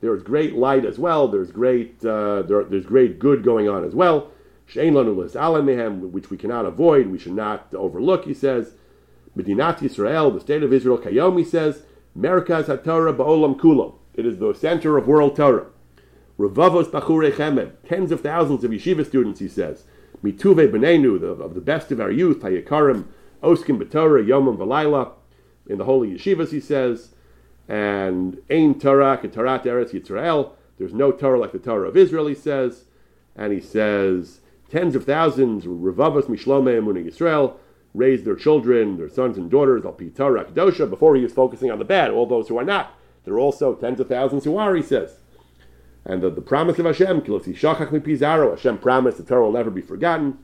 There 0.00 0.14
is 0.14 0.22
great 0.22 0.54
light 0.54 0.84
as 0.84 0.98
well. 0.98 1.26
There's 1.26 1.50
great, 1.50 2.04
uh, 2.04 2.42
there, 2.42 2.64
there's 2.64 2.86
great 2.86 3.18
good 3.18 3.42
going 3.42 3.68
on 3.68 3.84
as 3.84 3.94
well. 3.94 4.30
Which 4.74 6.30
we 6.30 6.36
cannot 6.36 6.66
avoid, 6.66 7.06
we 7.06 7.18
should 7.18 7.34
not 7.34 7.72
overlook. 7.72 8.24
He 8.24 8.34
says, 8.34 8.72
Medinat 9.36 9.78
Yisrael, 9.78 10.32
the 10.34 10.40
state 10.40 10.62
of 10.62 10.72
Israel, 10.72 10.98
Kayom. 10.98 11.38
He 11.38 11.44
says, 11.44 11.82
Merkaz 12.18 12.64
HaTorah 12.64 13.16
Ba'olam 13.16 13.58
Kulo. 13.58 13.94
It 14.14 14.26
is 14.26 14.38
the 14.38 14.54
center 14.54 14.96
of 14.96 15.06
world 15.06 15.36
Torah. 15.36 15.66
Ravavos 16.38 16.90
Bachure 16.90 17.30
Chemed, 17.32 17.72
tens 17.88 18.10
of 18.10 18.22
thousands 18.22 18.64
of 18.64 18.70
yeshiva 18.70 19.06
students. 19.06 19.40
He 19.40 19.48
says, 19.48 19.84
Mituve 20.22 20.70
Benenu, 20.70 21.22
of 21.22 21.54
the 21.54 21.60
best 21.60 21.92
of 21.92 22.00
our 22.00 22.10
youth, 22.10 22.40
Hayakarim, 22.40 23.04
Oskim 23.42 23.78
B'Torah, 23.80 24.26
Yomim 24.26 24.56
V'Laila, 24.56 25.12
in 25.68 25.78
the 25.78 25.84
holy 25.84 26.10
yeshivas. 26.10 26.50
He 26.50 26.60
says, 26.60 27.10
and 27.68 28.40
Ein 28.50 28.78
Torah, 28.78 29.18
Torah 29.30 29.60
Eretz 29.60 29.92
Yisrael. 29.92 30.52
There's 30.78 30.94
no 30.94 31.12
Torah 31.12 31.38
like 31.38 31.52
the 31.52 31.58
Torah 31.58 31.88
of 31.88 31.96
Israel. 31.96 32.26
He 32.26 32.34
says, 32.34 32.84
and 33.34 33.52
he 33.52 33.60
says 33.60 34.40
tens 34.70 34.94
of 34.94 35.04
thousands, 35.04 35.64
Revavas 35.64 36.24
Mishlome 36.24 36.80
Emunah 36.80 37.06
Yisrael, 37.06 37.54
raised 37.94 38.24
their 38.24 38.36
children, 38.36 38.98
their 38.98 39.08
sons 39.08 39.38
and 39.38 39.50
daughters, 39.50 39.84
al 39.84 39.92
Pitar 39.92 40.42
Akdosha, 40.44 40.88
before 40.88 41.16
he 41.16 41.22
was 41.22 41.32
focusing 41.32 41.70
on 41.70 41.78
the 41.78 41.84
bad, 41.84 42.10
all 42.10 42.26
those 42.26 42.48
who 42.48 42.58
are 42.58 42.64
not. 42.64 42.94
There 43.24 43.34
are 43.34 43.40
also 43.40 43.74
tens 43.74 44.00
of 44.00 44.08
thousands 44.08 44.44
who 44.44 44.56
are, 44.56 44.74
he 44.74 44.82
says. 44.82 45.20
And 46.04 46.22
the, 46.22 46.30
the 46.30 46.40
promise 46.40 46.78
of 46.78 46.84
Hashem, 46.84 47.24
Hashem 47.24 48.78
promised 48.78 49.18
the 49.18 49.24
Torah 49.24 49.42
will 49.42 49.52
never 49.52 49.70
be 49.70 49.80
forgotten. 49.80 50.38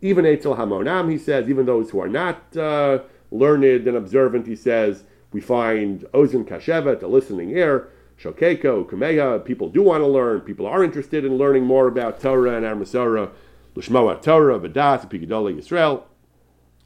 Even 0.00 0.24
Eitzel 0.24 0.56
Hamonam, 0.56 1.10
he 1.10 1.18
says, 1.18 1.48
even 1.48 1.66
those 1.66 1.90
who 1.90 2.00
are 2.00 2.08
not 2.08 2.56
uh, 2.56 3.00
learned 3.30 3.88
and 3.88 3.96
observant, 3.96 4.46
he 4.46 4.54
says, 4.54 5.04
we 5.32 5.40
find 5.40 6.02
Ozen 6.14 6.46
Kashevet, 6.46 7.02
a 7.02 7.06
listening 7.06 7.50
ear, 7.50 7.88
Shokeko, 8.20 8.88
Kumeha, 8.88 9.44
people 9.44 9.68
do 9.68 9.82
want 9.82 10.02
to 10.02 10.06
learn, 10.06 10.40
people 10.40 10.66
are 10.66 10.82
interested 10.82 11.24
in 11.24 11.36
learning 11.36 11.64
more 11.64 11.86
about 11.86 12.20
Torah 12.20 12.56
and 12.56 12.64
Armasara, 12.64 13.30
Lishmoa 13.74 14.22
Torah, 14.22 14.58
Vadas, 14.58 15.08
Pigadola 15.10 15.54
Yisrael. 15.54 16.02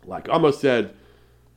Like 0.05 0.28
Amos 0.28 0.61
said, 0.61 0.95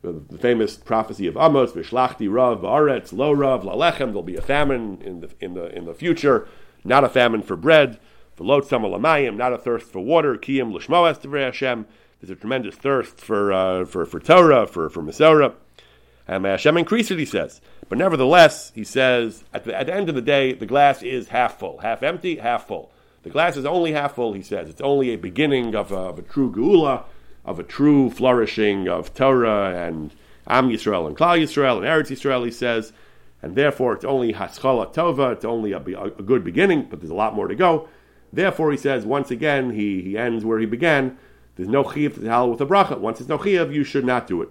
the, 0.02 0.38
famous 0.38 0.76
prophecy 0.76 1.28
of 1.28 1.38
Amos, 1.38 1.72
Vishlachti 1.72 2.32
Rav 2.32 2.60
Ba'aretz, 2.62 3.14
Lo 3.14 3.32
Rav, 3.32 3.64
Lalechem, 3.64 4.08
there'll 4.08 4.22
be 4.22 4.36
a 4.36 4.42
famine 4.42 5.02
in 5.02 5.22
the, 5.22 5.30
in 5.40 5.54
the, 5.54 5.76
in 5.76 5.86
the 5.86 5.94
future, 5.94 6.48
not 6.84 7.04
a 7.04 7.10
famine 7.10 7.42
for 7.42 7.56
bread, 7.56 8.00
Velot 8.38 8.68
Samalamayim, 8.68 9.38
not 9.38 9.54
a 9.54 9.58
thirst 9.58 9.92
for 9.92 10.02
water, 10.02 10.36
Kiyim 10.36 10.74
Lishmoas 10.74 11.24
Hashem, 11.24 11.88
there's 12.20 12.30
a 12.30 12.36
tremendous 12.36 12.76
thirst 12.76 13.20
for, 13.20 13.52
uh, 13.52 13.86
for, 13.86 14.06
for 14.06 14.20
Torah, 14.20 14.66
for, 14.66 14.90
for 14.90 15.02
Masorah. 15.02 15.56
And 16.28 16.46
Hashem 16.46 16.78
he 16.78 17.26
says. 17.26 17.62
But 17.90 17.98
nevertheless, 17.98 18.72
he 18.74 18.84
says, 18.84 19.44
at 19.54 19.66
the, 19.66 19.78
at 19.78 19.88
the 19.88 19.94
end 19.94 20.10
of 20.10 20.16
the 20.16 20.22
day, 20.22 20.54
the 20.54 20.66
glass 20.66 21.04
is 21.04 21.28
half 21.30 21.60
full. 21.60 21.80
Half 21.80 22.02
empty, 22.02 22.38
half 22.38 22.68
full. 22.68 22.92
The 23.24 23.30
glass 23.30 23.58
is 23.58 23.66
only 23.66 23.92
half 23.94 24.16
full, 24.16 24.34
he 24.34 24.42
says. 24.42 24.70
It's 24.70 24.82
only 24.82 25.12
a 25.12 25.18
beginning 25.18 25.76
of 25.76 25.92
a, 25.92 25.98
of 25.98 26.20
a 26.20 26.22
true 26.22 26.52
geula, 26.52 27.04
of 27.46 27.60
a 27.60 27.64
true 27.64 28.10
flourishing 28.10 28.88
of 28.88 29.14
Torah 29.14 29.76
and 29.76 30.14
Am 30.48 30.70
Yisrael 30.70 31.08
and 31.08 31.18
Klal 31.18 31.42
Yisrael 31.42 31.78
and 31.78 31.86
Eretz 31.86 32.12
Yisrael, 32.12 32.46
he 32.46 32.52
says. 32.52 32.94
And 33.42 33.56
therefore, 33.56 33.94
it's 33.94 34.06
only 34.06 34.32
Haskalah 34.32 34.88
Tova, 34.88 35.34
it's 35.34 35.46
only 35.46 35.74
a, 35.74 35.78
a, 35.78 36.10
good 36.10 36.46
beginning, 36.46 36.88
but 36.90 37.02
there's 37.02 37.12
a 37.12 37.16
lot 37.16 37.36
more 37.36 37.48
to 37.48 37.56
go. 37.56 37.90
Therefore, 38.32 38.72
he 38.72 38.78
says, 38.78 39.06
once 39.06 39.32
again, 39.32 39.72
he, 39.72 40.02
he 40.02 40.18
ends 40.18 40.46
where 40.46 40.60
he 40.60 40.66
began. 40.66 41.18
There's 41.56 41.70
no 41.70 41.90
chiv 41.90 42.16
to 42.16 42.22
Hallel 42.22 42.52
with 42.52 42.62
a 42.62 42.66
bracha. 42.66 42.98
Once 42.98 43.20
there's 43.20 43.30
no 43.30 43.38
chiv, 43.38 43.74
you 43.74 43.84
should 43.84 44.06
not 44.06 44.28
do 44.28 44.42
it. 44.42 44.50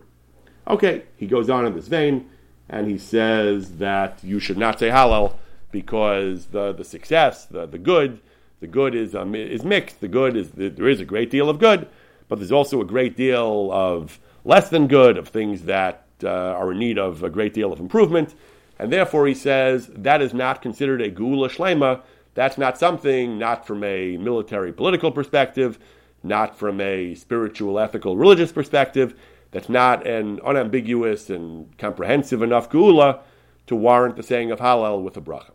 Okay, 0.67 1.03
he 1.17 1.27
goes 1.27 1.51
on 1.51 1.67
in 1.67 1.75
this 1.75 1.89
vein, 1.89 2.29
and 2.69 2.89
he 2.89 2.99
says 2.99 3.79
that 3.79 4.21
you 4.23 4.39
should 4.39 4.59
not 4.59 4.79
say 4.79 4.89
Hallel 4.89 5.35
because 5.73 6.47
the, 6.47 6.73
the 6.73 6.85
success, 6.85 7.47
the, 7.47 7.67
the 7.67 7.79
good, 7.79 8.21
the 8.61 8.67
good 8.67 8.95
is, 8.95 9.15
um, 9.15 9.35
is 9.35 9.65
mixed. 9.65 10.01
The 10.01 10.09
good 10.09 10.37
is, 10.37 10.51
there 10.53 10.89
is 10.89 11.01
a 11.01 11.05
great 11.05 11.31
deal 11.31 11.51
of 11.51 11.59
good, 11.59 11.89
but 12.29 12.39
there's 12.39 12.53
also 12.53 12.81
a 12.81 12.85
great 12.85 13.17
deal 13.17 13.71
of 13.73 14.21
less 14.45 14.69
than 14.69 14.87
good, 14.87 15.17
of 15.17 15.29
things 15.29 15.63
that 15.63 16.05
uh, 16.23 16.29
are 16.29 16.73
in 16.73 16.79
need 16.79 16.99
of 16.99 17.25
a 17.25 17.31
great 17.31 17.55
deal 17.55 17.73
of 17.73 17.81
improvement. 17.81 18.35
And 18.79 18.93
therefore, 18.93 19.27
he 19.27 19.35
says 19.35 19.91
that 19.95 20.23
is 20.23 20.33
not 20.33 20.63
considered 20.63 21.03
a 21.03 21.11
gula 21.11 21.49
shlema. 21.49 22.03
That's 22.35 22.57
not 22.57 22.79
something, 22.79 23.39
not 23.39 23.67
from 23.67 23.83
a 23.85 24.17
military 24.17 24.73
political 24.73 25.11
perspective, 25.11 25.79
not 26.23 26.57
from 26.57 26.81
a 26.81 27.15
spiritual, 27.15 27.79
ethical, 27.79 28.17
religious 28.17 28.53
perspective 28.53 29.15
that's 29.53 29.69
not 29.69 30.07
an 30.07 30.41
unambiguous 30.45 31.31
and 31.31 31.77
comprehensive 31.79 32.43
enough 32.43 32.69
gula 32.69 33.21
to 33.67 33.77
warrant 33.77 34.17
the 34.17 34.23
saying 34.23 34.51
of 34.51 34.59
Hallel 34.59 35.03
with 35.03 35.17
a 35.17 35.21
bracha. 35.21 35.53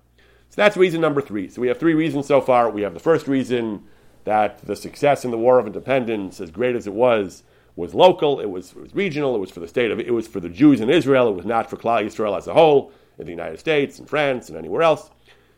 So 0.50 0.56
that's 0.56 0.78
reason 0.78 1.02
number 1.02 1.22
three. 1.22 1.50
So 1.50 1.62
we 1.62 1.68
have 1.68 1.80
three 1.80 1.94
reasons 1.94 2.28
so 2.28 2.40
far. 2.40 2.70
We 2.70 2.84
have 2.84 2.94
the 2.94 3.00
first 3.00 3.28
reason 3.28 3.84
that 4.24 4.66
the 4.66 4.76
success 4.76 5.26
in 5.26 5.32
the 5.32 5.38
War 5.38 5.60
of 5.60 5.68
Independence, 5.68 6.40
as 6.40 6.52
great 6.52 6.76
as 6.76 6.88
it 6.88 6.94
was, 6.94 7.44
was 7.76 7.94
local. 7.94 8.40
It 8.40 8.50
was, 8.50 8.72
it 8.72 8.82
was 8.82 8.96
regional. 8.96 9.36
It 9.36 9.40
was 9.40 9.52
for 9.52 9.60
the 9.60 9.68
state 9.68 9.92
of 9.92 10.00
it 10.00 10.14
was 10.14 10.28
for 10.28 10.40
the 10.40 10.50
Jews 10.50 10.80
in 10.80 10.90
Israel. 10.90 11.30
It 11.30 11.36
was 11.36 11.46
not 11.46 11.70
for 11.70 11.78
Klal 11.78 12.06
Yisrael 12.06 12.38
as 12.38 12.48
a 12.48 12.54
whole 12.54 12.92
in 13.18 13.26
the 13.26 13.32
United 13.32 13.60
States 13.60 14.00
and 14.00 14.10
France 14.10 14.50
and 14.50 14.58
anywhere 14.58 14.84
else. 14.84 15.10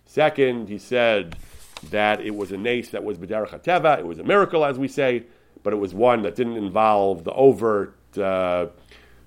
Second, 0.06 0.70
he 0.70 0.78
said 0.78 1.36
that 1.92 2.20
it 2.22 2.36
was 2.36 2.52
a 2.52 2.58
nace 2.58 2.90
that 2.90 3.04
was 3.04 3.18
b'derech 3.18 3.50
hateva. 3.50 4.00
It 4.00 4.06
was 4.06 4.20
a 4.20 4.24
miracle, 4.24 4.66
as 4.66 4.78
we 4.78 4.88
say, 4.88 5.24
but 5.64 5.72
it 5.72 5.78
was 5.78 5.94
one 5.94 6.24
that 6.24 6.36
didn't 6.36 6.58
involve 6.58 7.24
the 7.24 7.34
overt 7.34 7.96
uh, 8.18 8.68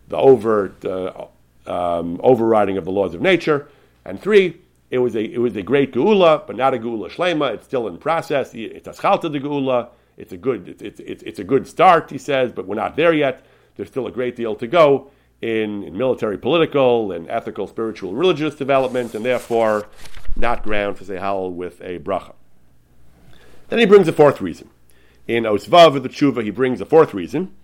the 0.09 0.17
overt 0.17 0.85
uh, 0.85 1.27
um, 1.67 2.21
overriding 2.23 2.77
of 2.77 2.85
the 2.85 2.91
laws 2.91 3.15
of 3.15 3.21
nature. 3.21 3.69
And 4.05 4.21
three, 4.21 4.61
it 4.91 4.99
was 4.99 5.15
a 5.15 5.25
it 5.25 5.39
was 5.39 5.57
a 5.57 5.63
great 5.63 5.93
geula, 5.93 6.47
but 6.47 6.57
not 6.57 6.75
a 6.75 6.79
geula 6.79 7.11
shlema. 7.11 7.55
It's 7.55 7.65
still 7.65 7.89
in 7.89 7.99
process. 7.99 8.55
It's 8.55 8.89
aschalta 8.89 9.33
the 9.33 9.41
geula. 9.41 9.89
It's 10.17 10.33
a 10.33 10.37
good 10.37 10.69
it's, 10.81 11.01
it's, 11.01 11.23
it's 11.23 11.39
a 11.39 11.45
good 11.45 11.67
start, 11.67 12.11
he 12.11 12.19
says, 12.19 12.53
but 12.53 12.67
we're 12.67 12.75
not 12.77 12.97
there 12.97 13.13
yet. 13.13 13.47
There's 13.77 13.89
still 13.89 14.07
a 14.07 14.13
great 14.13 14.37
deal 14.37 14.55
to 14.57 14.67
go 14.67 15.11
in, 15.41 15.83
in 15.83 15.97
military, 15.97 16.39
political, 16.39 17.13
and 17.13 17.29
ethical, 17.29 17.67
spiritual, 17.67 18.15
religious 18.15 18.55
development, 18.55 19.15
and 19.15 19.25
therefore 19.25 19.87
not 20.37 20.63
ground 20.63 20.99
for 20.99 21.05
Sehal 21.05 21.53
with 21.53 21.81
a 21.81 21.99
bracha. 21.99 22.35
Then 23.69 23.79
he 23.79 23.87
brings 23.87 24.07
a 24.09 24.13
fourth 24.13 24.41
reason. 24.41 24.71
In 25.27 25.45
Osvav 25.45 25.97
of 25.97 26.03
the 26.03 26.09
Tshuva, 26.09 26.43
he 26.43 26.51
brings 26.51 26.81
a 26.81 26.85
fourth 26.85 27.15
reason, 27.15 27.55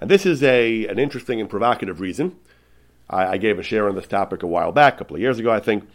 and 0.00 0.10
this 0.10 0.24
is 0.24 0.42
a, 0.42 0.86
an 0.86 0.98
interesting 0.98 1.40
and 1.40 1.48
provocative 1.48 2.00
reason. 2.00 2.36
I, 3.08 3.32
I 3.32 3.36
gave 3.36 3.58
a 3.58 3.62
share 3.62 3.88
on 3.88 3.94
this 3.94 4.06
topic 4.06 4.42
a 4.42 4.46
while 4.46 4.72
back, 4.72 4.94
a 4.94 4.98
couple 4.98 5.16
of 5.16 5.22
years 5.22 5.38
ago, 5.38 5.50
I 5.50 5.60
think. 5.60 5.88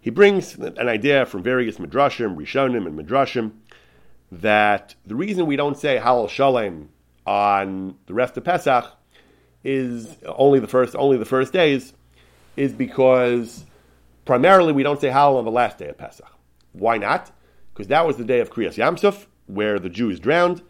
He 0.00 0.10
brings 0.10 0.56
an 0.56 0.88
idea 0.88 1.26
from 1.26 1.42
various 1.42 1.76
midrashim, 1.76 2.36
rishonim, 2.36 2.86
and 2.86 2.98
midrashim 2.98 3.52
that 4.32 4.94
the 5.06 5.14
reason 5.14 5.46
we 5.46 5.56
don't 5.56 5.78
say 5.78 6.00
Hallel 6.02 6.28
Shalem 6.28 6.88
on 7.26 7.96
the 8.06 8.14
rest 8.14 8.36
of 8.36 8.44
Pesach 8.44 8.86
is 9.62 10.16
only 10.24 10.58
the 10.58 10.66
first 10.66 10.96
only 10.96 11.18
the 11.18 11.24
first 11.24 11.52
days 11.52 11.92
is 12.56 12.72
because 12.72 13.64
primarily 14.24 14.72
we 14.72 14.82
don't 14.82 15.00
say 15.00 15.08
Hallel 15.08 15.38
on 15.38 15.44
the 15.44 15.50
last 15.52 15.78
day 15.78 15.88
of 15.88 15.98
Pesach. 15.98 16.26
Why 16.72 16.98
not? 16.98 17.30
Because 17.72 17.86
that 17.88 18.06
was 18.06 18.16
the 18.16 18.24
day 18.24 18.40
of 18.40 18.50
Kriyas 18.50 18.74
Yamsuf, 18.74 19.26
where 19.46 19.78
the 19.78 19.90
Jews 19.90 20.18
drowned, 20.18 20.62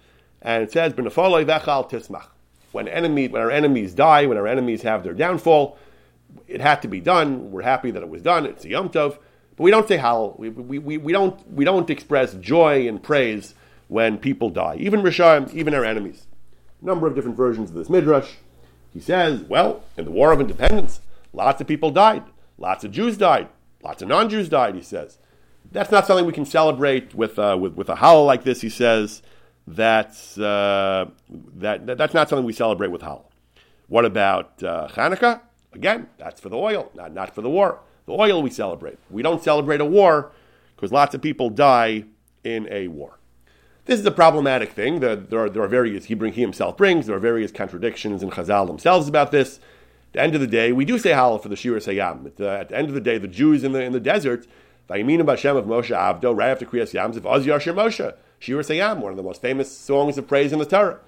and 0.42 0.62
it 0.62 0.72
says 0.72 0.92
vechal 0.92 1.88
tismach 1.88 2.26
when 2.72 2.88
enemy 2.88 3.28
when 3.28 3.42
our 3.42 3.50
enemies 3.50 3.94
die, 3.94 4.26
when 4.26 4.36
our 4.36 4.46
enemies 4.46 4.82
have 4.82 5.02
their 5.02 5.14
downfall, 5.14 5.78
it 6.46 6.60
had 6.60 6.82
to 6.82 6.88
be 6.88 7.00
done. 7.00 7.50
We're 7.50 7.62
happy 7.62 7.90
that 7.90 8.02
it 8.02 8.08
was 8.08 8.22
done. 8.22 8.46
It's 8.46 8.64
a 8.64 8.68
Yom 8.68 8.88
Tov. 8.88 9.18
But 9.56 9.64
we 9.64 9.70
don't 9.70 9.86
say 9.86 9.98
Hal. 9.98 10.34
We, 10.38 10.48
we, 10.48 10.78
we, 10.78 10.98
we, 10.98 11.12
don't, 11.12 11.52
we 11.52 11.64
don't 11.64 11.90
express 11.90 12.34
joy 12.34 12.88
and 12.88 13.02
praise 13.02 13.54
when 13.88 14.16
people 14.16 14.48
die, 14.48 14.76
even 14.78 15.02
Rishayim, 15.02 15.52
even 15.52 15.74
our 15.74 15.84
enemies. 15.84 16.26
A 16.80 16.86
number 16.86 17.06
of 17.06 17.14
different 17.14 17.36
versions 17.36 17.70
of 17.70 17.76
this 17.76 17.90
Midrash. 17.90 18.30
He 18.92 19.00
says, 19.00 19.42
well, 19.42 19.84
in 19.96 20.06
the 20.06 20.10
War 20.10 20.32
of 20.32 20.40
Independence, 20.40 21.00
lots 21.32 21.60
of 21.60 21.66
people 21.66 21.90
died. 21.90 22.24
Lots 22.58 22.84
of 22.84 22.92
Jews 22.92 23.16
died. 23.16 23.48
Lots 23.82 24.02
of 24.02 24.08
non 24.08 24.30
Jews 24.30 24.48
died, 24.48 24.74
he 24.74 24.82
says. 24.82 25.18
That's 25.70 25.90
not 25.90 26.06
something 26.06 26.26
we 26.26 26.32
can 26.32 26.44
celebrate 26.46 27.14
with, 27.14 27.38
uh, 27.38 27.56
with, 27.60 27.74
with 27.74 27.88
a 27.88 27.96
howl 27.96 28.24
like 28.24 28.44
this, 28.44 28.60
he 28.60 28.68
says 28.68 29.22
that's 29.66 30.38
uh, 30.38 31.06
that, 31.56 31.86
that, 31.86 31.98
that's 31.98 32.14
not 32.14 32.28
something 32.28 32.44
we 32.44 32.52
celebrate 32.52 32.88
with 32.88 33.02
Hal. 33.02 33.30
What 33.88 34.04
about 34.04 34.62
uh, 34.62 34.88
Hanukkah? 34.88 35.40
Again, 35.72 36.08
that's 36.18 36.40
for 36.40 36.48
the 36.48 36.56
oil, 36.56 36.90
not 36.94 37.12
not 37.12 37.34
for 37.34 37.42
the 37.42 37.50
war. 37.50 37.80
The 38.06 38.12
oil 38.12 38.42
we 38.42 38.50
celebrate. 38.50 38.98
We 39.10 39.22
don't 39.22 39.42
celebrate 39.42 39.80
a 39.80 39.84
war 39.84 40.32
because 40.74 40.92
lots 40.92 41.14
of 41.14 41.22
people 41.22 41.50
die 41.50 42.04
in 42.42 42.66
a 42.70 42.88
war. 42.88 43.18
This 43.84 43.98
is 43.98 44.06
a 44.06 44.12
problematic 44.12 44.72
thing. 44.72 45.00
There, 45.00 45.16
there, 45.16 45.44
are, 45.44 45.50
there 45.50 45.62
are 45.62 45.68
various 45.68 46.04
he 46.06 46.14
bring 46.14 46.32
he 46.32 46.40
himself 46.40 46.76
brings. 46.76 47.06
There 47.06 47.16
are 47.16 47.20
various 47.20 47.50
contradictions 47.50 48.22
in 48.22 48.30
Chazal 48.30 48.66
themselves 48.66 49.08
about 49.08 49.30
this. 49.30 49.58
At 49.58 50.12
the 50.12 50.20
end 50.20 50.34
of 50.34 50.40
the 50.40 50.46
day, 50.46 50.72
we 50.72 50.84
do 50.84 50.98
say 50.98 51.10
Hal 51.10 51.38
for 51.38 51.48
the 51.48 51.56
Shira 51.56 51.80
Sayam. 51.80 52.26
At 52.26 52.36
the, 52.36 52.48
at 52.48 52.68
the 52.68 52.76
end 52.76 52.88
of 52.88 52.94
the 52.94 53.00
day, 53.00 53.18
the 53.18 53.28
Jews 53.28 53.64
in 53.64 53.72
the 53.72 53.82
in 53.82 53.92
the 53.92 54.00
desert, 54.00 54.46
Vayiminu 54.88 55.22
Bashem 55.22 55.56
of 55.56 55.64
Moshe 55.64 55.96
Avdo, 55.96 56.36
right 56.36 56.50
after 56.50 56.66
Kriyas 56.66 56.92
Yams, 56.92 57.16
of 57.16 57.26
Oz 57.26 57.46
Yashir 57.46 57.74
Moshe. 57.74 58.14
Shir 58.42 58.58
Sayam, 58.58 58.98
one 58.98 59.12
of 59.12 59.16
the 59.16 59.22
most 59.22 59.40
famous 59.40 59.70
songs 59.70 60.18
of 60.18 60.26
praise 60.26 60.52
in 60.52 60.58
the 60.58 60.66
Torah. 60.66 60.98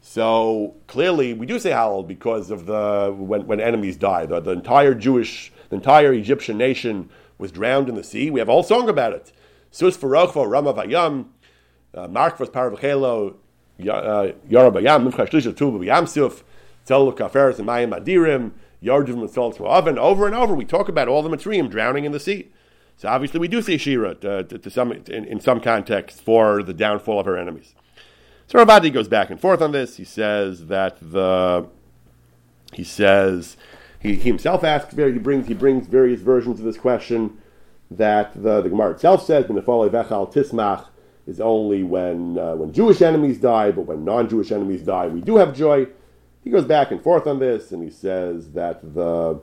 So 0.00 0.76
clearly, 0.86 1.34
we 1.34 1.44
do 1.44 1.58
say 1.58 1.70
Hallel 1.70 2.06
because 2.06 2.48
of 2.52 2.66
the 2.66 3.12
when, 3.12 3.44
when 3.48 3.60
enemies 3.60 3.96
die. 3.96 4.24
The, 4.24 4.38
the, 4.38 4.52
entire 4.52 4.94
Jewish, 4.94 5.50
the 5.68 5.74
entire 5.74 6.12
Egyptian 6.12 6.56
nation 6.56 7.10
was 7.38 7.50
drowned 7.50 7.88
in 7.88 7.96
the 7.96 8.04
sea. 8.04 8.30
We 8.30 8.38
have 8.38 8.48
a 8.48 8.52
whole 8.52 8.62
song 8.62 8.88
about 8.88 9.14
it. 9.14 9.32
Sus 9.72 9.96
Farochvo 9.96 10.48
Rama 10.48 10.74
Vayam, 10.74 11.26
uh, 11.92 12.06
Mark 12.06 12.38
was 12.38 12.50
Paravachelo, 12.50 13.34
Yarabayam, 13.80 15.10
Mifchash 15.10 15.30
Lisha 15.30 15.56
Tuba 15.56 15.84
Yamsuf, 15.84 16.44
Tel 16.84 17.08
and 17.08 17.18
Mayim 17.18 17.98
Adirim, 17.98 18.52
Yardim 18.80 19.22
and 19.22 19.30
Salt 19.30 19.60
Oven. 19.60 19.98
Over 19.98 20.26
and 20.26 20.36
over, 20.36 20.54
we 20.54 20.64
talk 20.64 20.88
about 20.88 21.08
all 21.08 21.24
the 21.24 21.30
Mitzrayim 21.30 21.68
drowning 21.68 22.04
in 22.04 22.12
the 22.12 22.20
sea. 22.20 22.52
So 22.96 23.08
obviously, 23.08 23.40
we 23.40 23.48
do 23.48 23.60
see 23.60 23.76
Shira 23.76 24.14
to, 24.16 24.44
to, 24.44 24.58
to 24.58 24.70
some 24.70 24.92
in, 24.92 25.24
in, 25.24 25.40
some 25.40 25.60
context 25.60 26.20
for 26.20 26.62
the 26.62 26.72
downfall 26.72 27.20
of 27.20 27.26
her 27.26 27.36
enemies. 27.36 27.74
So 28.46 28.58
Ravadi 28.58 28.92
goes 28.92 29.06
back 29.06 29.28
and 29.28 29.38
forth 29.38 29.60
on 29.60 29.72
this. 29.72 29.96
He 29.96 30.04
says 30.04 30.66
that 30.66 30.96
the 31.00 31.66
he 32.72 32.84
says 32.84 33.56
he, 34.00 34.14
he 34.14 34.28
himself 34.28 34.64
asks 34.64 34.94
he 34.94 35.10
brings 35.12 35.46
he 35.46 35.54
brings 35.54 35.86
various 35.86 36.20
versions 36.20 36.58
of 36.58 36.64
this 36.64 36.78
question 36.78 37.36
that 37.90 38.32
the, 38.34 38.62
the 38.62 38.70
Gemara 38.70 38.92
itself 38.92 39.24
says 39.24 39.44
Benefale 39.44 39.90
Vechal 39.90 40.32
Tismach 40.32 40.86
is 41.26 41.40
only 41.40 41.82
when 41.82 42.38
uh, 42.38 42.54
when 42.54 42.72
Jewish 42.72 43.02
enemies 43.02 43.38
die, 43.38 43.72
but 43.72 43.82
when 43.82 44.04
non-Jewish 44.04 44.52
enemies 44.52 44.82
die, 44.82 45.06
we 45.08 45.20
do 45.20 45.36
have 45.36 45.54
joy. 45.54 45.86
He 46.42 46.50
goes 46.50 46.64
back 46.64 46.92
and 46.92 47.02
forth 47.02 47.26
on 47.26 47.40
this, 47.40 47.72
and 47.72 47.82
he 47.82 47.90
says 47.90 48.52
that 48.52 48.80
the 48.94 49.40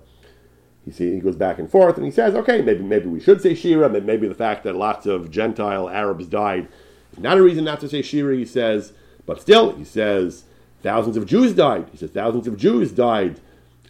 he, 0.86 0.92
see, 0.92 1.14
he 1.14 1.20
goes 1.20 1.36
back 1.36 1.60
and 1.60 1.70
forth 1.70 1.98
and 1.98 2.06
he 2.06 2.12
says, 2.12 2.36
okay, 2.36 2.62
maybe 2.62 2.84
maybe 2.84 3.08
we 3.08 3.20
should 3.20 3.42
say 3.42 3.56
Shira. 3.56 3.90
Maybe 3.90 4.28
the 4.28 4.36
fact 4.36 4.64
that 4.64 4.76
lots 4.76 5.06
of 5.06 5.32
Gentile 5.32 5.90
Arabs 5.90 6.28
died 6.28 6.68
is 7.14 7.20
not 7.20 7.38
a 7.38 7.42
reason 7.42 7.64
not 7.64 7.80
to 7.82 7.90
say 7.90 8.02
Shira. 8.02 8.36
He 8.36 8.46
says, 8.46 8.94
but 9.26 9.42
still, 9.42 9.74
he 9.76 9.86
says 9.86 10.44
thousands 10.82 11.16
of 11.16 11.26
Jews 11.26 11.54
died. 11.54 11.88
He 11.92 11.98
says 11.98 12.12
thousands 12.12 12.48
of 12.48 12.58
Jews 12.58 12.92
died. 12.92 13.40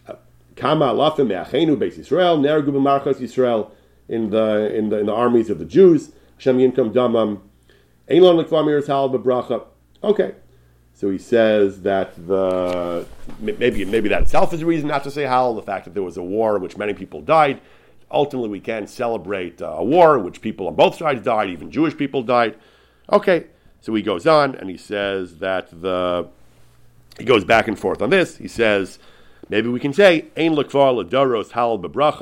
Uh, 0.06 0.14
Kama 0.56 0.86
alafim 0.86 1.26
me'achenu 1.26 1.76
beis 1.76 3.70
in 4.08 4.30
the 4.30 4.74
in 4.74 4.88
the 4.90 4.98
in 4.98 5.06
the 5.06 5.12
armies 5.14 5.50
of 5.50 5.58
the 5.58 5.64
Jews. 5.64 6.12
Yinkom 6.38 6.92
damam. 6.92 7.40
Okay, 10.04 10.34
So 10.96 11.10
he 11.10 11.18
says 11.18 11.82
that 11.82 12.14
the 12.26 13.04
maybe 13.40 13.84
maybe 13.84 14.08
that 14.10 14.22
itself 14.22 14.52
is 14.54 14.62
a 14.62 14.66
reason 14.66 14.88
not 14.88 15.02
to 15.04 15.10
say 15.10 15.24
Hal. 15.24 15.54
The 15.54 15.62
fact 15.62 15.86
that 15.86 15.94
there 15.94 16.04
was 16.04 16.16
a 16.16 16.22
war 16.22 16.56
in 16.56 16.62
which 16.62 16.76
many 16.76 16.94
people 16.94 17.20
died. 17.20 17.60
Ultimately, 18.10 18.48
we 18.48 18.60
can 18.60 18.86
celebrate 18.86 19.60
a 19.60 19.82
war 19.82 20.16
in 20.16 20.24
which 20.24 20.40
people 20.40 20.68
on 20.68 20.76
both 20.76 20.96
sides 20.96 21.22
died, 21.22 21.50
even 21.50 21.72
Jewish 21.72 21.96
people 21.96 22.22
died. 22.22 22.56
Okay, 23.12 23.46
so 23.80 23.92
he 23.92 24.02
goes 24.02 24.24
on 24.24 24.54
and 24.54 24.70
he 24.70 24.76
says 24.76 25.38
that 25.38 25.68
the 25.82 26.28
he 27.18 27.24
goes 27.24 27.44
back 27.44 27.66
and 27.66 27.76
forth 27.76 28.00
on 28.00 28.10
this. 28.10 28.36
He 28.36 28.46
says 28.46 29.00
maybe 29.48 29.68
we 29.68 29.80
can 29.80 29.92
say 29.92 30.26
ledaros 30.36 31.50
hal 31.50 31.76
bebracha 31.76 32.20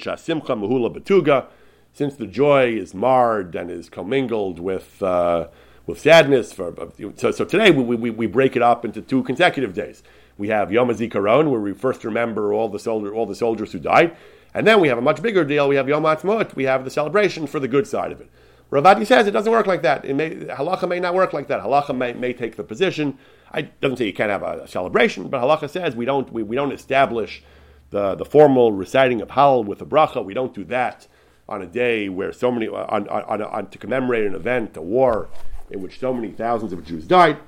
shasimcha 0.00 1.46
since 1.92 2.16
the 2.16 2.26
joy 2.26 2.68
is 2.68 2.94
marred 2.94 3.54
and 3.54 3.70
is 3.70 3.90
commingled 3.90 4.58
with. 4.58 5.02
Uh, 5.02 5.48
with 5.86 6.00
sadness. 6.00 6.52
For, 6.52 6.74
so, 7.16 7.30
so 7.30 7.44
today 7.44 7.70
we, 7.70 7.96
we, 7.96 8.10
we 8.10 8.26
break 8.26 8.56
it 8.56 8.62
up 8.62 8.84
into 8.84 9.02
two 9.02 9.22
consecutive 9.22 9.74
days. 9.74 10.02
We 10.36 10.48
have 10.48 10.72
Yom 10.72 10.88
HaZikaron, 10.88 11.50
where 11.50 11.60
we 11.60 11.72
first 11.72 12.04
remember 12.04 12.52
all 12.52 12.68
the, 12.68 12.78
soldier, 12.78 13.14
all 13.14 13.26
the 13.26 13.34
soldiers 13.34 13.72
who 13.72 13.78
died. 13.78 14.16
And 14.52 14.66
then 14.66 14.80
we 14.80 14.88
have 14.88 14.98
a 14.98 15.02
much 15.02 15.22
bigger 15.22 15.44
deal. 15.44 15.68
We 15.68 15.76
have 15.76 15.88
Yom 15.88 16.02
HaAtzmaut. 16.02 16.54
We 16.54 16.64
have 16.64 16.84
the 16.84 16.90
celebration 16.90 17.46
for 17.46 17.60
the 17.60 17.68
good 17.68 17.86
side 17.86 18.12
of 18.12 18.20
it. 18.20 18.30
Ravati 18.70 19.06
says 19.06 19.26
it 19.26 19.30
doesn't 19.30 19.52
work 19.52 19.66
like 19.66 19.82
that. 19.82 20.04
It 20.04 20.14
may, 20.14 20.30
halacha 20.30 20.88
may 20.88 20.98
not 20.98 21.14
work 21.14 21.32
like 21.32 21.46
that. 21.48 21.62
Halacha 21.62 21.96
may, 21.96 22.12
may 22.12 22.32
take 22.32 22.56
the 22.56 22.64
position. 22.64 23.18
I 23.52 23.62
doesn't 23.62 23.98
say 23.98 24.06
you 24.06 24.12
can't 24.12 24.30
have 24.30 24.42
a, 24.42 24.66
celebration, 24.66 25.28
but 25.28 25.40
halacha 25.40 25.70
says 25.70 25.94
we 25.94 26.04
don't 26.04 26.32
we, 26.32 26.42
we 26.42 26.56
don't 26.56 26.72
establish 26.72 27.44
the, 27.90 28.16
the 28.16 28.24
formal 28.24 28.72
reciting 28.72 29.20
of 29.20 29.30
Hal 29.30 29.62
with 29.62 29.80
a 29.80 29.86
bracha. 29.86 30.24
We 30.24 30.34
don't 30.34 30.52
do 30.52 30.64
that 30.64 31.06
on 31.48 31.62
a 31.62 31.66
day 31.66 32.08
where 32.08 32.32
so 32.32 32.50
many 32.50 32.66
on, 32.66 33.06
on, 33.08 33.22
on, 33.22 33.42
on 33.42 33.66
to 33.68 33.78
commemorate 33.78 34.26
an 34.26 34.34
event, 34.34 34.76
a 34.76 34.82
war 34.82 35.28
in 35.70 35.82
which 35.82 35.98
so 35.98 36.12
many 36.12 36.30
thousands 36.30 36.72
of 36.72 36.84
Jews 36.84 37.06
died. 37.06 37.38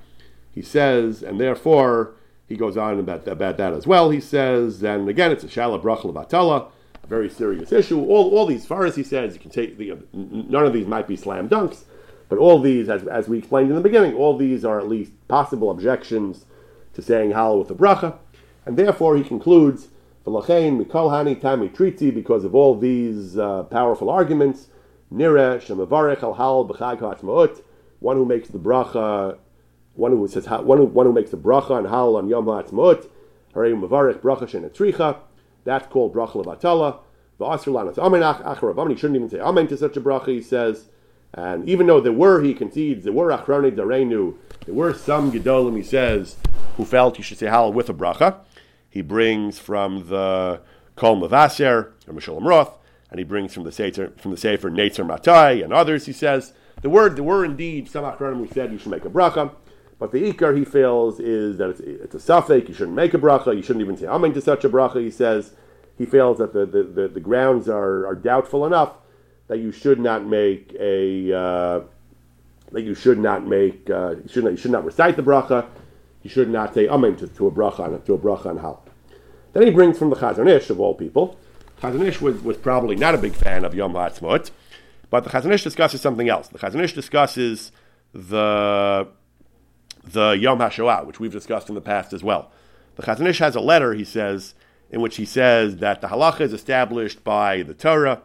He 0.53 0.63
says, 0.63 1.23
and 1.23 1.41
therefore 1.41 2.15
he 2.49 2.57
goes 2.57 2.77
on 2.77 2.99
about, 2.99 3.27
about 3.29 3.57
that 3.59 3.73
as 3.73 3.87
well. 3.87 4.11
He 4.11 4.21
says, 4.21 4.83
and 4.83 5.09
again, 5.09 5.33
it's 5.33 5.45
a 5.45 5.49
shalom 5.49 5.83
brachal 5.83 6.13
batala, 6.13 6.71
a 7.03 7.07
very 7.07 7.29
serious 7.29 7.73
issue. 7.73 7.99
All, 7.99 8.35
all 8.37 8.47
these 8.47 8.67
far 8.67 8.87
as 8.87 8.97
he 8.97 9.03
says, 9.03 9.35
you 9.35 9.41
can 9.41 9.51
take 9.51 9.77
the, 9.77 9.99
none 10.13 10.65
of 10.65 10.73
these 10.73 10.87
might 10.87 11.07
be 11.07 11.17
slam 11.17 11.49
dunks, 11.49 11.85
but 12.29 12.39
all 12.39 12.61
these, 12.61 12.89
as, 12.89 13.07
as 13.07 13.29
we 13.29 13.39
explained 13.39 13.69
in 13.69 13.77
the 13.77 13.83
beginning, 13.83 14.15
all 14.15 14.37
these 14.37 14.65
are 14.65 14.81
at 14.81 14.89
least 14.89 15.13
possible 15.29 15.71
objections 15.71 16.47
to 16.95 17.03
saying 17.03 17.33
Hallel 17.33 17.59
with 17.59 17.69
the 17.69 17.75
bracha, 17.75 18.17
and 18.65 18.77
therefore 18.77 19.17
he 19.17 19.23
concludes, 19.23 19.89
tami 20.27 22.15
because 22.15 22.45
of 22.45 22.55
all 22.55 22.77
these 22.77 23.39
uh, 23.39 23.63
powerful 23.65 24.11
arguments, 24.11 24.69
nira 25.13 25.61
shemavarech 25.61 26.23
al 26.23 26.35
hal 26.35 26.67
b'chag 26.67 26.99
ha'atzmaut, 26.99 27.63
one 28.01 28.17
who 28.17 28.25
makes 28.25 28.49
the 28.49 28.59
bracha, 28.59 29.39
one 29.95 30.13
who 30.13 30.27
says 30.29 30.47
one 30.47 30.79
who, 30.79 30.85
one 30.85 31.07
who 31.07 31.13
makes 31.13 31.31
the 31.31 31.37
bracha 31.37 31.71
on 31.71 31.85
Hal 31.87 32.17
on 32.17 32.29
Yom 32.29 32.47
Ha'atzmaut, 32.47 33.09
Harei 33.55 33.79
Mavarech 33.79 34.21
bracha 34.21 34.43
shenetricha. 34.43 35.19
That's 35.65 35.87
called 35.89 36.15
bracha 36.15 36.45
levatala. 36.45 37.01
V'asr 37.41 37.73
lanat 37.73 37.97
amenach 37.97 38.43
acharav. 38.45 38.91
He 38.91 38.97
shouldn't 38.97 39.17
even 39.17 39.29
say 39.29 39.41
amen 39.41 39.67
to 39.69 39.77
such 39.77 39.97
a 39.97 40.01
bracha. 40.01 40.29
He 40.29 40.43
says, 40.43 40.89
and 41.35 41.69
even 41.69 41.87
though 41.87 42.01
there 42.01 42.13
were, 42.13 42.43
he 42.43 42.55
concedes, 42.55 43.05
there 43.05 43.13
were 43.13 43.31
achrone 43.31 43.71
darenu, 43.75 44.37
there 44.65 44.75
were 44.75 44.95
some 44.95 45.33
gedolim. 45.33 45.77
He 45.77 45.83
says 45.83 46.37
who 46.77 46.85
felt 46.85 47.19
you 47.19 47.25
should 47.25 47.39
say 47.39 47.47
Hallel 47.47 47.73
with 47.73 47.89
a 47.89 47.95
bracha. 47.95 48.39
He 48.89 49.03
brings 49.03 49.59
from 49.59 50.09
the 50.09 50.61
Kol 50.95 51.21
Mevaser 51.21 51.93
or 52.07 52.15
Meshulam 52.15 52.47
Roth, 52.47 52.79
and 53.11 53.19
he 53.19 53.25
brings 53.25 53.53
from 53.53 53.65
the 53.65 53.73
Sefer 53.73 54.13
from 54.17 54.31
the 54.31 54.37
Sefer 54.37 54.71
Netzer 54.71 55.07
Matai 55.07 55.63
and 55.63 55.73
others. 55.73 56.07
He 56.07 56.13
says 56.13 56.55
the 56.87 56.91
word, 56.91 57.17
there 57.17 57.25
were 57.25 57.45
indeed 57.45 57.89
some 57.91 58.05
achronim 58.05 58.37
who 58.37 58.47
said 58.47 58.71
you 58.71 58.79
should 58.79 58.93
make 58.93 59.05
a 59.05 59.11
bracha, 59.11 59.51
but 59.99 60.13
the 60.13 60.33
ikar 60.33 60.57
he 60.57 60.65
feels 60.65 61.19
is 61.19 61.59
that 61.59 61.71
it's, 61.71 61.81
it's 61.81 62.15
a 62.15 62.21
suffix. 62.21 62.69
You 62.69 62.75
shouldn't 62.77 62.95
make 62.95 63.13
a 63.13 63.19
bracha. 63.19 63.57
You 63.57 63.61
shouldn't 63.61 63.85
even 63.85 63.97
say 63.97 64.07
amen 64.07 64.35
to 64.35 64.41
such 64.41 64.65
a 64.65 64.69
bracha. 64.69 65.03
He 65.03 65.11
says 65.11 65.51
he 65.99 66.07
feels 66.07 66.39
that 66.39 66.53
the, 66.53 66.65
the, 66.65 66.85
the, 66.85 67.09
the 67.09 67.19
grounds 67.19 67.69
are, 67.69 68.07
are 68.07 68.15
doubtful 68.15 68.65
enough 68.65 68.99
that 69.49 69.59
you 69.59 69.73
should 69.73 69.99
not 69.99 70.25
make 70.25 70.77
a 70.79 71.37
uh, 71.37 71.81
that 72.71 72.83
you 72.83 72.95
should 72.95 73.19
not 73.19 73.45
make 73.45 73.91
uh, 73.91 74.11
you 74.11 74.29
should 74.29 74.45
not 74.45 74.51
you 74.51 74.57
should 74.57 74.71
not 74.71 74.85
recite 74.85 75.17
the 75.17 75.25
bracha. 75.25 75.67
You 76.23 76.31
should 76.31 76.51
not 76.51 76.73
say 76.73 76.87
amen 76.87 77.17
to, 77.17 77.27
to 77.27 77.49
a 77.49 77.51
bracha 77.51 78.05
to 78.05 78.15
a 78.15 78.19
bracha 78.19 78.47
on 78.47 78.59
hal. 78.59 78.85
Then 79.55 79.65
he 79.65 79.71
brings 79.71 79.99
from 79.99 80.11
the 80.11 80.17
Chazon 80.17 80.49
Ish 80.49 80.71
of 80.71 80.79
all 80.79 80.95
people. 80.95 81.37
Chazon 81.83 82.07
Ish 82.07 82.21
was, 82.21 82.41
was 82.45 82.57
probably 82.57 82.95
not 82.95 83.17
a 83.17 83.19
big 83.19 83.35
fan 83.35 83.65
of 83.65 83.75
Yom 83.75 83.95
Ha'atzmaut. 83.95 84.53
But 85.17 85.25
the 85.25 85.31
Chazon 85.31 85.51
Ish 85.51 85.65
discusses 85.65 86.03
something 86.03 86.29
else. 86.29 86.49
The 86.49 86.59
Chazon 86.59 86.83
Ish 86.83 86.93
discusses 86.93 87.73
the 88.13 89.09
the 90.05 90.33
Yom 90.33 90.59
HaShoah, 90.59 91.07
which 91.07 91.19
we've 91.19 91.33
discussed 91.33 91.71
in 91.71 91.75
the 91.75 91.81
past 91.81 92.13
as 92.13 92.23
well. 92.23 92.53
The 92.97 93.03
Chazon 93.03 93.27
Ish 93.27 93.39
has 93.39 93.57
a 93.57 93.61
letter, 93.61 93.95
he 93.95 94.05
says, 94.05 94.55
in 94.91 95.01
which 95.01 95.17
he 95.17 95.25
says 95.25 95.79
that 95.79 96.03
the 96.03 96.09
halacha 96.09 96.43
is 96.43 96.53
established 96.53 97.25
by 97.25 97.63
the 97.63 97.73
Torah. 97.73 98.25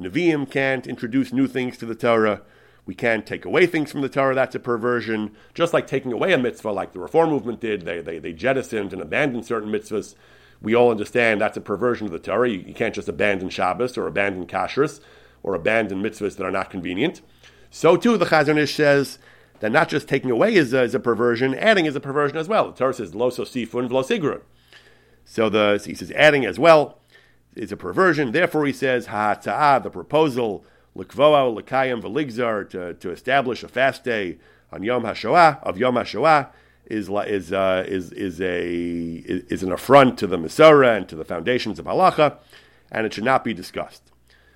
Nevi'im 0.00 0.50
can't 0.50 0.88
introduce 0.88 1.32
new 1.32 1.46
things 1.46 1.78
to 1.78 1.86
the 1.86 1.94
Torah. 1.94 2.42
We 2.86 2.96
can't 2.96 3.24
take 3.24 3.44
away 3.44 3.66
things 3.66 3.92
from 3.92 4.00
the 4.00 4.08
Torah. 4.08 4.34
That's 4.34 4.56
a 4.56 4.58
perversion. 4.58 5.36
Just 5.54 5.72
like 5.72 5.86
taking 5.86 6.12
away 6.12 6.32
a 6.32 6.38
mitzvah, 6.38 6.72
like 6.72 6.92
the 6.92 6.98
Reform 6.98 7.30
movement 7.30 7.60
did, 7.60 7.82
they, 7.82 8.00
they, 8.00 8.18
they 8.18 8.32
jettisoned 8.32 8.92
and 8.92 9.00
abandoned 9.00 9.46
certain 9.46 9.70
mitzvahs. 9.70 10.16
We 10.60 10.74
all 10.74 10.90
understand 10.90 11.40
that's 11.40 11.56
a 11.56 11.60
perversion 11.60 12.06
of 12.08 12.12
the 12.12 12.18
Torah. 12.18 12.50
You, 12.50 12.64
you 12.66 12.74
can't 12.74 12.96
just 12.96 13.08
abandon 13.08 13.48
Shabbos 13.48 13.96
or 13.96 14.08
abandon 14.08 14.48
kashrus 14.48 14.98
or 15.42 15.54
abandon 15.54 16.02
mitzvahs 16.02 16.36
that 16.36 16.44
are 16.44 16.50
not 16.50 16.70
convenient. 16.70 17.20
So 17.70 17.96
too, 17.96 18.16
the 18.16 18.26
Chazon 18.26 18.58
Ish 18.58 18.74
says 18.74 19.18
that 19.60 19.72
not 19.72 19.88
just 19.88 20.08
taking 20.08 20.30
away 20.30 20.54
is 20.54 20.72
a, 20.72 20.82
is 20.82 20.94
a 20.94 21.00
perversion, 21.00 21.54
adding 21.54 21.86
is 21.86 21.96
a 21.96 22.00
perversion 22.00 22.36
as 22.36 22.48
well. 22.48 22.70
The 22.70 22.78
Torah 22.78 22.94
says 22.94 23.14
lo 23.14 23.30
sosifun 23.30 23.88
v'lo 23.88 24.04
sigrun. 24.04 24.42
So 25.24 25.48
the 25.48 25.82
he 25.84 25.94
says 25.94 26.10
adding 26.12 26.44
as 26.44 26.58
well 26.58 26.98
is 27.54 27.72
a 27.72 27.76
perversion. 27.76 28.32
Therefore, 28.32 28.66
he 28.66 28.72
says 28.72 29.06
ha 29.06 29.34
ta'a 29.34 29.82
the 29.82 29.90
proposal 29.90 30.64
l'kvoa 30.94 31.54
l'kayim 31.54 32.02
v'ligzar 32.02 32.68
to 32.70 32.94
to 32.94 33.10
establish 33.10 33.62
a 33.62 33.68
fast 33.68 34.04
day 34.04 34.38
on 34.72 34.82
Yom 34.82 35.04
HaShoah 35.04 35.62
of 35.62 35.78
Yom 35.78 35.94
HaShoah 35.94 36.50
is 36.86 37.08
is 37.08 37.52
uh, 37.52 37.84
is 37.86 38.12
is 38.12 38.40
a 38.40 38.66
is 38.66 39.62
an 39.62 39.72
affront 39.72 40.18
to 40.18 40.26
the 40.26 40.36
Masorah 40.36 40.96
and 40.96 41.08
to 41.08 41.16
the 41.16 41.24
foundations 41.24 41.78
of 41.78 41.86
halacha, 41.86 42.36
and 42.90 43.06
it 43.06 43.14
should 43.14 43.24
not 43.24 43.44
be 43.44 43.54
discussed. 43.54 44.11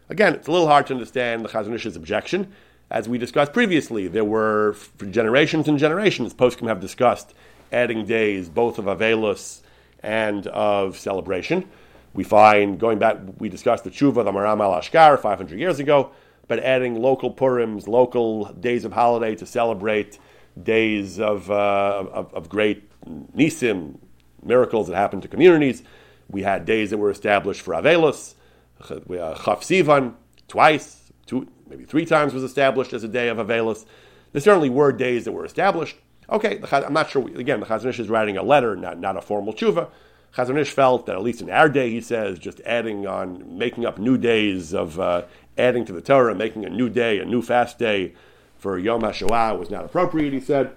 Again, 0.09 0.35
it's 0.35 0.47
a 0.47 0.53
little 0.53 0.69
hard 0.69 0.87
to 0.87 0.95
understand 0.95 1.45
the 1.45 1.49
Chazon 1.49 1.75
Ish's 1.75 1.97
objection. 1.97 2.53
As 2.91 3.09
we 3.09 3.19
discussed 3.19 3.53
previously, 3.53 4.07
there 4.07 4.25
were, 4.25 4.75
for 4.75 5.07
generations 5.07 5.67
and 5.67 5.79
generations, 5.79 6.33
poskim 6.33 6.69
have 6.69 6.79
discussed 6.79 7.35
adding 7.73 8.07
days 8.07 8.49
both 8.49 8.79
of 8.79 8.85
Avelus 8.85 9.63
and 10.05 10.47
of 10.47 10.97
celebration. 10.97 11.69
We 12.15 12.23
find, 12.23 12.79
going 12.79 13.01
back, 13.01 13.19
we 13.39 13.49
discussed 13.49 13.83
the 13.83 13.91
Tshuva, 13.91 14.25
the 14.25 14.31
Maram 14.31 14.61
al 14.61 14.81
Ashkar, 14.81 15.19
500 15.19 15.59
years 15.59 15.81
ago, 15.81 16.13
but 16.47 16.61
adding 16.61 17.03
local 17.03 17.31
Purims, 17.31 17.89
local 17.89 18.53
days 18.53 18.85
of 18.85 18.93
holiday 18.93 19.35
to 19.35 19.45
celebrate 19.45 20.21
days 20.63 21.19
of, 21.19 21.51
uh, 21.51 22.05
of, 22.13 22.33
of, 22.33 22.49
great 22.49 22.89
nisim, 23.37 23.99
miracles 24.45 24.87
that 24.87 24.95
happened 24.95 25.23
to 25.23 25.29
communities. 25.29 25.83
We 26.31 26.43
had 26.43 26.65
days 26.65 26.91
that 26.91 26.99
were 26.99 27.11
established 27.11 27.61
for 27.61 27.75
Avelus. 27.75 28.36
Chaf 28.81 29.63
Sivan, 29.63 30.15
twice, 30.49 31.13
two, 31.27 31.49
maybe 31.69 31.85
three 31.85 32.05
times 32.05 32.35
was 32.35 32.43
established 32.43 32.93
as 32.93 33.05
a 33.05 33.09
day 33.09 33.29
of 33.29 33.39
Avelus. 33.39 33.85
There 34.33 34.41
certainly 34.41 34.71
were 34.71 34.93
days 34.93 35.25
that 35.25 35.33
were 35.33 35.45
established. 35.45 35.97
Okay, 36.29 36.61
I'm 36.73 36.93
not 36.93 37.11
sure. 37.11 37.27
Again, 37.39 37.61
the 37.61 37.67
Chazon 37.67 37.87
Ish 37.87 38.01
is 38.01 38.09
writing 38.09 38.37
a 38.37 38.43
letter, 38.43 38.77
not, 38.77 38.99
not 38.99 39.17
a 39.17 39.21
formal 39.21 39.55
tshuva. 39.55 39.89
Chazon 40.35 40.59
Ish 40.59 40.71
felt 40.71 41.07
that 41.07 41.17
at 41.17 41.23
least 41.23 41.41
in 41.41 41.51
our 41.51 41.69
day, 41.69 41.91
he 41.91 42.01
says, 42.01 42.39
just 42.39 42.61
adding 42.67 43.07
on, 43.07 43.57
making 43.57 43.87
up 43.87 43.99
new 43.99 44.19
days 44.19 44.75
of 44.75 44.99
uh, 45.01 45.23
adding 45.57 45.85
to 45.85 45.93
the 45.93 46.01
Torah, 46.01 46.35
making 46.35 46.65
a 46.65 46.69
new 46.69 46.89
day, 46.89 47.19
a 47.19 47.25
new 47.25 47.43
fast 47.43 47.79
day 47.79 48.15
for 48.59 48.79
Yom 48.79 49.03
HaShoah 49.03 49.59
was 49.59 49.71
not 49.71 49.85
appropriate, 49.85 50.33
he 50.33 50.41
said. 50.41 50.73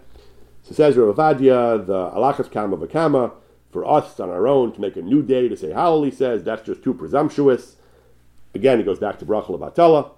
So 0.64 0.76
says 0.76 0.96
Rav 0.96 1.16
Ovadia, 1.16 1.86
the 1.86 2.12
Alachas 2.12 2.52
Kama 2.52 2.78
Vakama, 2.78 3.34
for 3.72 3.90
us 3.90 4.20
on 4.20 4.30
our 4.30 4.48
own 4.48 4.74
to 4.74 4.82
make 4.82 4.96
a 4.96 5.02
new 5.02 5.24
day 5.24 5.48
to 5.48 5.58
say 5.58 5.70
Hallel, 5.70 6.06
he 6.06 6.12
says, 6.12 6.44
that's 6.44 6.66
just 6.66 6.84
too 6.84 6.94
presumptuous. 6.94 7.78
Again, 8.54 8.80
he 8.80 8.84
goes 8.84 9.00
back 9.00 9.20
to 9.20 9.26
Bracha 9.26 9.48
Levatala, 9.48 10.12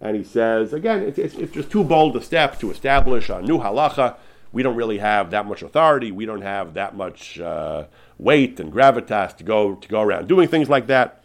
and 0.00 0.16
he 0.16 0.24
says, 0.24 0.72
again, 0.72 1.02
it's, 1.02 1.18
it's, 1.18 1.34
it's, 1.34 1.52
just 1.52 1.70
too 1.70 1.84
bold 1.84 2.16
a 2.16 2.22
step 2.22 2.58
to 2.60 2.70
establish 2.70 3.28
a 3.28 3.40
new 3.42 3.58
halacha. 3.58 4.16
We 4.50 4.62
don't 4.62 4.76
really 4.76 4.98
have 4.98 5.30
that 5.30 5.46
much 5.46 5.62
authority. 5.62 6.10
We 6.10 6.26
don't 6.26 6.42
have 6.42 6.74
that 6.74 6.96
much 6.96 7.38
uh, 7.38 7.84
weight 8.18 8.58
and 8.58 8.72
gravitas 8.72 9.36
to 9.36 9.44
go 9.44 9.76
to 9.76 9.88
go 9.88 10.00
around 10.00 10.28
doing 10.28 10.48
things 10.48 10.68
like 10.68 10.86
that. 10.88 11.22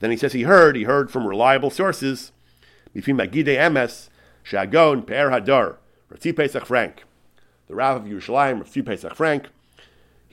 Then 0.00 0.10
he 0.10 0.16
says 0.16 0.32
he 0.32 0.42
heard, 0.42 0.76
he 0.76 0.82
heard 0.82 1.10
from 1.10 1.26
reliable 1.26 1.70
sources, 1.70 2.32
Magide 2.94 3.46
Emes, 3.46 4.08
Shagon 4.44 5.06
Per 5.06 5.30
Hadar, 5.30 5.76
Ratzi 6.12 6.34
Pesach 6.34 6.66
Frank, 6.66 7.04
the 7.68 7.74
Rav 7.74 7.96
of 7.96 8.02
Yerushalayim, 8.04 8.62
Ratzi 8.62 8.84
Pesach 8.84 9.14
Frank, 9.14 9.48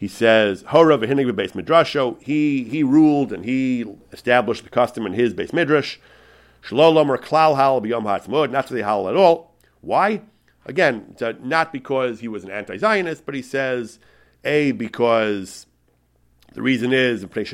he 0.04 0.10
says, 0.10 0.64
Hora 0.64 0.98
v'hinig 0.98 1.34
base 1.34 1.54
midrasho. 1.54 2.22
He 2.22 2.66
he 2.66 2.84
ruled 2.84 3.32
and 3.32 3.46
he 3.46 3.86
established 4.12 4.66
the 4.66 4.70
custom 4.70 5.06
in 5.06 5.14
his 5.14 5.34
base 5.34 5.54
midrash. 5.54 5.98
Shalom 6.60 7.10
or 7.10 7.18
klal 7.18 7.56
hal 7.56 7.80
b'yom 7.82 8.04
ha'atzmod, 8.04 8.52
not 8.52 8.68
to 8.68 8.74
the 8.74 8.84
hal 8.84 9.08
at 9.08 9.16
all. 9.16 9.56
Why? 9.80 10.24
Again, 10.66 11.16
not 11.42 11.72
because 11.72 12.20
he 12.20 12.28
was 12.28 12.44
an 12.44 12.52
anti-Zionist, 12.52 13.26
but 13.26 13.34
he 13.34 13.42
says, 13.42 13.98
a 14.44 14.74
because 14.74 15.68
the 16.52 16.62
reason 16.62 16.92
is 16.92 17.24
because 17.24 17.48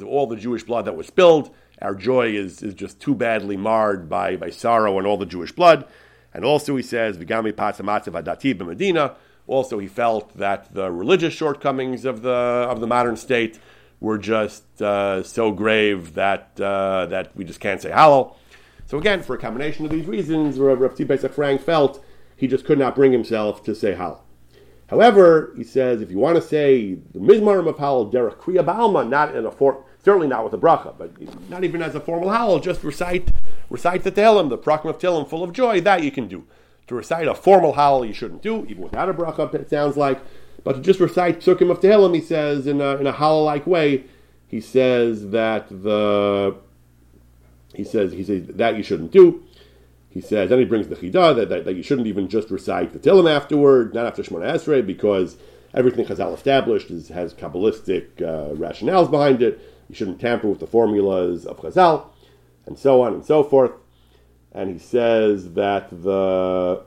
of 0.00 0.08
all 0.08 0.26
the 0.28 0.36
Jewish 0.36 0.62
blood 0.62 0.84
that 0.84 0.96
was 0.96 1.08
spilled. 1.08 1.52
Our 1.82 1.96
joy 1.96 2.36
is, 2.36 2.62
is 2.62 2.74
just 2.74 3.00
too 3.00 3.16
badly 3.16 3.56
marred 3.56 4.08
by, 4.08 4.36
by 4.36 4.50
sorrow 4.50 4.96
and 4.98 5.08
all 5.08 5.16
the 5.16 5.26
Jewish 5.26 5.50
blood. 5.50 5.88
And 6.32 6.44
also 6.44 6.76
he 6.76 6.84
says, 6.84 7.18
Vigami 7.18 7.52
Adati 7.52 8.64
Medina. 8.64 9.16
Also, 9.46 9.78
he 9.78 9.86
felt 9.86 10.36
that 10.36 10.74
the 10.74 10.90
religious 10.90 11.32
shortcomings 11.32 12.04
of 12.04 12.22
the 12.22 12.30
of 12.30 12.80
the 12.80 12.86
modern 12.86 13.16
state 13.16 13.58
were 14.00 14.18
just 14.18 14.82
uh, 14.82 15.22
so 15.22 15.52
grave 15.52 16.14
that 16.14 16.58
uh, 16.60 17.06
that 17.06 17.34
we 17.36 17.44
just 17.44 17.60
can't 17.60 17.80
say 17.80 17.90
Hallel. 17.90 18.34
So 18.86 18.98
again, 18.98 19.22
for 19.22 19.34
a 19.34 19.38
combination 19.38 19.84
of 19.84 19.90
these 19.90 20.06
reasons, 20.06 20.58
Rav 20.58 20.78
Tzvi 20.78 21.30
Frank 21.30 21.60
felt 21.60 22.04
he 22.36 22.46
just 22.46 22.64
could 22.64 22.78
not 22.78 22.94
bring 22.94 23.12
himself 23.12 23.64
to 23.64 23.74
say 23.74 23.94
Hallel. 23.94 24.20
However, 24.88 25.52
he 25.56 25.64
says 25.64 26.00
if 26.00 26.10
you 26.10 26.18
want 26.18 26.36
to 26.36 26.42
say 26.42 26.94
the 26.94 27.18
Mizmarim 27.18 27.68
of 27.68 27.76
Hallel, 27.76 28.12
Derech 28.12 28.36
Kriya 28.36 28.64
Balma, 28.64 29.08
not 29.08 29.34
in 29.34 29.44
a 29.44 29.50
form, 29.50 29.78
certainly 30.04 30.28
not 30.28 30.44
with 30.44 30.52
a 30.52 30.58
bracha, 30.58 30.96
but 30.96 31.10
not 31.48 31.64
even 31.64 31.82
as 31.82 31.94
a 31.94 32.00
formal 32.00 32.28
Hallel, 32.28 32.62
just 32.62 32.84
recite 32.84 33.30
recite 33.68 34.04
the 34.04 34.12
Tehillim, 34.12 34.48
the 34.48 34.58
Prakim 34.58 34.90
of 34.90 34.98
Tehillim, 34.98 35.28
full 35.28 35.42
of 35.42 35.52
joy, 35.52 35.80
that 35.80 36.02
you 36.04 36.10
can 36.10 36.28
do. 36.28 36.44
To 36.88 36.94
recite 36.94 37.26
a 37.26 37.34
formal 37.34 37.74
Hallel, 37.74 38.06
you 38.06 38.14
shouldn't 38.14 38.42
do, 38.42 38.64
even 38.68 38.82
without 38.82 39.08
a 39.08 39.14
bracha, 39.14 39.52
it 39.54 39.70
sounds 39.70 39.96
like. 39.96 40.20
But 40.62 40.74
to 40.74 40.80
just 40.80 41.00
recite 41.00 41.40
Psukim 41.40 41.70
of 41.70 41.80
Tehillim, 41.80 42.14
he 42.14 42.20
says, 42.20 42.66
in 42.66 42.80
a, 42.80 42.96
in 42.96 43.06
a 43.06 43.12
Hallel-like 43.12 43.66
way, 43.66 44.04
he 44.46 44.60
says 44.60 45.30
that 45.30 45.68
the 45.68 46.56
he 47.74 47.84
says 47.84 48.12
he 48.12 48.24
says 48.24 48.46
that 48.46 48.76
you 48.76 48.82
shouldn't 48.82 49.10
do. 49.10 49.42
He 50.08 50.20
says, 50.22 50.48
then 50.48 50.58
he 50.58 50.64
brings 50.64 50.88
the 50.88 50.96
chidah 50.96 51.36
that, 51.36 51.50
that, 51.50 51.66
that, 51.66 51.74
you 51.74 51.82
shouldn't 51.82 52.06
even 52.06 52.28
just 52.28 52.50
recite 52.50 52.94
the 52.94 52.98
Tillim 52.98 53.30
afterward, 53.30 53.92
not 53.92 54.06
after 54.06 54.22
Shemona 54.22 54.54
Esrei, 54.54 54.86
because 54.86 55.36
everything 55.74 56.06
Chazal 56.06 56.32
established 56.32 56.90
is, 56.90 57.08
has 57.08 57.34
Kabbalistic 57.34 58.22
uh, 58.22 58.54
rationales 58.54 59.10
behind 59.10 59.42
it. 59.42 59.60
You 59.90 59.94
shouldn't 59.94 60.18
tamper 60.18 60.48
with 60.48 60.60
the 60.60 60.66
formulas 60.66 61.44
of 61.44 61.58
Chazal, 61.58 62.06
and 62.64 62.78
so 62.78 63.02
on 63.02 63.12
and 63.12 63.26
so 63.26 63.44
forth. 63.44 63.72
And 64.56 64.70
he 64.70 64.78
says 64.78 65.52
that 65.52 65.90
the 65.90 66.82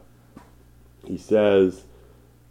he 1.05 1.17
says, 1.17 1.83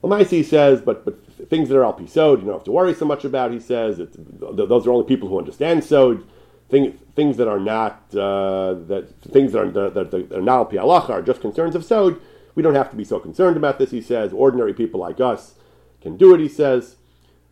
well, 0.00 0.24
he 0.24 0.44
says, 0.44 0.80
but 0.80 1.04
but 1.04 1.26
things 1.50 1.68
that 1.68 1.76
are 1.76 1.84
al 1.84 1.92
pisod, 1.94 2.38
you 2.38 2.44
don't 2.44 2.54
have 2.54 2.64
to 2.64 2.72
worry 2.72 2.94
so 2.94 3.04
much 3.04 3.24
about. 3.24 3.50
He 3.50 3.58
says 3.58 3.98
those 3.98 4.86
are 4.86 4.92
only 4.92 5.06
people 5.06 5.28
who 5.28 5.36
understand 5.36 5.82
sod 5.82 6.22
thing, 6.70 6.96
things 7.16 7.36
that 7.36 7.48
are 7.48 7.58
not 7.58 7.94
uh, 8.14 8.74
that 8.86 9.08
things 9.32 9.52
that 9.52 9.60
are, 9.60 9.90
that, 9.90 10.10
that 10.12 10.32
are 10.32 10.40
not 10.40 10.72
al 10.72 10.90
are 10.90 11.20
just 11.20 11.40
concerns 11.40 11.74
of 11.74 11.84
sod. 11.84 12.16
We 12.54 12.62
don't 12.62 12.76
have 12.76 12.90
to 12.90 12.96
be 12.96 13.04
so 13.04 13.18
concerned 13.18 13.56
about 13.56 13.80
this. 13.80 13.90
He 13.90 14.00
says 14.00 14.32
ordinary 14.32 14.72
people 14.72 15.00
like 15.00 15.20
us 15.20 15.54
can 16.00 16.16
do 16.16 16.32
it. 16.32 16.40
He 16.40 16.48
says. 16.48 16.94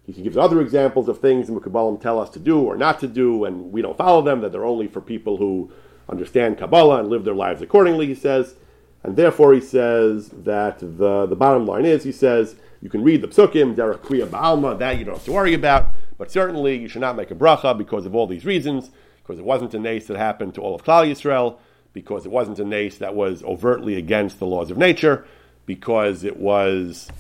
He 0.07 0.23
gives 0.23 0.37
other 0.37 0.61
examples 0.61 1.09
of 1.09 1.19
things 1.19 1.49
the 1.49 1.59
Kabbalah 1.59 1.99
tell 1.99 2.21
us 2.21 2.31
to 2.31 2.39
do 2.39 2.61
or 2.61 2.77
not 2.77 3.01
to 3.01 3.09
do, 3.09 3.45
and 3.45 3.73
we 3.73 3.83
don't 3.83 3.99
follow 3.99 4.23
them, 4.23 4.41
that 4.41 4.53
they're 4.53 4.65
only 4.65 4.87
for 4.87 5.01
people 5.01 5.39
who 5.39 5.73
understand 6.09 6.59
Kabbalah 6.59 7.01
and 7.01 7.09
live 7.09 7.25
their 7.25 7.35
lives 7.35 7.63
accordingly, 7.63 8.07
he 8.07 8.15
says. 8.15 8.55
And 9.03 9.17
therefore, 9.17 9.55
he 9.55 9.61
says 9.61 10.31
that 10.31 10.79
the, 10.81 11.27
the 11.27 11.37
bottom 11.37 11.67
line 11.67 11.87
is, 11.87 12.03
he 12.03 12.13
says, 12.13 12.57
you 12.83 12.91
can 12.91 13.03
read 13.03 13.23
the 13.23 13.29
psukim, 13.29 13.75
derech 13.75 13.99
kriya 13.99 14.27
ba'alma, 14.27 14.79
that 14.79 14.99
you 14.99 15.05
don't 15.05 15.15
have 15.15 15.25
to 15.25 15.33
worry 15.33 15.55
about, 15.55 15.91
but 16.19 16.31
certainly 16.31 16.77
you 16.77 16.89
should 16.89 17.01
not 17.01 17.17
make 17.17 17.31
a 17.31 17.35
bracha 17.35 17.77
because 17.77 18.05
of 18.07 18.15
all 18.15 18.27
these 18.27 18.45
reasons 18.45 18.91
because 19.27 19.41
it 19.41 19.45
wasn't 19.45 19.75
a 19.75 19.79
nace 19.79 20.07
that 20.07 20.17
happened 20.17 20.55
to 20.55 20.61
all 20.61 20.75
of 20.75 20.85
Klal 20.85 21.11
Yisrael, 21.11 21.59
because 21.93 22.27
it 22.27 22.31
wasn't 22.31 22.59
a 22.61 22.65
nace 22.65 22.99
that 22.99 23.15
was 23.15 23.43
overtly 23.43 23.97
against 23.97 24.39
the 24.39 24.47
laws 24.47 24.71
of 24.71 24.79
nature, 24.79 25.27
because 25.67 26.23
it 26.23 26.37
was 26.37 27.11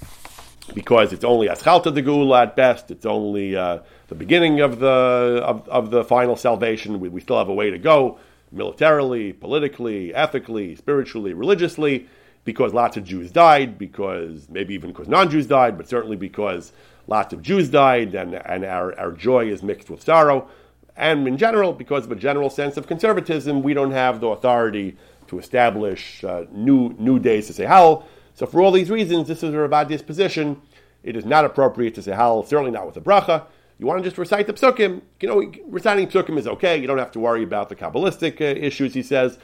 because 0.74 1.12
it's 1.12 1.24
only 1.24 1.48
aschalta 1.48 1.92
de 1.92 2.02
gula 2.02 2.42
at 2.42 2.54
best. 2.54 2.90
It's 2.90 3.06
only 3.06 3.56
uh, 3.56 3.80
the 4.08 4.14
beginning 4.14 4.60
of 4.60 4.78
the 4.78 5.42
of, 5.44 5.68
of 5.68 5.90
the 5.90 6.04
final 6.04 6.36
salvation. 6.36 7.00
We, 7.00 7.08
we 7.08 7.20
still 7.20 7.38
have 7.38 7.48
a 7.48 7.54
way 7.54 7.70
to 7.70 7.78
go 7.78 8.18
militarily, 8.52 9.32
politically, 9.32 10.14
ethically, 10.14 10.76
spiritually, 10.76 11.34
religiously, 11.34 12.08
because 12.44 12.72
lots 12.72 12.96
of 12.96 13.04
Jews 13.04 13.30
died, 13.32 13.78
because 13.78 14.48
maybe 14.48 14.74
even 14.74 14.90
because 14.90 15.08
non-Jews 15.08 15.46
died, 15.46 15.76
but 15.76 15.88
certainly 15.88 16.16
because 16.16 16.72
lots 17.06 17.32
of 17.32 17.42
Jews 17.42 17.68
died, 17.68 18.14
and, 18.14 18.34
and 18.34 18.64
our, 18.64 18.98
our 18.98 19.12
joy 19.12 19.48
is 19.48 19.62
mixed 19.62 19.90
with 19.90 20.02
sorrow. 20.02 20.48
And 20.96 21.26
in 21.28 21.36
general, 21.36 21.72
because 21.72 22.06
of 22.06 22.12
a 22.12 22.16
general 22.16 22.48
sense 22.48 22.76
of 22.76 22.86
conservatism, 22.86 23.62
we 23.62 23.74
don't 23.74 23.90
have 23.90 24.20
the 24.20 24.28
authority 24.28 24.96
to 25.26 25.38
establish 25.38 26.22
uh, 26.24 26.44
new, 26.52 26.94
new 26.98 27.18
days 27.18 27.48
to 27.48 27.52
say 27.52 27.64
Hallel. 27.64 28.04
So 28.34 28.46
for 28.46 28.62
all 28.62 28.70
these 28.70 28.90
reasons, 28.90 29.28
this 29.28 29.42
is 29.42 29.52
a 29.52 29.58
Ravadia's 29.58 30.02
position. 30.02 30.60
It 31.02 31.16
is 31.16 31.24
not 31.24 31.44
appropriate 31.44 31.94
to 31.96 32.02
say 32.02 32.12
Hallel, 32.12 32.46
certainly 32.46 32.70
not 32.70 32.86
with 32.86 32.96
a 32.96 33.00
bracha. 33.00 33.44
You 33.78 33.86
want 33.86 34.02
to 34.02 34.04
just 34.04 34.18
recite 34.18 34.46
the 34.46 34.54
psukim. 34.54 35.02
You 35.20 35.28
know, 35.28 35.52
reciting 35.66 36.08
psukim 36.08 36.38
is 36.38 36.46
okay. 36.46 36.78
You 36.78 36.86
don't 36.86 36.98
have 36.98 37.12
to 37.12 37.20
worry 37.20 37.42
about 37.42 37.68
the 37.68 37.76
Kabbalistic 37.76 38.40
uh, 38.40 38.58
issues, 38.58 38.94
he 38.94 39.02
says. 39.02 39.38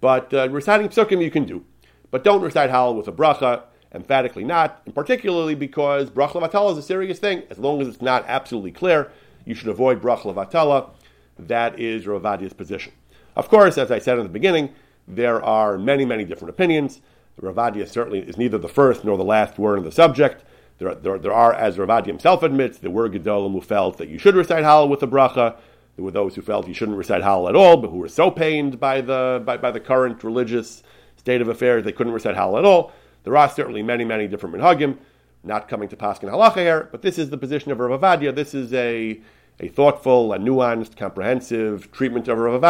But 0.00 0.32
uh, 0.34 0.48
reciting 0.50 0.88
psukim 0.88 1.22
you 1.22 1.30
can 1.30 1.44
do. 1.44 1.64
But 2.10 2.24
don't 2.24 2.42
recite 2.42 2.70
Hallel 2.70 2.96
with 2.96 3.08
a 3.08 3.12
bracha, 3.12 3.62
emphatically 3.92 4.44
not, 4.44 4.82
and 4.86 4.94
particularly 4.94 5.54
because 5.54 6.10
bracha 6.10 6.40
levatala 6.40 6.72
is 6.72 6.78
a 6.78 6.82
serious 6.82 7.18
thing. 7.18 7.42
As 7.50 7.58
long 7.58 7.80
as 7.80 7.88
it's 7.88 8.02
not 8.02 8.24
absolutely 8.26 8.72
clear, 8.72 9.10
you 9.44 9.54
should 9.54 9.68
avoid 9.68 10.02
bracha 10.02 10.34
levatala. 10.34 10.90
That 11.38 11.78
is 11.78 12.06
Ravadia's 12.06 12.52
position. 12.52 12.92
Of 13.36 13.48
course, 13.48 13.78
as 13.78 13.90
I 13.90 13.98
said 13.98 14.18
in 14.18 14.24
the 14.24 14.30
beginning, 14.30 14.74
there 15.06 15.42
are 15.42 15.78
many, 15.78 16.04
many 16.04 16.24
different 16.24 16.50
opinions. 16.50 17.00
Ravadia 17.40 17.86
certainly 17.86 18.20
is 18.20 18.38
neither 18.38 18.58
the 18.58 18.68
first 18.68 19.04
nor 19.04 19.16
the 19.16 19.24
last 19.24 19.58
word 19.58 19.78
on 19.78 19.84
the 19.84 19.92
subject. 19.92 20.42
There, 20.78 20.94
there, 20.94 21.18
there 21.18 21.32
are, 21.32 21.54
as 21.54 21.76
Ravadia 21.76 22.06
himself 22.06 22.42
admits, 22.42 22.78
there 22.78 22.90
were 22.90 23.08
Gedolim 23.08 23.52
who 23.52 23.60
felt 23.60 23.98
that 23.98 24.08
you 24.08 24.18
should 24.18 24.34
recite 24.34 24.62
Hallel 24.62 24.88
with 24.88 25.02
a 25.02 25.06
bracha. 25.06 25.56
There 25.96 26.04
were 26.04 26.10
those 26.10 26.34
who 26.34 26.42
felt 26.42 26.68
you 26.68 26.74
shouldn't 26.74 26.98
recite 26.98 27.22
Hallel 27.22 27.48
at 27.48 27.56
all, 27.56 27.78
but 27.78 27.90
who 27.90 27.96
were 27.96 28.08
so 28.08 28.30
pained 28.30 28.78
by 28.78 29.00
the, 29.00 29.42
by, 29.44 29.56
by 29.56 29.70
the 29.70 29.80
current 29.80 30.22
religious 30.22 30.82
state 31.16 31.40
of 31.40 31.48
affairs 31.48 31.84
they 31.84 31.92
couldn't 31.92 32.12
recite 32.12 32.36
Hallel 32.36 32.58
at 32.58 32.64
all. 32.64 32.92
There 33.24 33.36
are 33.36 33.48
certainly 33.48 33.82
many, 33.82 34.04
many 34.04 34.28
different 34.28 34.54
minhagim, 34.54 34.98
not 35.42 35.68
coming 35.68 35.88
to 35.88 35.96
Paskin 35.96 36.30
halacha 36.30 36.56
here, 36.56 36.88
but 36.92 37.02
this 37.02 37.18
is 37.18 37.30
the 37.30 37.38
position 37.38 37.72
of 37.72 37.78
Ravadia. 37.78 38.34
This 38.34 38.54
is 38.54 38.72
a 38.72 39.20
a 39.58 39.68
thoughtful 39.68 40.32
a 40.32 40.38
nuanced, 40.38 40.96
comprehensive 40.96 41.90
treatment 41.90 42.28
of 42.28 42.38
Rav 42.38 42.62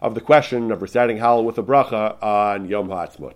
of 0.00 0.14
the 0.14 0.20
question 0.20 0.70
of 0.70 0.82
reciting 0.82 1.18
Hallel 1.18 1.44
with 1.44 1.58
a 1.58 1.62
bracha 1.62 2.22
on 2.22 2.68
Yom 2.68 2.88
HaAtzmaut. 2.88 3.34